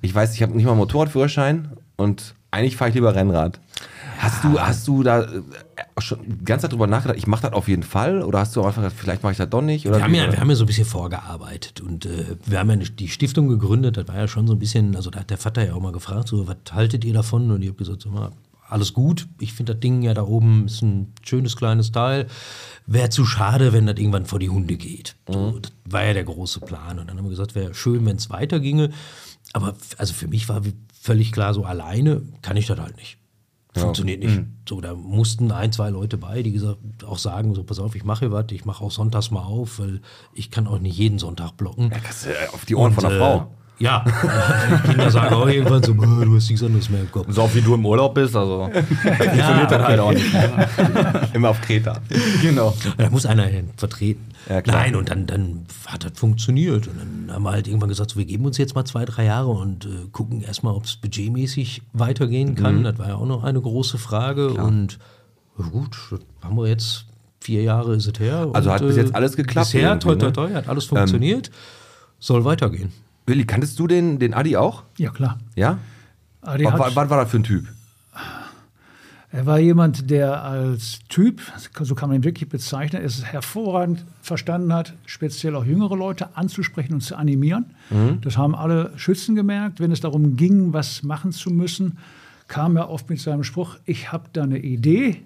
[0.00, 3.60] Ich weiß, ich habe nicht mal einen Motorradführerschein und eigentlich fahre ich lieber Rennrad.
[4.18, 5.42] Hast du, hast du da äh,
[5.98, 8.22] schon die ganze Zeit drüber nachgedacht, ich mache das auf jeden Fall?
[8.22, 9.86] Oder hast du einfach gedacht, vielleicht mache ich das doch nicht?
[9.86, 12.70] Oder Wir haben, ja, wir haben ja so ein bisschen vorgearbeitet und äh, wir haben
[12.70, 13.96] ja die Stiftung gegründet.
[13.96, 15.92] Das war ja schon so ein bisschen, also da hat der Vater ja auch mal
[15.92, 17.50] gefragt, so, was haltet ihr davon?
[17.50, 18.30] Und ich habe gesagt, so, mal,
[18.68, 19.26] alles gut.
[19.38, 22.26] Ich finde das Ding ja da oben ist ein schönes kleines Teil.
[22.86, 25.16] Wäre zu schade, wenn das irgendwann vor die Hunde geht.
[25.28, 26.98] So, das war ja der große Plan.
[26.98, 28.90] Und dann haben wir gesagt, wäre schön, wenn es weiterginge.
[29.52, 30.64] Aber also für mich war
[31.04, 33.18] völlig klar, so alleine kann ich das halt nicht.
[33.76, 34.40] Funktioniert nicht.
[34.68, 38.04] So, da mussten ein, zwei Leute bei, die gesagt, auch sagen, so pass auf, ich
[38.04, 40.00] mache hier was, ich mache auch sonntags mal auf, weil
[40.32, 41.90] ich kann auch nicht jeden Sonntag blocken.
[41.90, 43.36] Du, äh, auf die Ohren von der Und, Frau.
[43.38, 44.04] Äh, ja,
[44.84, 47.26] die Kinder sagen auch irgendwann so, "Boah, du hast nichts anderes mehr im Kopf.
[47.30, 50.26] So oft wie du im Urlaub bist, also funktioniert Ja, das halt auch nicht.
[51.32, 52.00] Immer auf Kreta.
[52.40, 52.74] genau.
[52.96, 54.24] Da muss einer hin vertreten.
[54.48, 54.76] Ja, klar.
[54.76, 56.86] Nein, und dann, dann hat das funktioniert.
[56.86, 59.24] Und dann haben wir halt irgendwann gesagt, so, wir geben uns jetzt mal zwei, drei
[59.24, 62.80] Jahre und äh, gucken erstmal, ob es budgetmäßig weitergehen kann.
[62.80, 62.84] Mhm.
[62.84, 64.50] Das war ja auch noch eine große Frage.
[64.50, 64.98] Und
[65.58, 67.06] äh, gut, das haben wir jetzt
[67.40, 68.48] vier Jahre ist es her.
[68.52, 70.32] Also und, hat bis jetzt alles geklappt Bisher, toi, toi, ne?
[70.32, 71.50] toi, hat alles funktioniert.
[72.18, 72.92] Soll weitergehen.
[73.26, 74.82] Willi, kanntest du den, den Adi auch?
[74.98, 75.38] Ja, klar.
[75.56, 75.78] Ja?
[76.42, 77.66] Adi Was, was, was war das für ein Typ?
[79.32, 81.40] Er war jemand, der als Typ,
[81.80, 86.94] so kann man ihn wirklich bezeichnen, es hervorragend verstanden hat, speziell auch jüngere Leute anzusprechen
[86.94, 87.66] und zu animieren.
[88.20, 89.80] Das haben alle Schützen gemerkt.
[89.80, 91.98] Wenn es darum ging, was machen zu müssen,
[92.46, 95.22] kam er oft mit seinem Spruch, ich habe da eine Idee,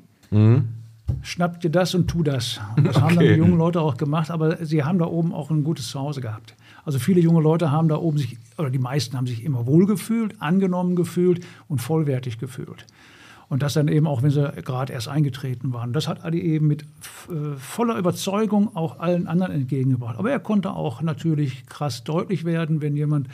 [1.21, 2.61] schnapp dir das und tu das.
[2.77, 3.35] Und das haben dann Okay.
[3.35, 6.55] die jungen Leute auch gemacht, aber sie haben da oben auch ein gutes Zuhause gehabt.
[6.89, 9.85] Also viele junge Leute haben da oben sich, oder die meisten haben sich immer wohl
[9.85, 12.87] gefühlt, angenommen gefühlt und vollwertig gefühlt.
[13.51, 15.93] Und das dann eben auch, wenn sie gerade erst eingetreten waren.
[15.93, 20.19] Das hat Adi eben mit äh, voller Überzeugung auch allen anderen entgegengebracht.
[20.19, 23.29] Aber er konnte auch natürlich krass deutlich werden, wenn jemand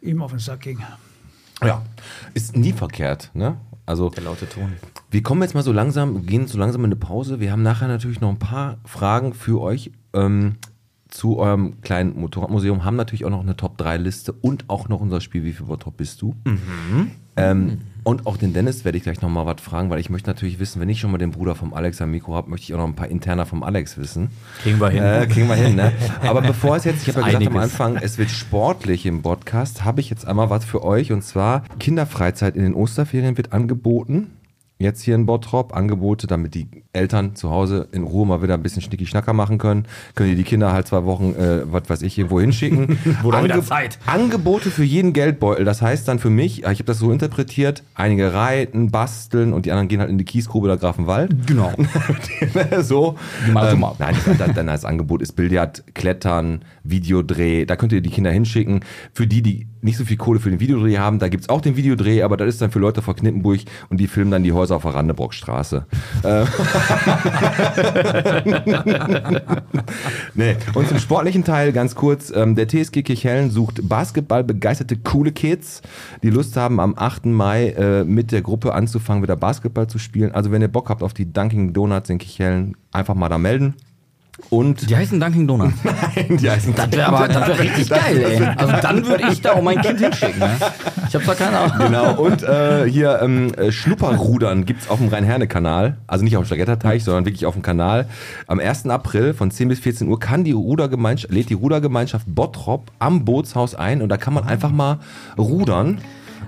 [0.00, 0.78] ihm auf den Sack ging.
[1.62, 1.82] Ja.
[2.32, 3.58] Ist nie verkehrt, ne?
[3.84, 4.72] Also, Der laute Ton.
[5.10, 7.38] wir kommen jetzt mal so langsam, gehen so langsam in eine Pause.
[7.38, 10.54] Wir haben nachher natürlich noch ein paar Fragen für euch ähm,
[11.14, 12.84] zu eurem kleinen Motorradmuseum.
[12.84, 16.20] Haben natürlich auch noch eine Top-3-Liste und auch noch unser Spiel Wie viel Bottrop bist
[16.20, 16.34] du?
[17.36, 20.28] Ähm, und auch den Dennis werde ich gleich noch mal was fragen, weil ich möchte
[20.28, 22.74] natürlich wissen, wenn ich schon mal den Bruder vom Alex am Mikro habe, möchte ich
[22.74, 24.28] auch noch ein paar interner vom Alex wissen.
[24.62, 25.02] Kriegen wir hin.
[25.02, 25.92] Äh, kriegen wir hin, ne?
[26.22, 27.62] Aber bevor es jetzt, ich habe ja gesagt am.
[27.62, 31.62] Anfang, es wird sportlich im Podcast, habe ich jetzt einmal was für euch und zwar
[31.78, 34.32] Kinderfreizeit in den Osterferien wird angeboten.
[34.76, 38.62] Jetzt hier in Bottrop Angebote, damit die Eltern zu Hause in Ruhe mal wieder ein
[38.62, 39.86] bisschen Schnicki-Schnacker machen können.
[40.16, 42.98] Können die die Kinder halt zwei Wochen, äh, was weiß ich, irgendwo hinschicken.
[43.22, 43.98] Wurde wieder Zeit.
[44.04, 45.64] Angebote für jeden Geldbeutel.
[45.64, 49.70] Das heißt dann für mich, ich habe das so interpretiert, einige reiten, basteln und die
[49.70, 51.46] anderen gehen halt in die Kiesgrube der Grafenwald.
[51.46, 51.72] Genau.
[52.80, 53.14] so.
[53.46, 53.94] Ähm, mal.
[54.00, 57.64] nein, dann, dann als Angebot ist Billard, Klettern, Videodreh.
[57.64, 58.80] Da könnt ihr die Kinder hinschicken.
[59.12, 61.76] Für die, die nicht so viel Kohle für den Videodreh haben, da gibt's auch den
[61.76, 63.60] Videodreh, aber das ist dann für Leute vor Knippenburg
[63.90, 65.86] und die filmen dann die Häuser auf der Randebrockstraße.
[66.22, 66.44] Äh,
[70.34, 70.56] nee.
[70.74, 72.32] Und zum sportlichen Teil ganz kurz.
[72.34, 75.82] Ähm, der TSG Kirchhellen sucht basketballbegeisterte coole Kids,
[76.22, 77.26] die Lust haben, am 8.
[77.26, 80.32] Mai äh, mit der Gruppe anzufangen, wieder Basketball zu spielen.
[80.32, 83.74] Also wenn ihr Bock habt auf die Dunkin' Donuts in Kirchhellen, einfach mal da melden.
[84.50, 85.74] Und Die heißen Dunkin' Donuts.
[86.28, 88.44] die heißen Das wäre aber das wär richtig geil, ey.
[88.56, 90.40] Also dann würde ich da auch mein Kind hinschicken.
[90.40, 90.56] Ne?
[91.08, 91.86] Ich habe zwar keine Ahnung.
[91.86, 95.98] Genau, und äh, hier ähm, äh, Schnupperrudern gibt's auf dem Rhein-Herne-Kanal.
[96.06, 98.06] Also nicht auf dem Stagetterteich, sondern wirklich auf dem Kanal.
[98.46, 98.86] Am 1.
[98.86, 103.74] April von 10 bis 14 Uhr kann die Rudergemeinschaft, lädt die Rudergemeinschaft Bottrop am Bootshaus
[103.74, 104.98] ein und da kann man einfach mal
[105.38, 105.98] rudern.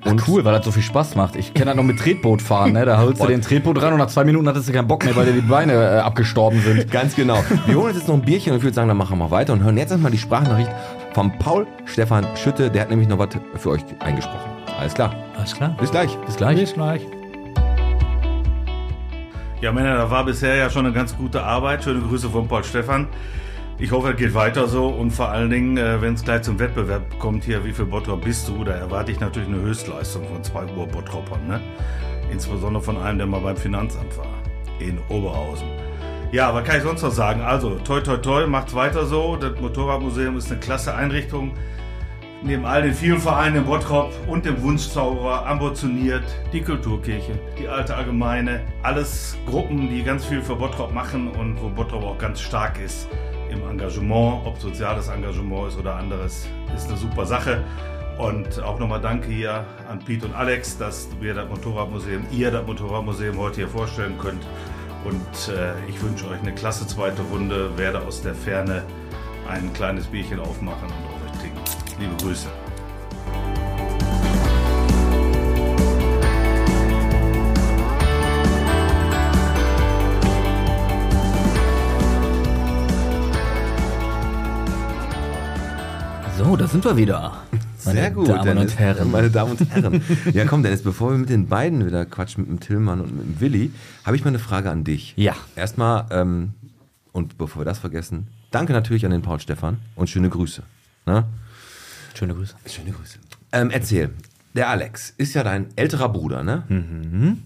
[0.05, 1.37] Und cool, weil das so viel Spaß macht.
[1.37, 2.85] Ich kenne das noch mit Tretboot fahren, ne?
[2.85, 5.17] Da holst du den Tretboot ran und nach zwei Minuten hattest du keinen Bock mehr,
[5.17, 6.91] weil dir die Beine äh, abgestorben sind.
[6.91, 7.43] Ganz genau.
[7.67, 9.53] Wir holen uns jetzt noch ein Bierchen und ich würde sagen, dann machen wir weiter
[9.53, 10.71] und hören jetzt erstmal die Sprachnachricht
[11.15, 12.71] von Paul Stefan Schütte.
[12.71, 14.51] Der hat nämlich noch was für euch eingesprochen.
[14.79, 15.15] Alles klar.
[15.37, 15.77] Alles klar.
[15.81, 16.17] Bis gleich.
[16.27, 16.59] Bis gleich.
[16.59, 17.01] Bis gleich.
[19.63, 21.83] Ja, Männer, da war bisher ja schon eine ganz gute Arbeit.
[21.83, 23.09] Schöne Grüße von Paul Stefan.
[23.79, 26.59] Ich hoffe, es geht weiter so und vor allen Dingen, äh, wenn es gleich zum
[26.59, 30.43] Wettbewerb kommt hier, wie viel Bottrop bist du, da erwarte ich natürlich eine Höchstleistung von
[30.43, 31.61] zwei Uhr Bottroppern, ne?
[32.33, 34.33] Insbesondere von einem, der mal beim Finanzamt war,
[34.79, 35.69] in Oberhausen.
[36.33, 37.43] Ja, was kann ich sonst noch sagen?
[37.43, 39.37] Also, toi toi toi, macht's weiter so.
[39.37, 41.53] Das Motorradmuseum ist eine klasse Einrichtung.
[42.43, 47.95] Neben all den vielen Vereinen in Bottrop und dem Wunschzauberer ambitioniert die Kulturkirche, die alte
[47.95, 52.81] Allgemeine, alles Gruppen, die ganz viel für Bottrop machen und wo Bottrop auch ganz stark
[52.83, 53.07] ist
[53.51, 57.65] im Engagement, ob soziales Engagement ist oder anderes, ist eine super Sache.
[58.19, 62.67] Und auch nochmal danke hier an Pete und Alex, dass wir das Motorradmuseum, ihr das
[62.67, 64.43] Motorradmuseum heute hier vorstellen könnt.
[65.05, 68.83] Und äh, ich wünsche euch eine klasse zweite Runde, werde aus der Ferne
[69.49, 71.61] ein kleines Bierchen aufmachen und auf euch trinken.
[72.01, 72.66] Liebe Grüße.
[86.47, 87.43] So, da sind wir wieder.
[87.85, 88.71] Meine Sehr gut, Damen Dennis.
[88.71, 89.11] und Herren.
[89.11, 90.01] Meine Damen und Herren.
[90.33, 93.27] ja, komm, Dennis, bevor wir mit den beiden wieder quatschen, mit dem Tillmann und mit
[93.27, 93.73] dem Willi,
[94.05, 95.13] habe ich mal eine Frage an dich.
[95.17, 95.35] Ja.
[95.57, 96.53] Erstmal, ähm,
[97.11, 100.63] und bevor wir das vergessen, danke natürlich an den Paul Stefan und schöne Grüße.
[101.07, 101.25] Ne?
[102.15, 102.55] Schöne Grüße.
[102.65, 103.19] Schöne Grüße.
[103.51, 104.11] Ähm, erzähl,
[104.55, 106.63] der Alex ist ja dein älterer Bruder, ne?
[106.69, 107.43] Mhm.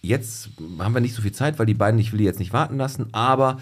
[0.00, 2.52] Jetzt haben wir nicht so viel Zeit, weil die beiden, ich will die jetzt nicht
[2.52, 3.60] warten lassen, aber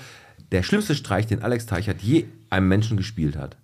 [0.53, 3.59] der schlimmste Streich, den Alex Teichert je einem Menschen gespielt hat.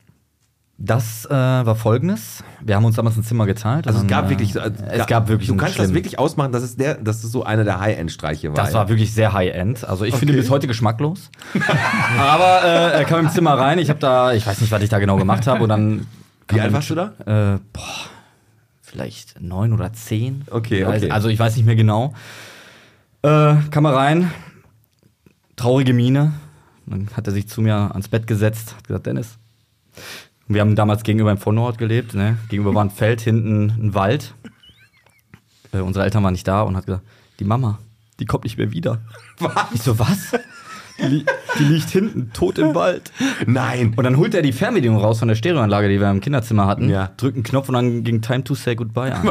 [0.79, 2.45] Das äh, war folgendes.
[2.61, 3.87] Wir haben uns damals ein Zimmer geteilt.
[3.87, 6.63] Also es gab äh, wirklich, so- es gab wirklich Du kannst das wirklich ausmachen, dass
[6.63, 8.57] es der, dass es so einer der High-End-Streiche war.
[8.57, 9.85] Das war wirklich sehr High-End.
[9.89, 10.43] Also ich finde Okay.
[10.43, 11.31] bis heute geschmacklos.
[12.19, 13.79] Aber äh, er kam im Zimmer rein.
[13.79, 15.63] Ich habe da, ich weiß nicht, was ich da genau gemacht habe.
[15.63, 16.07] Und dann
[16.49, 17.13] Wie alt warst du da?
[17.25, 17.83] Äh, boah,
[18.83, 20.43] vielleicht neun oder zehn.
[20.51, 21.11] Okay, okay.
[21.11, 22.13] Also ich weiß nicht mehr genau.
[23.23, 24.31] Äh, kam er rein,
[25.57, 26.35] traurige Miene.
[26.85, 29.39] Dann hat er sich zu mir ans Bett gesetzt, hat gesagt, Dennis.
[30.49, 32.15] Wir haben damals gegenüber im Vornord gelebt.
[32.15, 32.37] Ne?
[32.49, 34.35] Gegenüber war ein Feld, hinten ein Wald.
[35.73, 37.05] Äh, unsere Eltern waren nicht da und hat gesagt,
[37.41, 37.79] die Mama,
[38.21, 39.01] die kommt nicht mehr wieder.
[39.75, 40.33] Ich so, was?
[40.99, 41.27] Die, li
[41.59, 43.13] die liegt hinten, tot im Wald.
[43.45, 43.93] Nein.
[43.97, 46.89] Und dann holt er die Fernbedienung raus von der Stereoanlage, die wir im Kinderzimmer hatten,
[46.89, 47.11] Ja.
[47.19, 49.23] drückt einen Knopf und dann ging Time to Say Goodbye an.
[49.27, 49.31] ich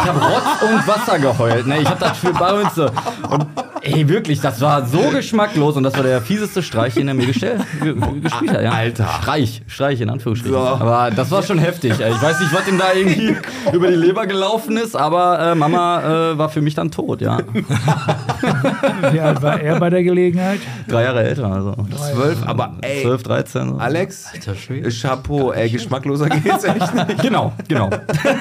[0.00, 1.66] habe Rotz und Wasser geheult.
[1.66, 1.80] Ne?
[1.80, 2.84] Ich habe das für bei uns so.
[2.84, 3.46] Und
[3.84, 7.26] ey, wirklich, das war so geschmacklos und das war der fieseste Streich, den er mir
[7.26, 8.62] gestell, ge gespielt hat.
[8.62, 8.70] Ja?
[8.72, 9.08] Alter.
[9.22, 10.56] Streich, Streich in Anführungsstrichen.
[10.56, 10.66] So.
[10.66, 11.98] Aber das war schon heftig.
[12.00, 12.12] ey.
[12.12, 13.36] Ich weiß nicht, was ihm da irgendwie
[13.72, 17.38] über die Leber gelaufen ist, aber äh, Mama äh, war für mich dann tot, ja.
[19.12, 20.60] Wie alt war er bei der Gelegenheit?
[20.88, 21.74] Drei Jahre älter, also.
[22.12, 23.68] Zwölf, aber ey, 12, 13.
[23.68, 23.76] So.
[23.76, 24.30] Alex,
[24.64, 24.90] Schwede.
[24.90, 27.22] Chapeau, ey, geschmackloser geht's echt nicht.
[27.22, 27.90] Genau, genau.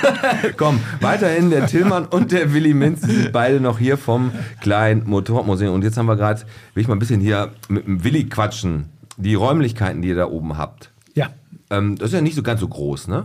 [0.57, 4.31] Komm, weiterhin der Tillmann und der Willi Minz, die sind beide noch hier vom
[4.61, 5.03] kleinen
[5.33, 5.73] Motorradmuseum.
[5.75, 6.41] Und jetzt haben wir gerade,
[6.73, 8.85] will ich mal ein bisschen hier mit dem Willi quatschen.
[9.17, 10.91] Die Räumlichkeiten, die ihr da oben habt.
[11.13, 11.27] Ja,
[11.69, 13.23] Ähm, das ist ja nicht so ganz so groß, ne?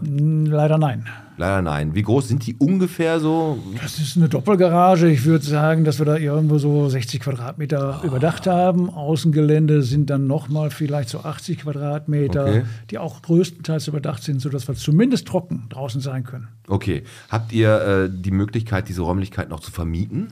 [0.51, 1.07] leider nein.
[1.39, 1.95] Leider nein.
[1.95, 3.59] Wie groß sind die ungefähr so?
[3.81, 5.09] Das ist eine Doppelgarage.
[5.09, 8.91] Ich würde sagen, dass wir da irgendwo so 60 Quadratmeter überdacht haben.
[8.91, 12.63] Außengelände sind dann nochmal vielleicht so 80 Quadratmeter, Okay.
[12.91, 16.49] die auch größtenteils überdacht sind, sodass wir zumindest trocken draußen sein können.
[16.67, 17.05] Okay.
[17.31, 20.29] Habt ihr äh, die Möglichkeit, diese Räumlichkeiten auch zu vermieten?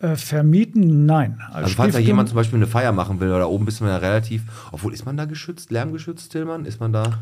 [0.00, 1.40] Äh, vermieten, nein.
[1.48, 3.80] Als Also falls da jemand zum Beispiel eine Feier machen will, oder da oben ist
[3.80, 6.64] man ja relativ, obwohl ist man da geschützt, lärmgeschützt, Tillmann?
[6.64, 7.18] Ist man da?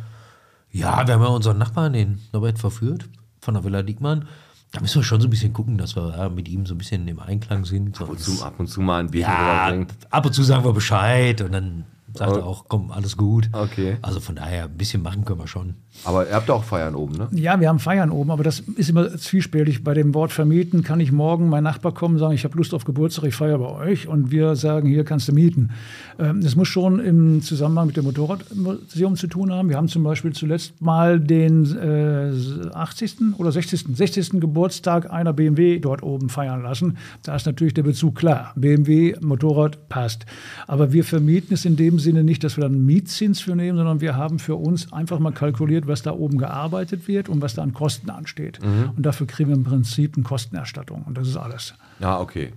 [0.71, 3.09] Ja, wir haben ja unseren Nachbarn, den Norbert verführt,
[3.41, 4.27] von der Villa Diekmann.
[4.73, 6.79] Da müssen wir schon so ein bisschen gucken, dass wir ja, mit ihm so ein
[6.79, 7.99] bisschen im Einklang sind.
[7.99, 10.73] Ab und zu, ab und zu mal ein Bierchen ja, ab und zu sagen wir
[10.75, 13.49] Bescheid und dann sagt er auch, komm, alles gut.
[13.53, 13.97] Okay.
[14.03, 15.77] Also von daher, ein bisschen machen können wir schon.
[16.05, 17.29] Aber ihr habt auch Feiern oben, ne?
[17.33, 19.83] Ja, wir haben Feiern oben, aber das ist immer zwiespältig.
[19.83, 22.75] Bei dem Wort vermieten kann ich morgen mein Nachbar kommen und sagen, ich habe Lust
[22.75, 25.71] auf Geburtstag, ich feiere bei euch und wir sagen, hier kannst du mieten.
[26.19, 29.69] Ähm, Das muss schon im Zusammenhang mit dem Motorradmuseum zu tun haben.
[29.69, 32.33] Wir haben zum Beispiel zuletzt mal den äh,
[32.75, 33.17] 80.
[33.39, 33.87] oder 60.
[33.95, 34.41] 60.
[34.41, 36.97] Geburtstag einer BMW dort oben feiern lassen.
[37.23, 38.53] Da ist natürlich der Bezug klar.
[38.57, 40.27] BMW, Motorrad passt.
[40.67, 44.01] Aber wir vermieten es in dem Sinne nicht, dass wir dann Mietzins für nehmen, sondern
[44.01, 47.63] wir haben für uns einfach mal kalkuliert, was da oben gearbeitet wird und was da
[47.63, 48.59] an Kosten ansteht.
[48.97, 51.03] Und dafür kriegen wir im Prinzip eine Kostenerstattung.
[51.03, 51.75] Und das ist alles.
[52.01, 52.53] Ja, okay.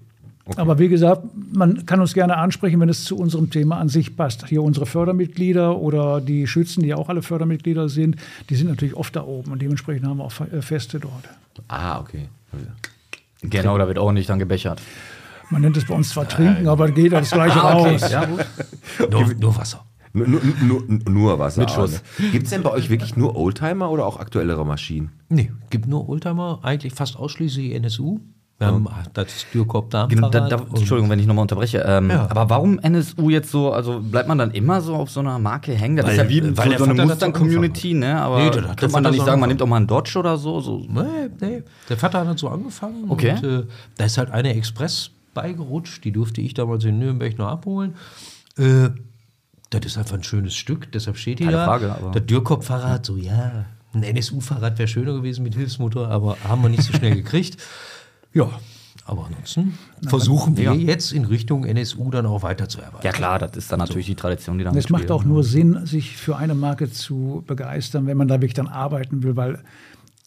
[0.55, 1.21] Aber wie gesagt,
[1.53, 4.47] man kann uns gerne ansprechen, wenn es zu unserem Thema an sich passt.
[4.47, 8.15] Hier unsere Fördermitglieder oder die Schützen, die ja auch alle Fördermitglieder sind,
[8.49, 11.29] die sind natürlich oft da oben und dementsprechend haben wir auch äh, Feste dort.
[11.67, 12.29] Ah, okay.
[13.41, 14.81] Genau, da wird auch nicht dann gebechert.
[15.51, 17.91] Man nennt es bei uns zwar Trinken, aber geht das gleiche Ah, okay.
[17.91, 18.11] raus.
[18.11, 18.45] Ja, gut.
[19.11, 19.85] Nur, nur Wasser.
[20.13, 20.27] Nur,
[20.63, 21.57] nur, nur, was.
[21.57, 22.01] Mit Schuss.
[22.31, 25.11] Gibt es denn bei euch wirklich nur Oldtimer oder auch aktuellere Maschinen?
[25.29, 28.19] Nee, gibt nur Oldtimer, eigentlich fast ausschließlich NSU.
[28.57, 30.07] Wir haben das Stürkop da.
[30.07, 31.77] Genau, da, da, Entschuldigung, wenn ich nochmal unterbreche.
[31.87, 32.27] Ähm, Ja.
[32.29, 35.71] Aber warum NSU jetzt so, also bleibt man dann immer so auf so einer Marke
[35.73, 35.95] hängen?
[35.95, 38.19] Das Weil- ist ja wie weil so, der so eine Mustang-Community, ne?
[38.19, 39.49] Aber Nee, das hat der könnte man dann nicht so sagen, man angefangen.
[39.49, 40.59] nimmt auch mal einen Dodge oder so?
[40.59, 41.63] so Nee, nee.
[41.87, 43.05] Der Vater hat so angefangen.
[43.07, 43.35] Okay.
[43.41, 43.63] Und, äh,
[43.95, 46.03] da ist halt eine Express beigerutscht.
[46.03, 47.93] Die durfte ich damals in Nürnberg noch abholen.
[48.57, 48.89] Äh,
[49.69, 51.65] das ist einfach ein schönes Stück, deshalb steht die Keine da.
[51.65, 56.61] Frage, aber- Das Dürrkopf-Fahrrad, so ja, ein NSU-Fahrrad wäre schöner gewesen mit Hilfsmotor, aber haben
[56.61, 57.57] wir nicht so schnell gekriegt.
[58.31, 58.47] Ja,
[59.05, 59.75] aber ansonsten
[60.07, 63.01] versuchen wir jetzt in Richtung NSU dann auch weiter zu erweitern.
[63.03, 65.83] Ja klar, das ist dann natürlich die Tradition, die dann es macht auch nur Sinn,
[65.87, 69.63] sich für eine Marke zu begeistern, wenn man da wirklich dann arbeiten will, weil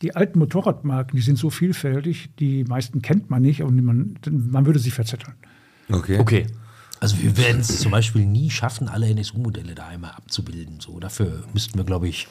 [0.02, 4.66] die alten Motorradmarken, die sind so vielfältig, die meisten kennt man nicht und man, man
[4.66, 5.34] würde sich verzetteln.
[5.88, 6.18] Okay.
[6.18, 6.46] Okay.
[7.02, 10.78] Also wir werden es zum Beispiel nie schaffen, alle NSU-Modelle da einmal abzubilden.
[10.78, 12.28] So, dafür müssten wir, glaube ich,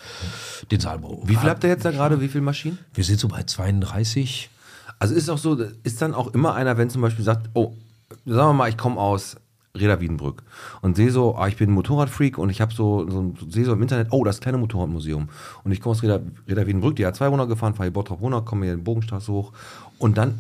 [0.72, 1.22] den Saalbau.
[1.26, 2.22] Wie viel habt ihr jetzt da gerade?
[2.22, 2.80] Wie viele Maschinen?
[2.94, 4.50] Wir sind so bei 32.
[4.98, 7.74] Also ist auch so, ist dann auch immer einer, wenn zum Beispiel sagt, oh,
[8.26, 9.36] sagen wir mal, ich komme aus
[9.78, 10.42] Reda Wiedenbrück
[10.82, 13.74] und sehe so, ah, ich bin ein Motorradfreak und ich habe so, so sehe so
[13.74, 15.28] im Internet, oh, das kleine Motorradmuseum
[15.66, 18.68] und ich komme aus Reda, Reda Wiedenbrück, die A2 runtergefahren, fahre hier Bottrop runter, komme
[18.68, 19.52] hier in Bogenstraße hoch
[19.98, 20.40] und dann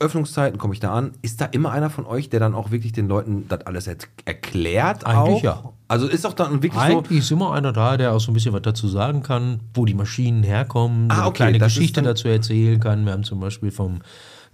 [0.00, 1.12] Öffnungszeiten komme ich da an.
[1.22, 3.96] Ist da immer einer von euch, der dann auch wirklich den Leuten das alles er
[4.24, 5.04] erklärt?
[5.04, 5.64] Eigentlich auch?
[5.64, 5.72] ja.
[5.88, 6.78] Also ist doch dann wirklich so.
[6.80, 9.84] Eigentlich ist immer einer da, der auch so ein bisschen was dazu sagen kann, wo
[9.84, 13.04] die Maschinen herkommen, Ah, so eine okay, kleine Geschichte dazu erzählen kann.
[13.04, 14.00] Wir haben zum Beispiel vom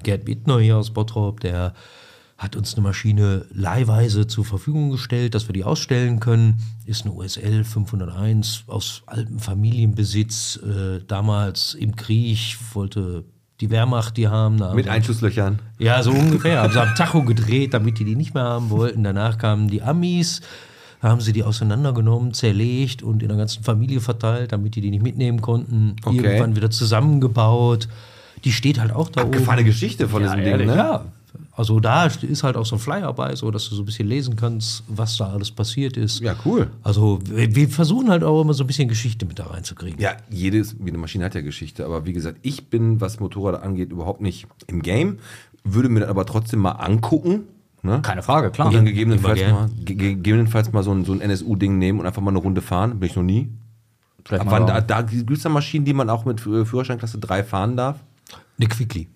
[0.02, 1.74] Gerd Bittner hier aus Bottrop, der
[2.38, 6.60] hat uns eine Maschine leihweise zur Verfügung gestellt, dass wir die ausstellen können.
[6.84, 10.56] Ist eine USL 501 aus altem Familienbesitz.
[10.56, 13.24] Äh, damals im Krieg wollte
[13.60, 14.60] die Wehrmacht die haben.
[14.74, 15.60] Mit Einschusslöchern.
[15.78, 16.62] ja, so ungefähr.
[16.62, 19.04] Haben sie am Tacho gedreht, damit die die nicht mehr haben wollten.
[19.04, 20.40] Danach kamen die Amis,
[21.00, 25.02] haben sie die auseinandergenommen, zerlegt und in der ganzen Familie verteilt, damit die die nicht
[25.02, 25.96] mitnehmen konnten.
[26.04, 26.16] Okay.
[26.16, 27.88] Irgendwann wieder zusammengebaut.
[28.44, 29.70] Die steht halt auch da Abgefahrene oben.
[29.70, 30.76] Geschichte von diesem Ding, ehrlich, ne?
[30.76, 31.04] Ja.
[31.56, 34.08] Also da ist halt auch so ein Flyer bei, so dass du so ein bisschen
[34.08, 36.20] lesen kannst, was da alles passiert ist.
[36.20, 36.68] Ja, cool.
[36.82, 40.00] Also wir wir versuchen halt auch immer so ein bisschen Geschichte mit da reinzukriegen.
[40.00, 43.92] Ja, jedes, jede Maschine hat ja Geschichte, aber wie gesagt, ich bin, was Motorräder angeht,
[43.92, 45.18] überhaupt nicht im Game,
[45.62, 47.44] würde mir das aber trotzdem mal angucken.
[47.82, 48.00] Ne?
[48.02, 48.68] Keine Frage, klar.
[48.68, 52.22] Und dann gegebenenfalls mal, ge gegebenenfalls mal so ein, so ein NSU-Ding nehmen und einfach
[52.22, 52.98] mal eine Runde fahren.
[52.98, 53.48] Bin ich noch nie.
[54.24, 56.40] Vielleicht Ab mal wann, da- da, da gibt es da Maschinen, die man auch mit
[56.40, 58.00] Führ- Führerscheinklasse 3 fahren darf?
[58.58, 59.06] Eine Quickly.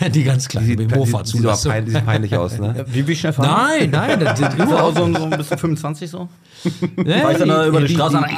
[0.12, 2.84] die ganz kleine Die sieht, die, die, sieht pein, die sieht peinlich aus, ne?
[2.92, 3.50] Wie, wie schnell fahren?
[3.80, 6.28] Nein, nein, das sind Ist auch so, so bis zu 25 so?
[6.96, 8.30] Nee, War ich dann da über die, die- Straße die, an.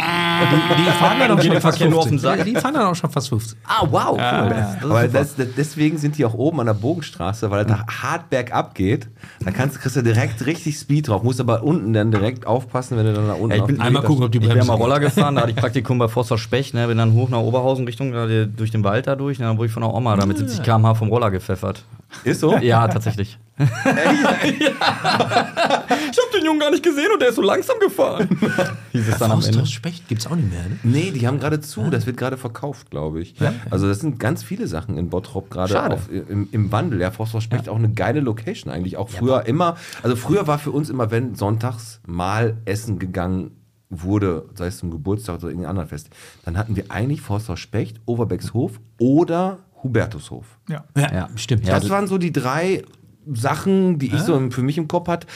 [0.51, 2.11] Die, die fahren dann auch schon fast Verkehr nur auf 50.
[2.11, 2.45] den Sack?
[2.45, 3.59] Die fahren dann auch schon fast 50.
[3.67, 4.91] Ah, wow, cool.
[4.91, 8.31] Aber das, das, deswegen sind die auch oben an der Bogenstraße, weil das da hart
[8.31, 9.09] bergab geht.
[9.45, 11.23] Da kannst, kriegst du direkt richtig Speed drauf.
[11.23, 14.03] Musst aber unten dann direkt aufpassen, wenn du dann da unten Ja, ich bin, Einmal
[14.03, 14.77] gucken, ob die ich bin ja Bremse mal.
[14.77, 17.85] Roller gefahren, da hatte ich Praktikum bei Forster Specht, ne, bin dann hoch nach Oberhausen
[17.85, 20.39] Richtung durch den Wald da durch, ne, dann wurde ich von der Oma da mit
[20.39, 21.85] 70 km/h vom Roller gepfeffert.
[22.25, 22.57] Ist so?
[22.59, 23.39] Ja, tatsächlich.
[23.59, 23.67] Ich
[26.19, 28.29] hab den Jungen gar nicht gesehen und der ist so langsam gefahren.
[28.93, 29.67] Hieß es dann am Ende.
[29.67, 30.79] Specht gibt's auch nicht mehr, ne?
[30.83, 31.91] Nee, die haben gerade zu.
[31.91, 33.35] Das wird gerade verkauft, glaube ich.
[33.71, 37.01] Also das sind ganz viele Sachen in Bottrop gerade im, im Wandel.
[37.01, 38.97] Ja, Forsthaus spricht auch eine geile Location eigentlich.
[38.97, 43.53] Auch früher immer, also früher war für uns immer, wenn sonntags mal essen gegangen
[43.91, 46.11] wurde, sei es zum Geburtstag oder irgendein anderes Fest,
[46.45, 50.47] dann hatten wir eigentlich Forsthaus Specht, Overbeckshof oder Hubertushof.
[50.69, 50.85] Ja.
[50.97, 51.67] Ja, stimmt.
[51.69, 52.83] Das waren so die drei
[53.33, 55.27] Sachen, die ich so im- für mich im Kopf hatte.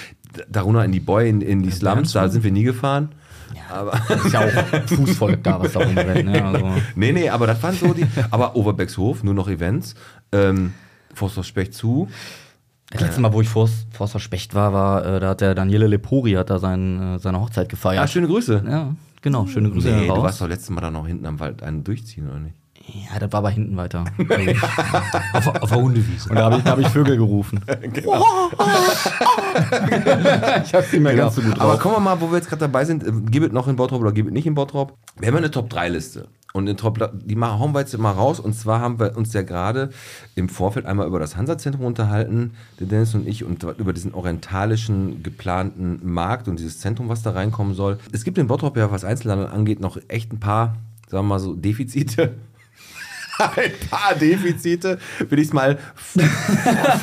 [0.49, 3.11] Darunter in die Boy, in, in die Slums, da sind wir nie gefahren.
[4.25, 6.25] ist ja auch Fußvolk da, was da rumrennt.
[6.27, 6.45] Ne?
[6.45, 8.07] Also, Nee, nee, aber das waren so die.
[8.31, 9.95] Aber Overbeckshof, nur noch Events.
[10.33, 10.75] Ähm,
[11.15, 12.09] Forsthaus Specht zu.
[12.91, 15.87] das letzte Mal, wo ich Forst, Forster Specht war, war, äh, da hat der Daniele
[15.87, 18.03] Lepori hat da sein, äh, seine Hochzeit gefeiert.
[18.03, 18.63] Ja, schöne Grüße.
[18.69, 21.63] Ja, genau, schöne Grüße Nee, du warst doch letztes Mal da noch hinten am Wald
[21.63, 22.57] einen durchziehen, oder nicht?
[22.89, 24.05] Ja, das war aber hinten weiter.
[25.33, 26.29] Auf, auf der Hundewiese.
[26.29, 27.61] Und da habe ich, da hab ich Vögel gerufen.
[30.65, 31.81] ich hab's nicht mehr ganz so gut Aber drauf.
[31.81, 34.01] kommen wir mal, wo wir jetzt gerade dabei sind, äh, gib es noch in Bottrop
[34.01, 34.97] oder gib es nicht in Bottrop.
[35.19, 36.29] Wir haben eine Top-3-Liste.
[36.53, 38.41] Und in Top, die machen, hauen wir jetzt mal raus.
[38.41, 39.91] Und zwar haben wir uns ja gerade
[40.37, 45.23] im Vorfeld einmal über das Hansa-Zentrum unterhalten, der Dennis und ich, und über diesen orientalischen
[45.23, 47.99] geplanten Markt und dieses Zentrum, was da reinkommen soll.
[48.13, 50.77] Es gibt in Bottrop ja, was Einzelhandel angeht, noch echt ein paar,
[51.09, 52.37] sagen wir mal so, Defizite.
[53.57, 55.79] ein paar Defizite, will ich es mal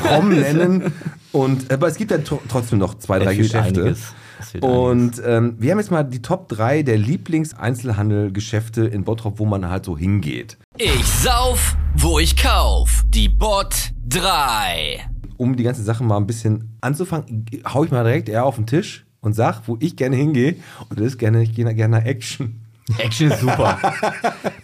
[0.02, 0.94] fromm nennen.
[1.32, 3.82] Und, aber es gibt ja tro- trotzdem noch zwei, drei Es fehlt Geschäfte.
[3.82, 4.14] einiges.
[4.62, 9.68] Und ähm, wir haben jetzt mal die Top 3 der Lieblings-Einzelhandel-Geschäfte in Bottrop, wo man
[9.70, 10.58] halt so hingeht.
[10.78, 13.04] Ich sauf, wo ich kauf.
[13.08, 13.74] Die Bot
[14.10, 15.08] 3.
[15.38, 18.68] Um die ganze Sache mal ein bisschen anzufangen, hau ich mal direkt eher auf den
[18.68, 20.56] Tisch und sag, wo ich gerne hingehe.
[20.90, 22.63] Und das ist gerne, ich gehe gerne nach Action.
[22.98, 23.78] Action ist super.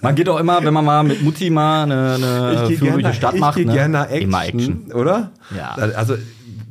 [0.02, 3.18] man geht auch immer, wenn man mal mit Mutti mal eine, eine Führung durch die
[3.18, 3.74] Stadt ich macht, geh ne?
[3.74, 4.92] gerne nach Action, immer Action.
[4.94, 5.32] oder?
[5.56, 5.76] Ja.
[5.76, 6.16] Also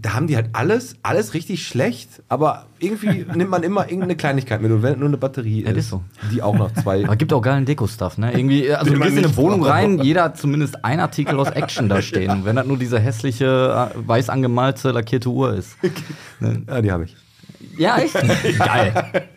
[0.01, 4.63] da haben die halt alles, alles richtig schlecht, aber irgendwie nimmt man immer irgendeine Kleinigkeit
[4.63, 6.03] mit und wenn nur eine Batterie Ja, ist, ist so.
[6.33, 7.05] die auch noch zwei.
[7.05, 8.33] Aber gibt auch geilen Deko-Stuff, ne?
[8.33, 11.51] Irgendwie, also Will du gehst in eine Wohnung rein, jeder hat zumindest ein Artikel aus
[11.51, 12.31] Action da stehen.
[12.31, 15.77] Und wenn das nur diese hässliche, äh, weiß angemalte, lackierte Uhr ist.
[16.69, 17.17] Ja, die habe ich.
[17.77, 18.15] Ja, echt?
[18.59, 18.93] Geil.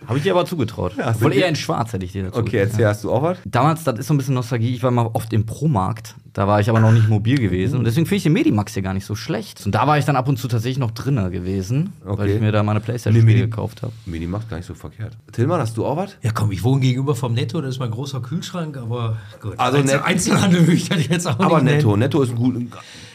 [0.08, 0.94] Habe ich dir aber zugetraut.
[0.98, 2.40] du Wohl eher in schwarz hätte ich dir dazu.
[2.40, 3.38] Okay, erzähl, hast du auch was?
[3.46, 6.16] Damals, das ist so ein bisschen Nostalgie, ich war mal oft im Promarkt.
[6.34, 7.78] Da war ich aber noch nicht mobil gewesen.
[7.80, 9.66] Und deswegen finde ich den Medimax hier gar nicht so schlecht.
[9.66, 12.36] Und da war ich dann ab und zu tatsächlich noch drinnen gewesen, weil Okay.
[12.36, 13.92] ich mir da mal eine Playstation Nee, Medi- gekauft habe.
[14.06, 15.18] Mini macht gar nicht so verkehrt.
[15.34, 16.16] Tillmann, hast du auch was?
[16.22, 19.56] Ja, komm, ich wohne gegenüber vom Netto, das ist mein großer Kühlschrank, aber gut.
[19.60, 22.00] Also Einzel Net- Einzelhandel würde ich das jetzt auch Aber nicht netto, nennen.
[22.00, 22.56] netto ist ein gut.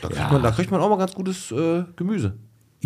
[0.03, 2.35] Da kriegt, man, da kriegt man auch mal ganz gutes äh, Gemüse.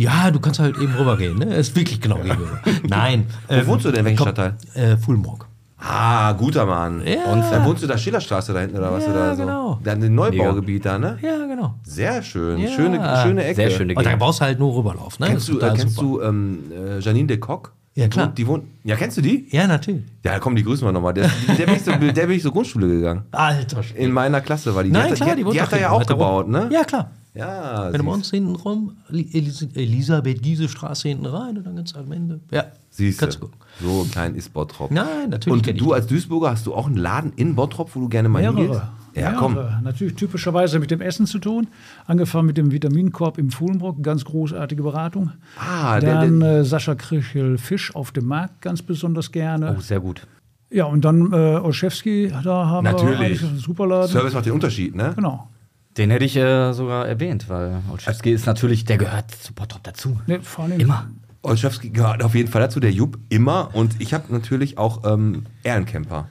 [0.01, 1.57] Ja, du kannst halt eben rübergehen, ne?
[1.57, 2.59] Ist wirklich genau gegenüber.
[2.89, 3.27] Nein.
[3.49, 4.03] Wo wohnst du denn?
[4.07, 4.55] Welchen komm, Stadtteil?
[4.73, 5.47] Äh, Fulmbrock.
[5.79, 7.03] Ah, guter Mann.
[7.07, 7.31] Ja.
[7.31, 9.05] Und dann wohnst du da Schillerstraße da hinten oder was?
[9.05, 9.43] Ja, oder so?
[9.43, 9.81] genau.
[9.85, 11.19] Dann ein Neubaugebiet da, ne?
[11.21, 11.75] Ja, genau.
[11.83, 12.61] Sehr schön.
[12.61, 12.71] Ja.
[12.71, 13.57] Schöne, schöne Ecke.
[13.57, 14.21] Sehr schöne Und da Gegend.
[14.21, 15.33] brauchst du halt nur rüberlaufen, ne?
[15.33, 16.01] Kennst du, äh, kennst super.
[16.01, 17.75] du ähm, äh, Janine de Kock?
[17.95, 18.29] Ja, klar.
[18.29, 19.49] Die wohnt, ja, kennst du die?
[19.51, 20.05] Ja, natürlich.
[20.25, 21.13] Ja, komm, die grüßen wir nochmal.
[21.13, 21.29] Der,
[21.59, 23.25] der, bin ich so, der bin ich so Grundschule gegangen.
[23.33, 24.01] Alter Schwede.
[24.01, 24.91] In meiner Klasse war die.
[24.91, 26.69] Nein, die hat, klar, die, die die hat er ja auch gebaut, ne?
[26.73, 27.11] Ja, klar.
[27.35, 31.77] Ja, Wenn du bei uns hinten rum, Elis Elisabeth Giese Straße hinten rein und dann
[31.77, 32.41] ganz am Ende.
[32.51, 33.61] Ja, siehst kannst du gucken.
[33.81, 34.91] So klein ist Bottrop.
[34.91, 38.09] Nein, natürlich Und du als Duisburger hast du auch einen Laden in Bottrop, wo du
[38.09, 38.81] gerne mal hingehst?
[39.15, 39.37] Ja, Mehrere.
[39.39, 39.83] komm.
[39.83, 41.69] Natürlich typischerweise mit dem Essen zu tun.
[42.07, 45.33] Angefangen mit dem Vitaminkorb im Fuhlenbrock, ganz großartige Beratung.
[45.59, 49.77] Ah, der, Dann der, äh, Sascha Krichel Fisch auf dem Markt, ganz besonders gerne.
[49.77, 50.27] Oh, sehr gut.
[50.71, 53.43] Ja, und dann äh, Olszewski, da haben Natürlich.
[53.43, 54.09] wir einen Superladen.
[54.09, 55.13] Service macht den Unterschied, ne?
[55.17, 55.49] Genau.
[55.97, 60.21] Den hätte ich äh, sogar erwähnt, weil Olszewski ist natürlich, der gehört zu Bottrop dazu.
[60.27, 61.11] Nee, vor allem Immer.
[61.43, 63.71] Olszewski gehört auf jeden Fall dazu, der Jupp immer.
[63.75, 66.29] Und ich habe natürlich auch ähm, Ehrencamper.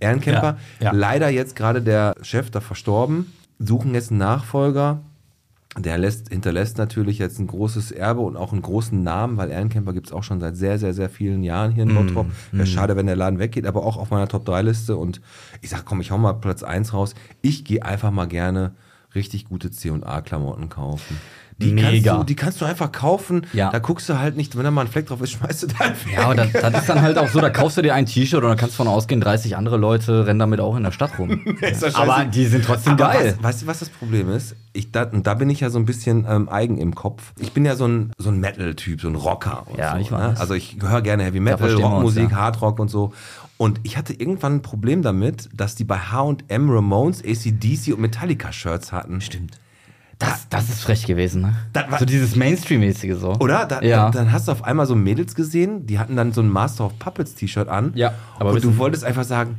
[0.00, 0.92] Ehrencamper, Ja, ja.
[0.92, 5.00] leider jetzt gerade der Chef da verstorben, suchen jetzt einen Nachfolger.
[5.78, 9.92] Der lässt, hinterlässt natürlich jetzt ein großes Erbe und auch einen großen Namen, weil Ehrencamper
[9.92, 12.26] gibt es auch schon seit sehr, sehr, sehr vielen Jahren hier in Bottrop.
[12.50, 14.96] Wäre schade, wenn der Laden weggeht, aber auch auf meiner Top-3-Liste.
[14.96, 15.20] Und
[15.60, 17.14] ich sag, komm, ich hau mal Platz 1 raus.
[17.40, 18.72] Ich gehe einfach mal gerne
[19.14, 21.20] richtig gute C&A-Klamotten kaufen.
[21.60, 22.12] Die Mega.
[22.12, 23.46] Kannst du, die kannst du einfach kaufen.
[23.52, 23.70] Ja.
[23.70, 25.80] Da guckst du halt nicht, wenn da mal ein Fleck drauf ist, schmeißt du da
[25.80, 25.96] weg.
[26.14, 28.42] Ja, aber das, das ist dann halt auch so, da kaufst du dir ein T-Shirt
[28.42, 31.18] und dann kannst du von ausgehen, 30 andere Leute rennen damit auch in der Stadt
[31.18, 31.40] rum.
[31.94, 33.36] Aber die sind trotzdem Aber geil.
[33.40, 34.56] Was, weißt du, was das Problem ist?
[34.72, 37.32] Ich, da, und da bin ich ja so ein bisschen ähm, eigen im Kopf.
[37.38, 39.66] Ich bin ja so ein, so ein Metal-Typ, so ein Rocker.
[39.68, 40.18] Und Ja, so, ich ne?
[40.18, 40.40] weiß.
[40.40, 42.36] Also ich höre gerne Heavy Metal, wir uns, Rockmusik, ja.
[42.36, 43.12] Hardrock und so.
[43.56, 48.90] Und ich hatte irgendwann ein Problem damit, dass die bei H&M Ramones, ACDC und Metallica-Shirts
[48.92, 49.20] hatten.
[49.20, 49.58] Stimmt.
[50.20, 51.56] Das, das ist frech gewesen, ne?
[51.72, 53.32] Das war- so dieses Mainstream-mäßige so.
[53.40, 53.64] Oder?
[53.66, 54.04] Da, Ja.
[54.04, 56.84] da, dann hast du auf einmal so Mädels gesehen, die hatten dann so ein Master
[56.86, 57.92] of Puppets T-Shirt an.
[57.94, 59.56] Ja, aber und du wolltest einfach sagen,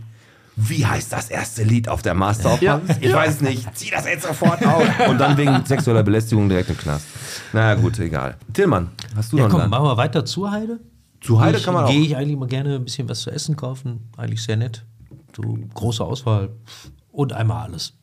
[0.56, 2.78] wie heißt das erste Lied auf der Master of Ja.
[2.78, 3.00] Puppets?
[3.02, 3.76] Ich weiß es nicht.
[3.76, 4.84] Zieh das jetzt sofort auf.
[5.10, 7.06] Und dann wegen sexueller Belästigung direkt im Knast.
[7.54, 8.36] Naja, gut, egal.
[8.54, 10.80] Tillmann, hast du Ja, noch komm, einen machen wir weiter zur Heide.
[11.22, 11.90] Zu Heide Ich- kann man auch.
[11.90, 14.10] Gehe ich eigentlich mal gerne ein bisschen was zu essen kaufen.
[14.18, 14.86] Eigentlich sehr nett.
[15.36, 16.50] So große Auswahl
[17.12, 17.94] und einmal alles.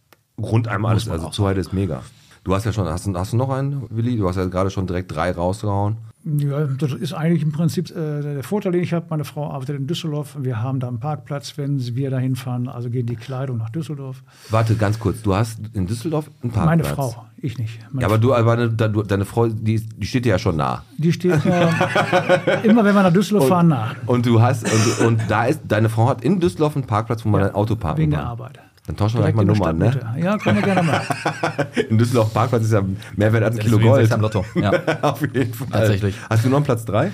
[0.40, 1.08] Grund einmal alles.
[1.08, 2.02] Also zu Heide ist mega.
[2.48, 4.16] Du hast ja schon, hast, du- hast du noch einen, Willi?
[4.16, 5.98] Du hast ja gerade schon direkt drei rausgehauen.
[6.24, 9.04] Ja, das ist eigentlich im Prinzip äh, der Vorteil, den ich habe.
[9.10, 10.34] Meine Frau arbeitet in Düsseldorf.
[10.40, 12.66] Wir haben da einen Parkplatz, wenn wir dahin fahren.
[12.66, 14.22] Also geht die Kleidung nach Düsseldorf.
[14.48, 15.20] Warte, ganz kurz.
[15.20, 16.78] Du hast in Düsseldorf einen Parkplatz.
[16.78, 17.80] Meine Frau, ich nicht.
[17.92, 20.82] Meine Ja, aber du, aber deine, Frau, die, die steht dir ja schon nah.
[20.96, 21.52] Die steht mir
[22.62, 23.94] immer, wenn wir nach Düsseldorf fahren, nach.
[24.06, 27.28] Und du hast, und, und da ist, deine Frau hat in Düsseldorf einen Parkplatz, wo
[27.28, 28.28] man ein Auto parken Wegen der kann.
[28.28, 28.58] Arbeit.
[28.88, 30.00] Dann tauschen wir gleich mal Nummern, ne?
[30.18, 31.14] Ja, können wir gerne machen.
[31.90, 32.82] In Düsseldorf Parkplatz ist ja
[33.16, 34.10] mehr wert als ein Kilo Gold.
[34.10, 34.46] am Lotto.
[34.54, 34.72] Ja.
[35.02, 35.68] Auf jeden Fall.
[35.70, 36.14] Tatsächlich.
[36.30, 37.06] Hast du noch einen Platz 3?
[37.06, 37.10] Äh,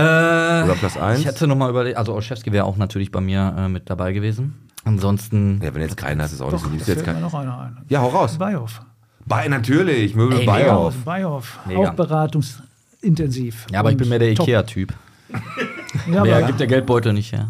[0.00, 1.18] Oder Platz 1?
[1.18, 4.12] ich hätte noch mal überlegt, also Olszewski wäre auch natürlich bei mir äh, mit dabei
[4.12, 4.54] gewesen.
[4.84, 6.92] Ansonsten, Ja, wenn jetzt keinen hast, ist auch Doch, nicht so.
[6.92, 7.78] du jetzt fällt mir noch einer ein.
[7.88, 8.38] Ja, hau raus.
[8.38, 8.80] Beihoff.
[9.26, 10.46] Bei, natürlich, Möbel Ey.
[10.46, 11.58] Beihoff.
[11.66, 11.80] Mega.
[11.80, 13.66] Auch beratungsintensiv.
[13.72, 14.30] ja, aber ich bin mehr der.
[14.30, 14.94] Ikea-Typ.
[16.12, 17.48] Ja, Mehr aber gibt der Geldbeutel nicht her.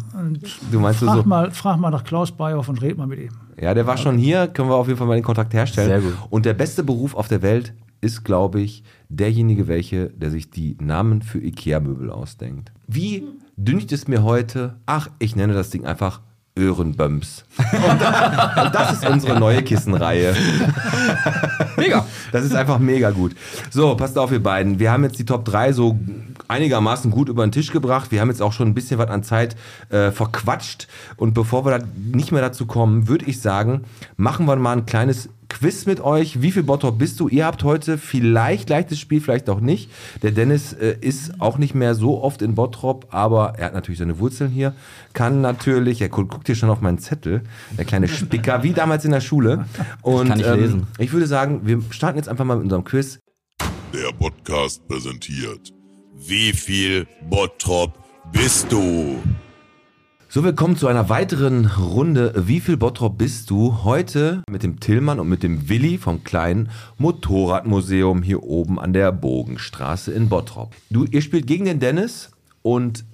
[0.71, 1.23] Du meinst du frag, so?
[1.23, 3.31] mal, frag mal nach Klaus Beihoff und red mal mit ihm.
[3.59, 5.89] Ja, der war schon hier, können wir auf jeden Fall mal den Kontakt herstellen.
[5.89, 6.17] Sehr gut.
[6.29, 10.77] Und der beste Beruf auf der Welt ist, glaube ich, derjenige, welche, der sich die
[10.79, 12.71] Namen für Ikea-Möbel ausdenkt.
[12.87, 13.25] Wie
[13.57, 14.77] düncht es mir heute?
[14.85, 16.21] Ach, ich nenne das Ding einfach
[16.57, 17.45] Öhrenböms.
[17.57, 20.35] Und, und das ist unsere neue Kissenreihe.
[21.77, 22.05] Mega.
[22.31, 23.35] Das ist einfach mega gut.
[23.69, 24.79] So, passt auf, ihr beiden.
[24.79, 25.97] Wir haben jetzt die Top 3 so
[26.47, 28.11] einigermaßen gut über den Tisch gebracht.
[28.11, 29.55] Wir haben jetzt auch schon ein bisschen was an Zeit
[29.89, 30.87] äh, verquatscht.
[31.15, 33.83] Und bevor wir da nicht mehr dazu kommen, würde ich sagen,
[34.17, 35.29] machen wir mal ein kleines
[35.59, 36.41] Quiz mit euch.
[36.41, 37.27] Wie viel Bottrop bist du?
[37.27, 39.91] Ihr habt heute vielleicht leichtes Spiel, vielleicht auch nicht.
[40.21, 43.99] Der Dennis äh, ist auch nicht mehr so oft in Bottrop, aber er hat natürlich
[43.99, 44.73] seine Wurzeln hier.
[45.11, 47.41] Kann natürlich, er guckt hier schon auf meinen Zettel,
[47.77, 49.65] der kleine Spicker, wie damals in der Schule.
[50.01, 50.87] Und kann nicht ähm, lesen.
[50.97, 53.19] ich würde sagen, wir starten jetzt einfach mal mit unserem Quiz.
[53.93, 55.73] Der Podcast präsentiert.
[56.15, 57.99] Wie viel Bottrop
[58.31, 59.17] bist du?
[60.31, 62.35] So, willkommen zu einer weiteren Runde.
[62.45, 63.83] Wie viel Bottrop bist du?
[63.83, 66.69] Heute mit dem Tillmann und mit dem Willi vom kleinen
[66.99, 70.75] Motorradmuseum hier oben an der Bogenstraße in Bottrop.
[70.91, 72.29] Du, ihr spielt gegen den Dennis
[72.61, 73.05] und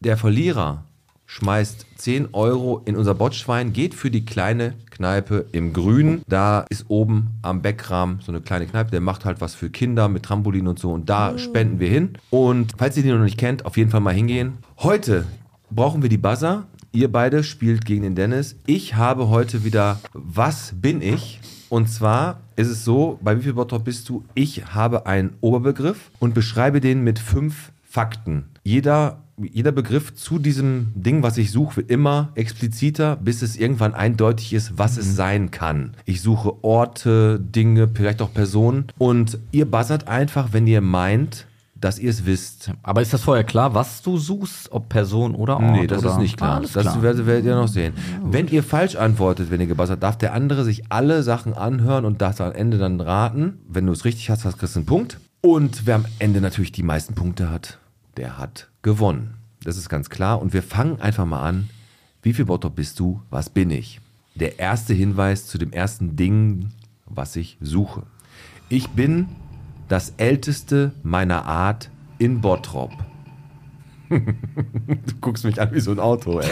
[0.00, 0.84] der Verlierer
[1.26, 6.22] schmeißt 10 Euro in unser Botschwein, geht für die kleine Kneipe im Grünen.
[6.28, 10.08] Da ist oben am Beckrahmen so eine kleine Kneipe, der macht halt was für Kinder
[10.08, 12.16] mit Trampolin und so und da spenden wir hin.
[12.30, 14.54] Und falls ihr die noch nicht kennt, auf jeden Fall mal hingehen.
[14.78, 15.26] Heute
[15.70, 16.66] brauchen wir die Buzzer.
[16.92, 18.56] Ihr beide spielt gegen den Dennis.
[18.66, 21.40] Ich habe heute wieder Was bin ich?
[21.68, 24.24] Und zwar ist es so, bei wie viel Bottrop bist du?
[24.34, 28.44] Ich habe einen Oberbegriff und beschreibe den mit fünf Fakten.
[28.62, 33.94] Jeder, jeder Begriff zu diesem Ding, was ich suche, wird immer expliziter, bis es irgendwann
[33.94, 35.96] eindeutig ist, was es sein kann.
[36.04, 38.86] Ich suche Orte, Dinge, vielleicht auch Personen.
[38.98, 41.46] Und ihr buzzert einfach, wenn ihr meint,
[41.84, 42.70] dass ihr es wisst.
[42.82, 45.72] Aber ist das vorher klar, was du suchst, ob Person oder Ort?
[45.72, 46.12] Nee, das oder?
[46.12, 46.52] ist nicht klar.
[46.52, 47.02] Ah, alles das klar.
[47.02, 47.92] werdet werdet ihr noch sehen.
[48.24, 52.22] Wenn ihr falsch antwortet, wenn ihr gebuzzert, darf der andere sich alle Sachen anhören und
[52.22, 53.58] das am Ende dann raten.
[53.68, 55.18] Wenn du es richtig hast, hast kriegst du einen Punkt.
[55.42, 57.78] Und wer am Ende natürlich die meisten Punkte hat,
[58.16, 59.34] der hat gewonnen.
[59.62, 60.40] Das ist ganz klar.
[60.40, 61.68] Und wir fangen einfach mal an.
[62.22, 63.20] Wie viel Bottrop bist du?
[63.28, 64.00] Was bin ich?
[64.36, 66.70] Der erste Hinweis zu dem ersten Ding,
[67.04, 68.04] was ich suche.
[68.70, 69.28] Ich bin
[69.88, 72.92] das älteste meiner Art in Bottrop.
[74.10, 76.50] Du guckst mich an wie so ein Auto, ey.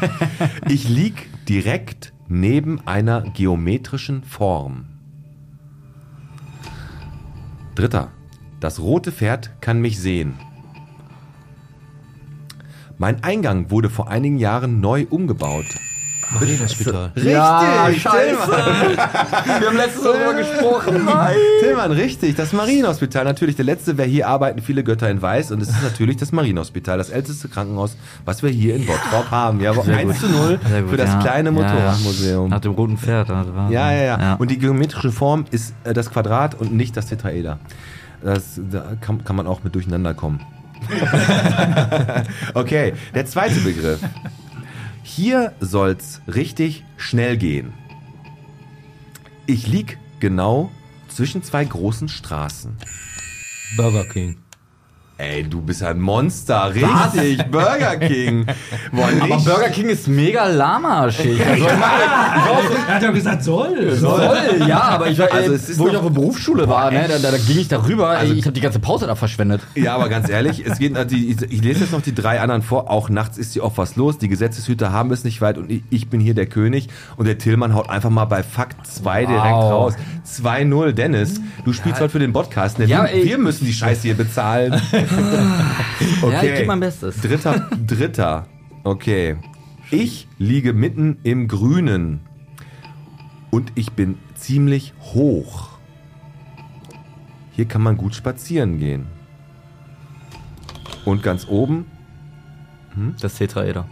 [0.68, 4.86] Ich lieg direkt neben einer geometrischen Form.
[7.74, 8.10] Dritter.
[8.60, 10.34] Das rote Pferd kann mich sehen.
[12.96, 15.66] Mein Eingang wurde vor einigen Jahren neu umgebaut.
[16.30, 17.10] Marienhospital.
[17.16, 18.36] Ja, Richtig, scheiße.
[18.50, 21.04] Wir haben letztens darüber gesprochen.
[21.06, 21.36] Nein.
[21.60, 22.36] Tillmann, richtig.
[22.36, 23.24] Das Marienhospital.
[23.24, 25.52] Natürlich, der letzte, wer hier arbeiten, viele Götter in Weiß.
[25.52, 29.60] Und es ist natürlich das Marienhospital, das älteste Krankenhaus, was wir hier in Bottrop haben.
[29.60, 31.18] Ja, 1 zu 0 Sehr gut, für das ja.
[31.20, 31.62] kleine Ja, ja.
[31.70, 32.50] Motorradmuseum.
[32.50, 33.30] Nach dem roten Pferd.
[33.30, 36.96] also war- Ja, ja, ja, Und die geometrische Form ist äh, das Quadrat und nicht
[36.96, 37.58] das Tetraeder.
[38.22, 40.40] Das, da kann, kann man auch mit durcheinander kommen.
[42.54, 44.00] okay, der zweite Begriff.
[45.02, 47.72] Hier soll's richtig schnell gehen.
[49.46, 50.70] Ich lieg genau
[51.08, 52.76] zwischen zwei großen Straßen.
[53.76, 54.36] Burger King.
[55.20, 58.46] Ey, du bist ein Monster, richtig, Burger King.
[58.92, 59.20] Boah, nicht.
[59.22, 61.44] Aber Burger King ist mega lahmarschig.
[61.44, 63.96] Also, Er hat ja gesagt, soll.
[63.96, 66.92] Voll, ja, aber ich war, Also äh, es ist wo ich auf der Berufsschule war,
[66.92, 69.16] ne, da, da, da ging ich darüber, Also- ey, ich habe die ganze Pause da
[69.16, 69.60] verschwendet.
[69.74, 72.62] Ja, aber ganz ehrlich, es geht, also ich, ich lese jetzt noch die drei anderen
[72.62, 72.88] vor.
[72.88, 74.18] Auch nachts ist hier oft was los.
[74.18, 76.90] Die Gesetzeshüter haben es nicht weit und ich, ich bin hier der König.
[77.16, 79.72] Und der Tillmann haut einfach mal bei Fakt 2 direkt Wow.
[79.72, 79.94] raus.
[80.42, 81.40] 2-0, Dennis.
[81.64, 82.78] Du spielst heute für den Podcast.
[82.78, 82.84] Ne?
[82.84, 83.24] Ja, wir, ey.
[83.24, 84.80] wir müssen die Scheiße hier bezahlen.
[86.22, 86.32] Okay.
[86.32, 87.20] Ja, ich geb mein Bestes.
[87.20, 88.46] Dritter, dritter.
[88.84, 89.36] Okay.
[89.90, 92.20] Ich liege mitten im Grünen.
[93.50, 95.70] Und ich bin ziemlich hoch.
[97.52, 99.06] Hier kann man gut spazieren gehen.
[101.04, 101.86] Und ganz oben
[103.20, 103.86] Das Tetraeder.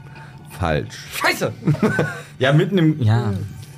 [0.50, 0.96] falsch.
[1.12, 1.52] Scheiße!
[2.38, 3.02] ja, mitten im.
[3.02, 3.32] Ja.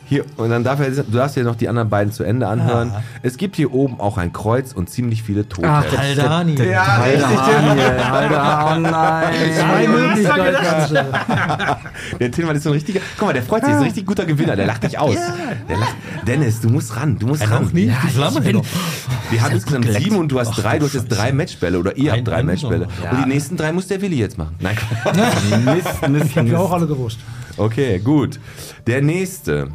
[0.08, 2.92] Hier, und dann darf er, du darfst dir noch die anderen beiden zu Ende anhören.
[3.22, 5.68] Es gibt hier oben auch ein Kreuz und ziemlich viele Tote.
[5.70, 6.54] Haldani.
[6.64, 6.98] ja,
[7.36, 9.34] Daniel, Alter, oh nein.
[9.58, 10.96] Zwei Möglichkeiten.
[12.20, 13.00] Der Tillmann ist so ein richtiger.
[13.18, 14.56] Guck mal, der freut sich, ist ein richtig guter Gewinner.
[14.56, 15.16] Der lacht dich aus.
[15.68, 15.94] Der lacht,
[16.26, 17.18] Dennis, du musst ran.
[17.18, 17.64] Du musst ran.
[17.64, 18.64] Noch nicht, die Flamme bin- noch.
[19.30, 20.78] Wir haben insgesamt sieben und du hast drei.
[20.78, 22.86] Du hast jetzt drei Matchbälle oder ihr Ein- habt drei Matchbälle.
[22.86, 23.12] noch.
[23.12, 24.56] Und die nächsten drei muss der Willi jetzt machen.
[24.60, 24.76] Nein.
[25.64, 27.18] Mist, Mist, Ich habe ja auch alle gewusst.
[27.56, 28.38] Okay, gut.
[28.86, 29.68] Der nächste.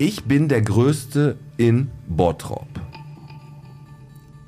[0.00, 2.66] Ich bin der Größte in Bottrop.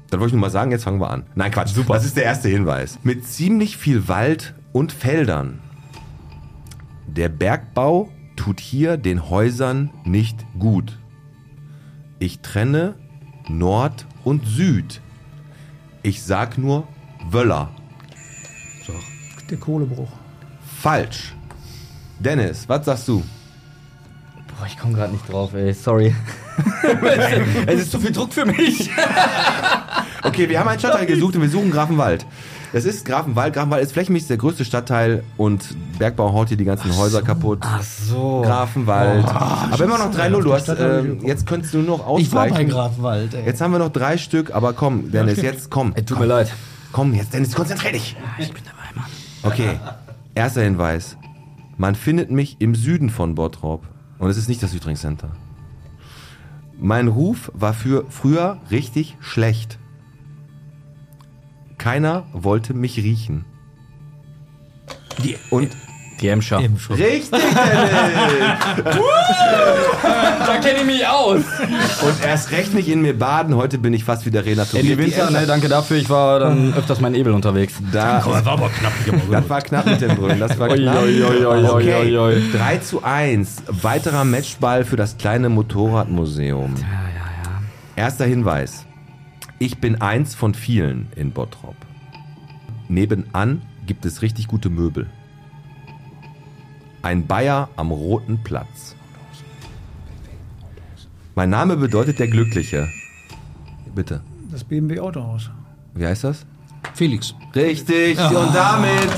[0.08, 1.26] Das wollte ich nur mal sagen, jetzt fangen wir an.
[1.34, 1.74] Nein, Quatsch.
[1.74, 1.92] Super.
[1.92, 2.98] Das ist der erste Hinweis.
[3.02, 5.60] Mit ziemlich viel Wald und Feldern.
[7.06, 10.98] Der Bergbau tut hier den Häusern nicht gut.
[12.18, 12.94] Ich trenne
[13.46, 15.02] Nord und Süd.
[16.02, 16.88] Ich sag nur
[17.30, 17.68] Wöller.
[19.50, 20.12] Der Kohlebruch.
[20.80, 21.34] Falsch.
[22.20, 23.22] Dennis, was sagst du?
[24.62, 26.14] Boah, ich komme gerade nicht drauf, ey, sorry.
[27.66, 28.90] es ist zu viel Druck für mich.
[30.24, 32.24] Okay, wir haben einen Stadtteil gesucht und wir suchen Grafenwald.
[32.72, 33.54] Das ist Grafenwald.
[33.54, 37.58] Grafenwald ist flächenmäßig der größte Stadtteil und Bergbau haut hier die ganzen Häuser kaputt.
[37.62, 38.42] Ach so.
[38.42, 39.26] Grafenwald.
[39.26, 40.42] aber immer noch 3-0.
[40.42, 42.62] Du hast, ähm, jetzt könntest du nur noch Ich war bei.
[42.62, 43.44] Grafenwald, ey.
[43.44, 45.92] Jetzt haben wir noch drei Stück, aber komm, Dennis, jetzt komm.
[45.96, 46.52] Ey, tut mir leid.
[46.92, 48.16] Komm, jetzt Dennis, konzentrier dich.
[48.38, 49.10] Ich bin dabei, Mann.
[49.42, 49.80] Okay,
[50.36, 51.16] erster Hinweis.
[51.78, 53.82] Man findet mich im Süden von Bottrop.
[54.22, 55.32] Und es ist nicht das Südring Center.
[56.78, 59.80] Mein Ruf war für früher richtig schlecht.
[61.76, 63.44] Keiner wollte mich riechen.
[65.50, 65.76] Und
[66.22, 66.58] Die Emscher.
[66.60, 67.90] Richtig, Dennis!
[70.46, 71.40] Da kenne ich mich aus.
[72.02, 73.56] Und erst recht nicht in mir baden.
[73.56, 74.84] Heute bin ich fast wieder renaturiert.
[74.84, 75.96] Andy Die Winter, ne, danke dafür.
[75.96, 77.74] Ich war dann öfters mal in Ebel unterwegs.
[77.92, 78.92] Da, Das war aber knapp.
[79.30, 80.40] Das war knapp mit dem Brüllen.
[80.40, 81.04] Das war knapp.
[81.04, 81.94] okay.
[81.94, 82.42] oi, oi.
[82.52, 83.62] 3 zu 1.
[83.68, 86.74] Weiterer Matchball für das kleine Motorradmuseum.
[86.76, 86.88] Ja, ja,
[87.44, 88.04] ja.
[88.04, 88.84] Erster Hinweis.
[89.58, 91.76] Ich bin eins von vielen in Bottrop.
[92.88, 95.06] Nebenan gibt es richtig gute Möbel.
[97.02, 98.94] Ein Bayer am Roten Platz.
[101.34, 102.88] Mein Name bedeutet der Glückliche.
[103.94, 104.20] Bitte.
[104.50, 105.50] Das BMW Autohaus.
[105.94, 106.44] Wie heißt das?
[106.94, 107.34] Felix.
[107.54, 108.18] Richtig.
[108.18, 109.08] Und damit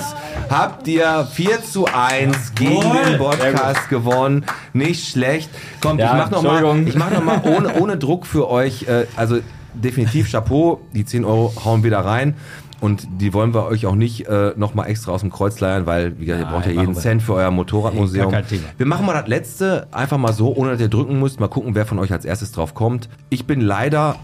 [0.48, 4.44] habt ihr 4 zu 1 gegen den Podcast gewonnen.
[4.72, 5.50] Nicht schlecht.
[5.80, 6.86] Kommt, Ja, ich mach noch mal, Entschuldigung.
[6.86, 8.86] ich mach noch mal ohne, ohne Druck für euch.
[8.86, 9.38] Äh, also
[9.74, 10.80] definitiv Chapeau.
[10.92, 12.34] Die 10 Euro hauen wir da rein.
[12.80, 15.86] Und die wollen wir euch auch nicht äh, noch mal extra aus dem Kreuz leiern,
[15.86, 16.94] weil wie gesagt, ihr braucht ja jeden.
[16.94, 18.30] Cent für euer Motorradmuseum.
[18.30, 18.64] Gar kein Thema.
[18.76, 21.40] Wir machen mal das letzte einfach mal so, ohne dass ihr drücken müsst.
[21.40, 23.08] Mal gucken, wer von euch als erstes drauf kommt.
[23.30, 24.16] Ich bin leider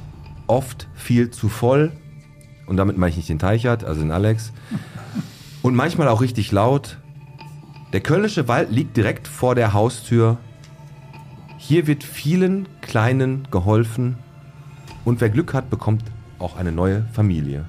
[0.47, 1.93] oft viel zu voll.
[2.67, 4.53] Und damit meine ich nicht den Teichert, also den Alex.
[5.63, 6.99] Und manchmal auch richtig laut.
[7.93, 10.39] Der Kölnische Wald liegt direkt vor der Haustür.
[11.57, 14.17] Hier wird vielen Kleinen geholfen.
[15.05, 16.05] Und wer Glück hat, bekommt
[16.39, 17.65] auch eine neue Familie.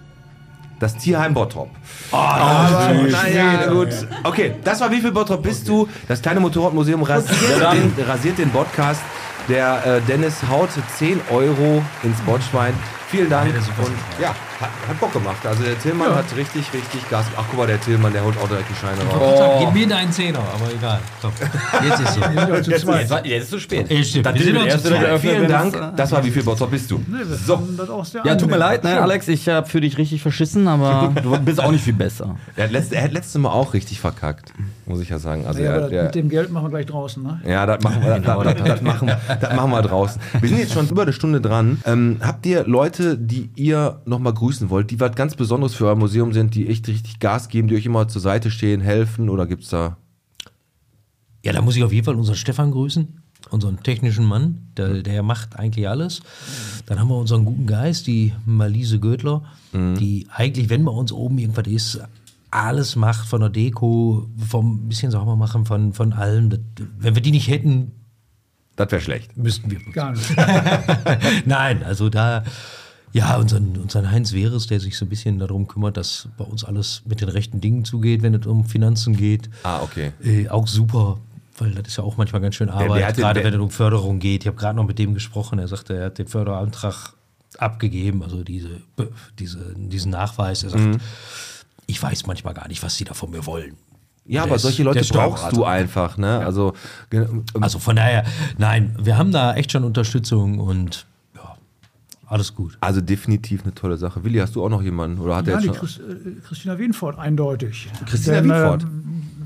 [0.82, 1.70] Das Tierheim Bottrop.
[2.12, 3.90] Aber, naja, gut.
[4.24, 5.88] Okay, das war wie viel Bottrop bist du?
[6.08, 9.00] Das kleine Motorradmuseum rasiert, den, rasiert den Podcast.
[9.48, 12.74] Der äh, Dennis haut 10 Euro ins Botschwein.
[13.10, 13.54] Vielen Dank.
[13.54, 15.46] Und ja, hat, hat Bock gemacht.
[15.46, 17.26] Also der Tillmann hat richtig, richtig Gas.
[17.38, 19.60] Ach guck mal, der Tillmann, der holt auch direkt die Scheine raus.
[19.60, 21.00] Gib mir einen Zehner, aber egal.
[21.22, 21.32] Komm.
[21.88, 22.22] Jetzt ist so.
[22.22, 22.58] Ja.
[22.72, 23.88] Jetzt, war- jetzt ist es zu spät.
[23.90, 25.08] Ey, Wir sind ist noch der zu erste, der zweit.
[25.10, 25.76] geöffnet Vielen Dank.
[25.76, 26.98] äh, Das war wie viel Bottrop bist du?
[27.08, 27.62] Nee, wir So.
[28.24, 29.02] Ja, tut mir leid, ne, Ja.
[29.02, 32.36] Alex, ich habe für dich richtig verschissen, aber du bist auch nicht viel besser.
[32.56, 34.54] Er hat, letzte, er hat letztes Mal auch richtig verkackt,
[34.86, 35.46] muss ich ja sagen.
[35.48, 37.22] Also Ja, er, aber der, mit dem Geld machen wir gleich draußen.
[37.24, 37.42] Ne?
[37.46, 40.22] Ja, das machen wir, das, das, das, machen, das machen wir draußen.
[40.40, 41.82] Wir sind jetzt schon über eine Stunde dran.
[41.86, 45.96] Ähm, habt ihr Leute, die ihr nochmal grüßen wollt, die was ganz Besonderes für euer
[45.96, 49.48] Museum sind, die echt richtig Gas geben, die euch immer zur Seite stehen, helfen oder
[49.48, 49.98] gibt's da?
[51.44, 53.08] Ja, da muss ich auf jeden Fall unseren Stefan grüßen,
[53.50, 56.22] unseren technischen Mann, der, der macht eigentlich alles.
[56.86, 59.42] Dann haben wir unseren guten Geist, die Malise Gödler,
[59.74, 62.00] die eigentlich, wenn bei uns oben irgendwas ist,
[62.52, 66.50] alles macht von der Deko, vom bisschen sauber machen, von, von allem.
[66.50, 66.60] Das,
[67.00, 67.94] wenn wir die nicht hätten,
[68.76, 69.36] Das wäre schlecht.
[69.38, 69.80] müssten wir.
[69.94, 70.36] Gar nicht.
[71.46, 72.44] Nein, also da,
[73.14, 76.64] ja, unseren, unseren Heinz Wehres, der sich so ein bisschen darum kümmert, dass bei uns
[76.64, 79.50] alles mit den rechten Dingen zugeht, wenn es um Finanzen geht.
[79.64, 80.12] Ah, okay.
[80.24, 81.18] Äh, auch super,
[81.58, 84.44] weil das ist ja auch manchmal ganz schön Arbeit, gerade wenn es um Förderung geht.
[84.44, 87.14] Ich habe gerade noch mit dem gesprochen, er sagte, er hat den Förderantrag
[87.58, 88.82] abgegeben, also diese,
[89.40, 90.64] diese, diesen Nachweis.
[90.64, 90.98] Er sagt, Mhm.
[91.88, 93.76] ich weiß manchmal gar nicht, was sie da von mir wollen.
[94.26, 96.40] Ja, aber ist- solche Leute brauchst du einfach, ne?
[96.40, 96.74] Also,
[97.10, 97.28] ge-
[97.60, 98.24] Also von daher,
[98.58, 101.11] nein, wir haben da echt schon Unterstützung und ja,
[102.32, 102.78] alles gut.
[102.80, 104.24] also definitiv eine tolle Sache.
[104.24, 105.20] Willi, hast du auch noch jemanden?
[105.20, 105.78] Oder hat Ja, der die?
[105.78, 107.90] Chris, äh, Christina Wienfort, eindeutig.
[108.06, 108.84] Christina Denn, Wienfort?
[108.84, 108.88] Äh,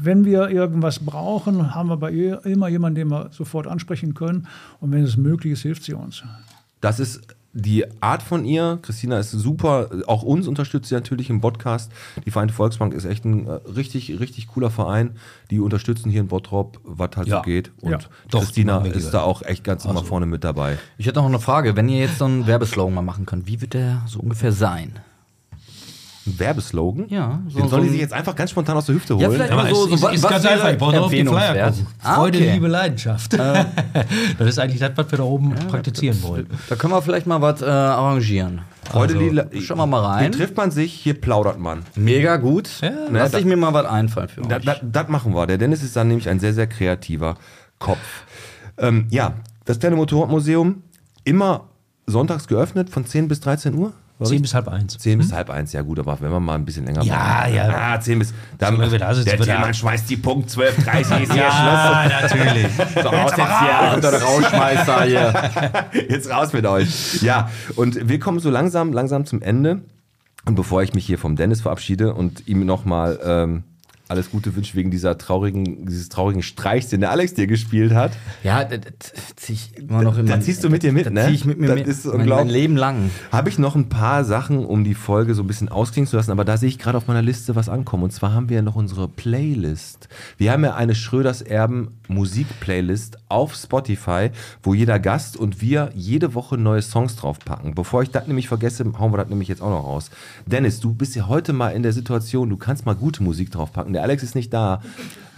[0.04, 4.48] wenn wir irgendwas brauchen, haben wir bei ihr immer jemanden, den wir sofort ansprechen können.
[4.80, 6.24] Und wenn es möglich ist, hilft sie uns.
[6.82, 7.22] Das ist
[7.58, 8.80] die Art von ihr.
[8.82, 9.90] Christina ist super.
[10.08, 11.90] Auch uns unterstützt sie natürlich im Podcast.
[12.26, 15.12] Die Vereinte Volksbank ist echt ein äh, richtig, richtig cooler Verein.
[15.52, 17.38] Die unterstützen hier in Bottrop, was halt Ja.
[17.38, 17.72] so geht.
[17.82, 18.00] Und Ja.
[18.30, 20.78] Doch, Christina ist da auch echt ganz immer vorne mit dabei.
[20.98, 23.62] Ich hätte noch eine Frage, wenn ihr jetzt so einen Werbeslogan mal machen könnt, wie
[23.62, 24.92] wird der so ungefähr sein?
[26.28, 27.06] Ein Werbeslogan?
[27.10, 29.14] Ja, so- Den sollen so die ein- sich jetzt einfach ganz spontan aus der Hüfte
[29.16, 29.22] holen.
[29.24, 31.28] Ja, vielleicht Aber so, ist, so ist was ganz einfach, ich brauche nur auf den
[31.28, 31.88] Flyer gucken.
[32.02, 32.52] Ah, Freude, okay.
[32.54, 33.34] Liebe, Leidenschaft.
[34.40, 36.48] das ist eigentlich das, was wir da oben praktizieren wollen.
[36.70, 38.62] Da können wir vielleicht mal was äh, arrangieren.
[38.84, 40.20] Freude, Also, Lila- schauen wir mal rein.
[40.24, 41.84] Hier trifft man sich, hier plaudert man.
[41.96, 42.70] Mega gut.
[42.82, 44.66] Ja, Lass ne, ich mir mal was einfallen für Das, euch.
[44.66, 45.46] das, das machen wir.
[45.48, 47.36] Der Dennis ist dann nämlich ein sehr, sehr kreativer
[47.80, 48.00] Kopf.
[48.78, 49.34] Ähm, ja,
[49.66, 50.82] das kleine Motorradmuseum,
[51.24, 51.66] immer
[52.08, 53.94] sonntags geöffnet von 10 bis 13 Uhr?
[54.18, 54.42] War 10 richtig?
[54.44, 54.98] bis halb eins.
[54.98, 57.54] 10 bis halb eins, ja gut, aber wenn wir mal ein bisschen länger Ja, machen.
[57.54, 57.68] ja.
[57.96, 58.34] Ah, 10 bis.
[58.58, 59.38] Dann, wir da sind, der.
[59.40, 62.68] Tillmann schmeißt die Punkt 12, 30 ist hier Ja, natürlich.
[63.04, 65.32] So, raus jetzt hier, unter der Rauschmeister hier.
[65.92, 66.04] Schluss.
[66.10, 67.22] Jetzt raus mit euch.
[67.22, 69.82] Ja, und wir kommen so langsam, langsam zum Ende.
[70.46, 73.64] Und bevor ich mich hier vom Dennis verabschiede und ihm nochmal ähm,
[74.08, 78.12] alles Gute wünsche wegen dieser traurigen, dieses traurigen Streichs, den der Alex dir gespielt hat,
[78.44, 78.80] Ja, das,
[79.36, 81.26] zieh ich immer noch in Da ziehst du mit dir mit, das ne?
[81.28, 81.88] zieh ich mit mir Das mit.
[81.88, 82.48] ist mein, mein.
[82.50, 83.10] Leben lang.
[83.32, 86.32] habe ich noch ein paar Sachen, um die Folge so ein bisschen ausklingen zu lassen,
[86.32, 88.04] aber da sehe ich gerade auf meiner Liste was ankommen.
[88.04, 90.08] Und zwar haben wir ja noch unsere Playlist.
[90.38, 94.32] Wir haben ja eine Schröders Erben Musik-Playlist auf Spotify,
[94.64, 97.76] wo jeder Gast und wir jede Woche neue Songs draufpacken.
[97.76, 100.10] Bevor ich das nämlich vergesse, hauen wir das nämlich jetzt auch noch raus.
[100.46, 103.94] Dennis, du bist ja heute mal in der Situation, du kannst mal gute Musik draufpacken.
[103.94, 104.82] Der Alex ist nicht da.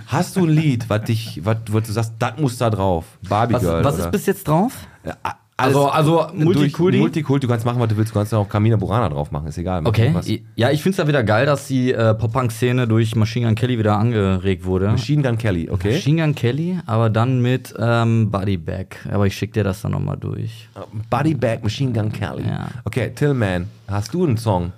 [0.08, 3.06] Hast du ein Lied, was dich, was, du sagst, das muss da drauf?
[3.28, 3.84] Barbie Was, Girl.
[3.84, 4.06] was oder?
[4.06, 4.88] ist bis jetzt drauf?
[5.06, 5.16] Ja,
[5.60, 7.00] Also- also Multikulti?
[7.00, 8.12] Multikulti, du kannst machen, was du willst.
[8.12, 9.82] Du kannst auch Camina Burana drauf machen, ist egal.
[9.82, 10.04] Mach Okay.
[10.04, 10.28] irgendwas.
[10.56, 13.80] Ja, ich finde es ja wieder geil, dass die äh, Pop-Punk-Szene durch Machine Gun Kelly
[13.80, 14.90] wieder angeregt wurde.
[14.90, 15.94] Machine Gun Kelly, okay?
[15.94, 18.98] Machine Gun Kelly, aber dann mit ähm, Body Bag.
[19.12, 20.70] Aber ich schicke dir das dann nochmal durch.
[21.10, 22.44] Body Bag Machine Gun Kelly.
[22.48, 22.68] Ja.
[22.86, 24.74] Okay, Tillman, hast du einen Song?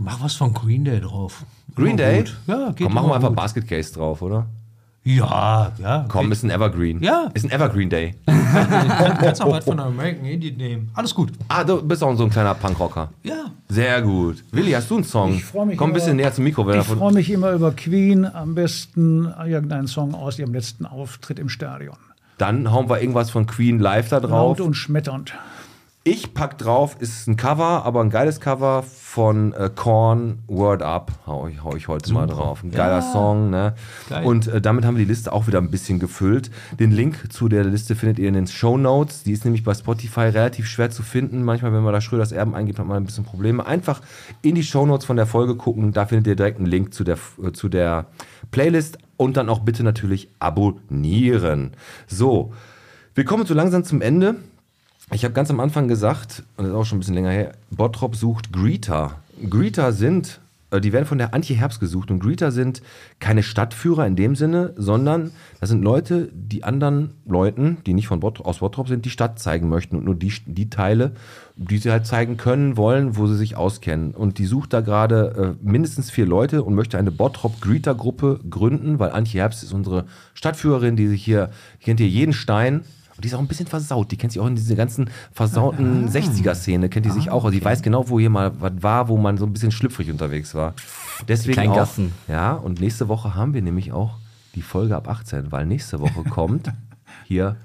[0.00, 1.44] Mach was von Green Day drauf.
[1.74, 2.18] Green Day?
[2.18, 2.36] gut.
[2.46, 3.36] Ja, geht Komm, machen wir einfach gut.
[3.36, 4.44] Basket Case drauf, oder?
[5.04, 6.06] Ja, ja.
[6.08, 7.02] Komm, ist ein Evergreen.
[7.02, 7.28] Ja.
[7.34, 8.14] Ist ein Evergreen Day.
[8.24, 10.90] kannst auch was von der American Indian nehmen.
[10.94, 11.32] Alles gut.
[11.48, 13.10] Ah, du bist auch so ein kleiner Punkrocker.
[13.22, 13.50] Ja.
[13.68, 14.42] Sehr gut.
[14.50, 15.34] Willi, hast du einen Song?
[15.34, 16.66] Ich freu mich Komm ein bisschen näher zum Mikro.
[16.66, 21.38] Wenn Ich freue mich immer über Queen, am besten irgendeinen Song aus ihrem letzten Auftritt
[21.38, 21.96] im Stadion.
[22.38, 24.58] Dann hauen wir irgendwas von Queen live da drauf.
[24.58, 25.34] Laut und schmetternd.
[26.06, 31.12] Ich pack drauf, ist ein Cover, aber ein geiles Cover von äh, Korn, Word Up,
[31.26, 32.62] hau ich, hau ich heute mal drauf.
[32.62, 33.74] Ein geiler Song, ne?
[34.10, 34.26] Geil.
[34.26, 36.50] Und äh, damit haben wir die Liste auch wieder ein bisschen gefüllt.
[36.78, 39.22] Den Link zu der Liste findet ihr in den Show Notes.
[39.22, 41.42] Die ist nämlich bei Spotify relativ schwer zu finden.
[41.42, 43.64] Manchmal, wenn man da Schröders Erben eingibt, hat man ein bisschen Probleme.
[43.64, 44.02] Einfach
[44.42, 45.94] in die Show Notes von der Folge gucken.
[45.94, 48.08] Da findet ihr direkt einen Link zu der, äh, zu der
[48.50, 48.98] Playlist.
[49.16, 51.70] Und dann auch bitte natürlich abonnieren.
[52.06, 52.52] So,
[53.14, 54.34] wir kommen so langsam zum Ende.
[55.14, 57.52] Ich habe ganz am Anfang gesagt, und das ist auch schon ein bisschen länger her,
[57.70, 59.12] Bottrop sucht Greeter.
[59.48, 60.40] Greeter sind,
[60.72, 62.82] äh, die werden von der Antje Herbst gesucht und Greeter sind
[63.20, 65.30] keine Stadtführer in dem Sinne, sondern
[65.60, 69.38] das sind Leute, die anderen Leuten, die nicht von Bottrop, aus Bottrop sind, die Stadt
[69.38, 71.12] zeigen möchten und nur die, die Teile,
[71.54, 74.16] die sie halt zeigen können, wollen, wo sie sich auskennen.
[74.16, 79.12] Und die sucht da gerade äh, mindestens vier Leute und möchte eine Bottrop-Greeter-Gruppe gründen, weil
[79.12, 81.50] Antje Herbst ist unsere Stadtführerin, die sich hier,
[81.80, 82.82] kennt hier jeden Stein,
[83.16, 84.10] und die ist auch ein bisschen versaut.
[84.10, 87.44] Die kennt sich auch in diese ganzen versauten 60er-Szene, kennt die sich auch.
[87.44, 90.10] Also die weiß genau, wo hier mal was war, wo man so ein bisschen schlüpfrig
[90.10, 90.74] unterwegs war.
[91.28, 92.12] Deswegen auch, Gassen.
[92.28, 94.16] Ja, und nächste Woche haben wir nämlich auch
[94.54, 96.72] die Folge ab 18, weil nächste Woche kommt
[97.24, 97.56] hier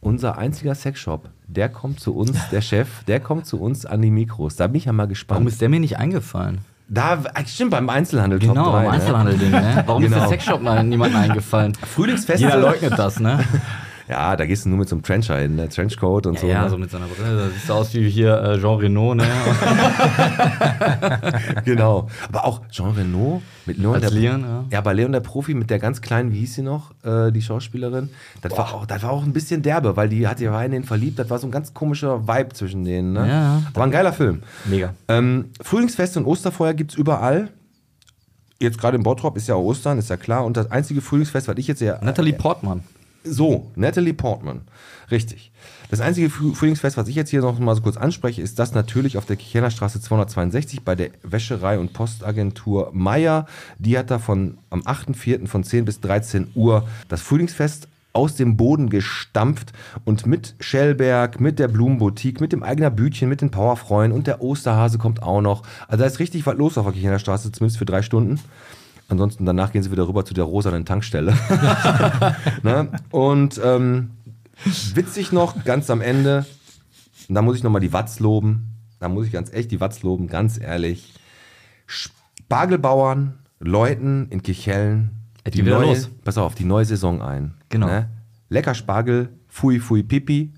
[0.00, 1.28] unser einziger Sexshop.
[1.46, 4.56] Der kommt zu uns, der Chef, der kommt zu uns an die Mikros.
[4.56, 5.36] Da bin ich ja mal gespannt.
[5.40, 6.58] Warum ist der mir nicht eingefallen?
[6.92, 8.90] da, stimmt, beim Einzelhandel Top Genau, 3, beim ne?
[8.90, 9.82] Einzelhandel-Ding, ne?
[9.86, 10.20] Warum ist Genau.
[10.22, 11.72] der Sexshop mal niemandem eingefallen?
[11.74, 12.40] Frühlingsfest.
[12.40, 13.44] Jeder leugnet das, ne?
[14.10, 15.68] Ja, da gehst du nur mit so einem Trencher hin, ne?
[15.68, 16.48] Trenchcoat und so.
[16.48, 16.70] Ja, ne?
[16.70, 17.46] so mit seiner Brille.
[17.46, 19.22] Das sieht aus wie hier äh, Jean Reno, ne?
[21.64, 22.08] Genau.
[22.28, 24.64] Aber auch Jean Reno mit Leon Als der Leon, ja.
[24.68, 27.40] Ja, bei Leon der Profi mit der ganz kleinen, wie hieß sie noch, äh, die
[27.40, 28.10] Schauspielerin.
[28.42, 30.82] Das war, auch, das war auch ein bisschen derbe, weil die hat war in den
[30.82, 31.20] verliebt.
[31.20, 33.12] Das war so ein ganz komischer Vibe zwischen denen.
[33.12, 33.28] Ne?
[33.28, 33.62] Ja.
[33.72, 34.42] Aber ein geiler Film.
[34.64, 34.92] Mega.
[35.06, 37.48] Ähm, Frühlingsfeste und Osterfeuer gibt es überall.
[38.58, 40.44] Jetzt gerade in Bottrop ist ja auch Ostern, ist ja klar.
[40.44, 42.00] Und das einzige Frühlingsfest, was ich jetzt ja.
[42.02, 42.82] Natalie Portman.
[43.22, 44.62] So, Natalie Portman.
[45.10, 45.50] Richtig.
[45.90, 48.72] Das einzige Früh- Frühlingsfest, was ich jetzt hier noch mal so kurz anspreche, ist das
[48.74, 53.46] natürlich auf der Kirchenerstraße 262 bei der Wäscherei- und Postagentur Meier.
[53.78, 55.46] Die hat da von am 8.4.
[55.48, 59.72] von 10 bis 13 Uhr das Frühlingsfest aus dem Boden gestampft
[60.04, 64.42] und mit Schellberg, mit der Blumenboutique, mit dem eigener Bütchen, mit den Powerfreuen und der
[64.42, 65.62] Osterhase kommt auch noch.
[65.88, 68.40] Also da ist richtig was los auf der Kirchenerstraße, zumindest für drei Stunden.
[69.10, 71.36] Ansonsten danach gehen sie wieder rüber zu der rosanen Tankstelle.
[72.62, 72.88] ne?
[73.10, 74.12] Und ähm,
[74.94, 76.46] witzig noch, ganz am Ende,
[77.30, 78.74] und da muss ich nochmal die Watz loben.
[78.98, 81.14] Da muss ich ganz echt die Watz loben, ganz ehrlich.
[81.86, 85.10] Spargelbauern läuten in Kichellen
[85.44, 86.10] Es geht wieder neue, los.
[86.24, 87.54] pass auf, die neue Saison ein.
[87.68, 87.86] Genau.
[87.86, 88.10] Ne?
[88.48, 90.52] Lecker Spargel, fui fui pipi.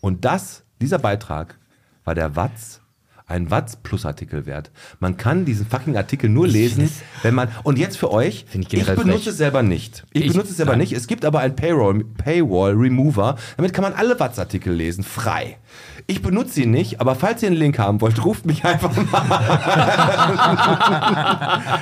[0.00, 1.58] Und das, dieser Beitrag
[2.04, 2.80] war der Watz
[3.26, 4.70] ein Watz Plus Artikel wert.
[5.00, 6.88] Man kann diesen fucking Artikel nur lesen,
[7.22, 9.26] wenn man und jetzt für euch, ich ich, benutze frech.
[9.26, 10.04] es selber nicht.
[10.12, 10.80] Ich, Ich- benutze es selber nein.
[10.80, 10.92] nicht.
[10.92, 13.36] Es gibt aber einen Payroll, Paywall Remover.
[13.56, 15.58] Damit kann man alle Watz Artikel lesen, frei.
[16.08, 19.40] Ich benutze ihn nicht, aber falls ihr einen Link haben wollt, ruft mich einfach mal.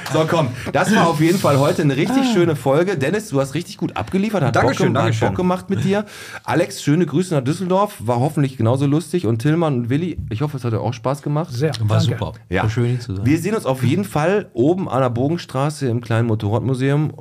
[0.12, 2.96] so komm, das war auf jeden Fall heute eine richtig schöne Folge.
[2.96, 5.28] Dennis, du hast richtig gut abgeliefert, hat, Bock, Dankeschön, hat Dankeschön.
[5.28, 6.06] Bock gemacht mit dir.
[6.42, 10.56] Alex, schöne Grüße nach Düsseldorf, war hoffentlich genauso lustig und Tillmann und Willi, ich hoffe,
[10.56, 11.52] es hat euch auch Spaß gemacht.
[11.52, 11.72] Sehr.
[11.80, 12.04] War danke.
[12.04, 12.32] super.
[12.48, 12.62] Ja.
[12.62, 13.26] War schön, hier zu sein.
[13.26, 17.12] Wir sehen uns auf jeden Fall oben an der Bogenstraße im kleinen Motorradmuseum.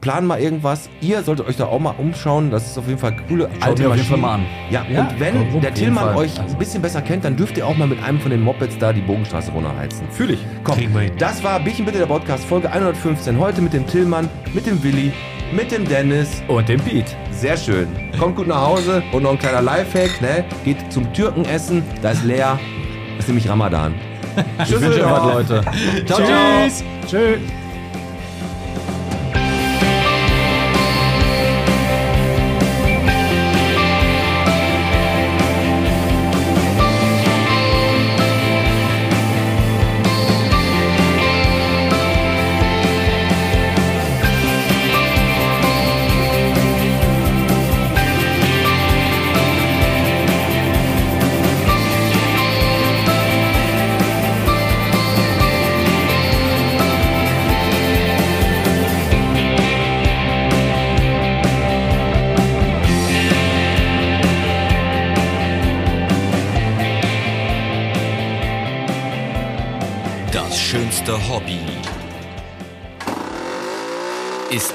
[0.00, 0.88] Planen mal irgendwas.
[1.00, 2.50] Ihr solltet euch da auch mal umschauen.
[2.50, 4.46] Das ist auf jeden Fall coole Schaut mir auf jeden Fall mal an.
[4.70, 7.66] Ja, Ja, und wenn auf der Tillmann euch ein bisschen besser kennt, dann dürft ihr
[7.66, 10.06] auch mal mit einem von den Mopeds da die Bogenstraße runterheizen.
[10.10, 10.40] Fühl ich.
[10.64, 10.78] Komm,
[11.18, 13.38] das war Bierchen bitte der Podcast, Folge 115.
[13.38, 15.12] Heute mit dem Tillmann, mit dem Willi,
[15.52, 16.42] mit dem Dennis.
[16.48, 17.16] Und den Beat.
[17.30, 17.88] Sehr schön.
[18.18, 20.44] Kommt gut nach Hause und noch ein kleiner Lifehack, ne?
[20.64, 22.58] Geht zum Türkenessen, da ist leer.
[23.16, 23.94] Das ist nämlich Ramadan.
[24.56, 25.62] Was, Leute.
[26.06, 26.28] Ciao, ciao.
[26.64, 26.84] Tschüss.
[27.06, 27.59] Tschüss.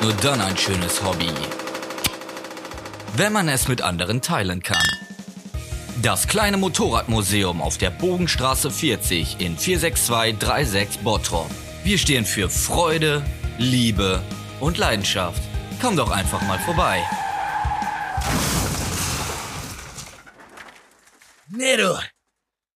[0.06, 1.32] Nur dann ein schönes Hobby,
[3.16, 4.88] wenn man es mit anderen teilen kann.
[6.04, 11.50] Das kleine Motorradmuseum auf der Bogenstraße 40 in 46236 Bottrop.
[11.84, 13.26] Wir stehen für Freude,
[13.58, 14.22] Liebe
[14.60, 15.42] und Leidenschaft.
[15.82, 17.04] Komm doch einfach mal vorbei.
[21.48, 22.00] Nee, du.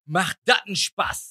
[0.07, 1.28] Macht das einen Spaß.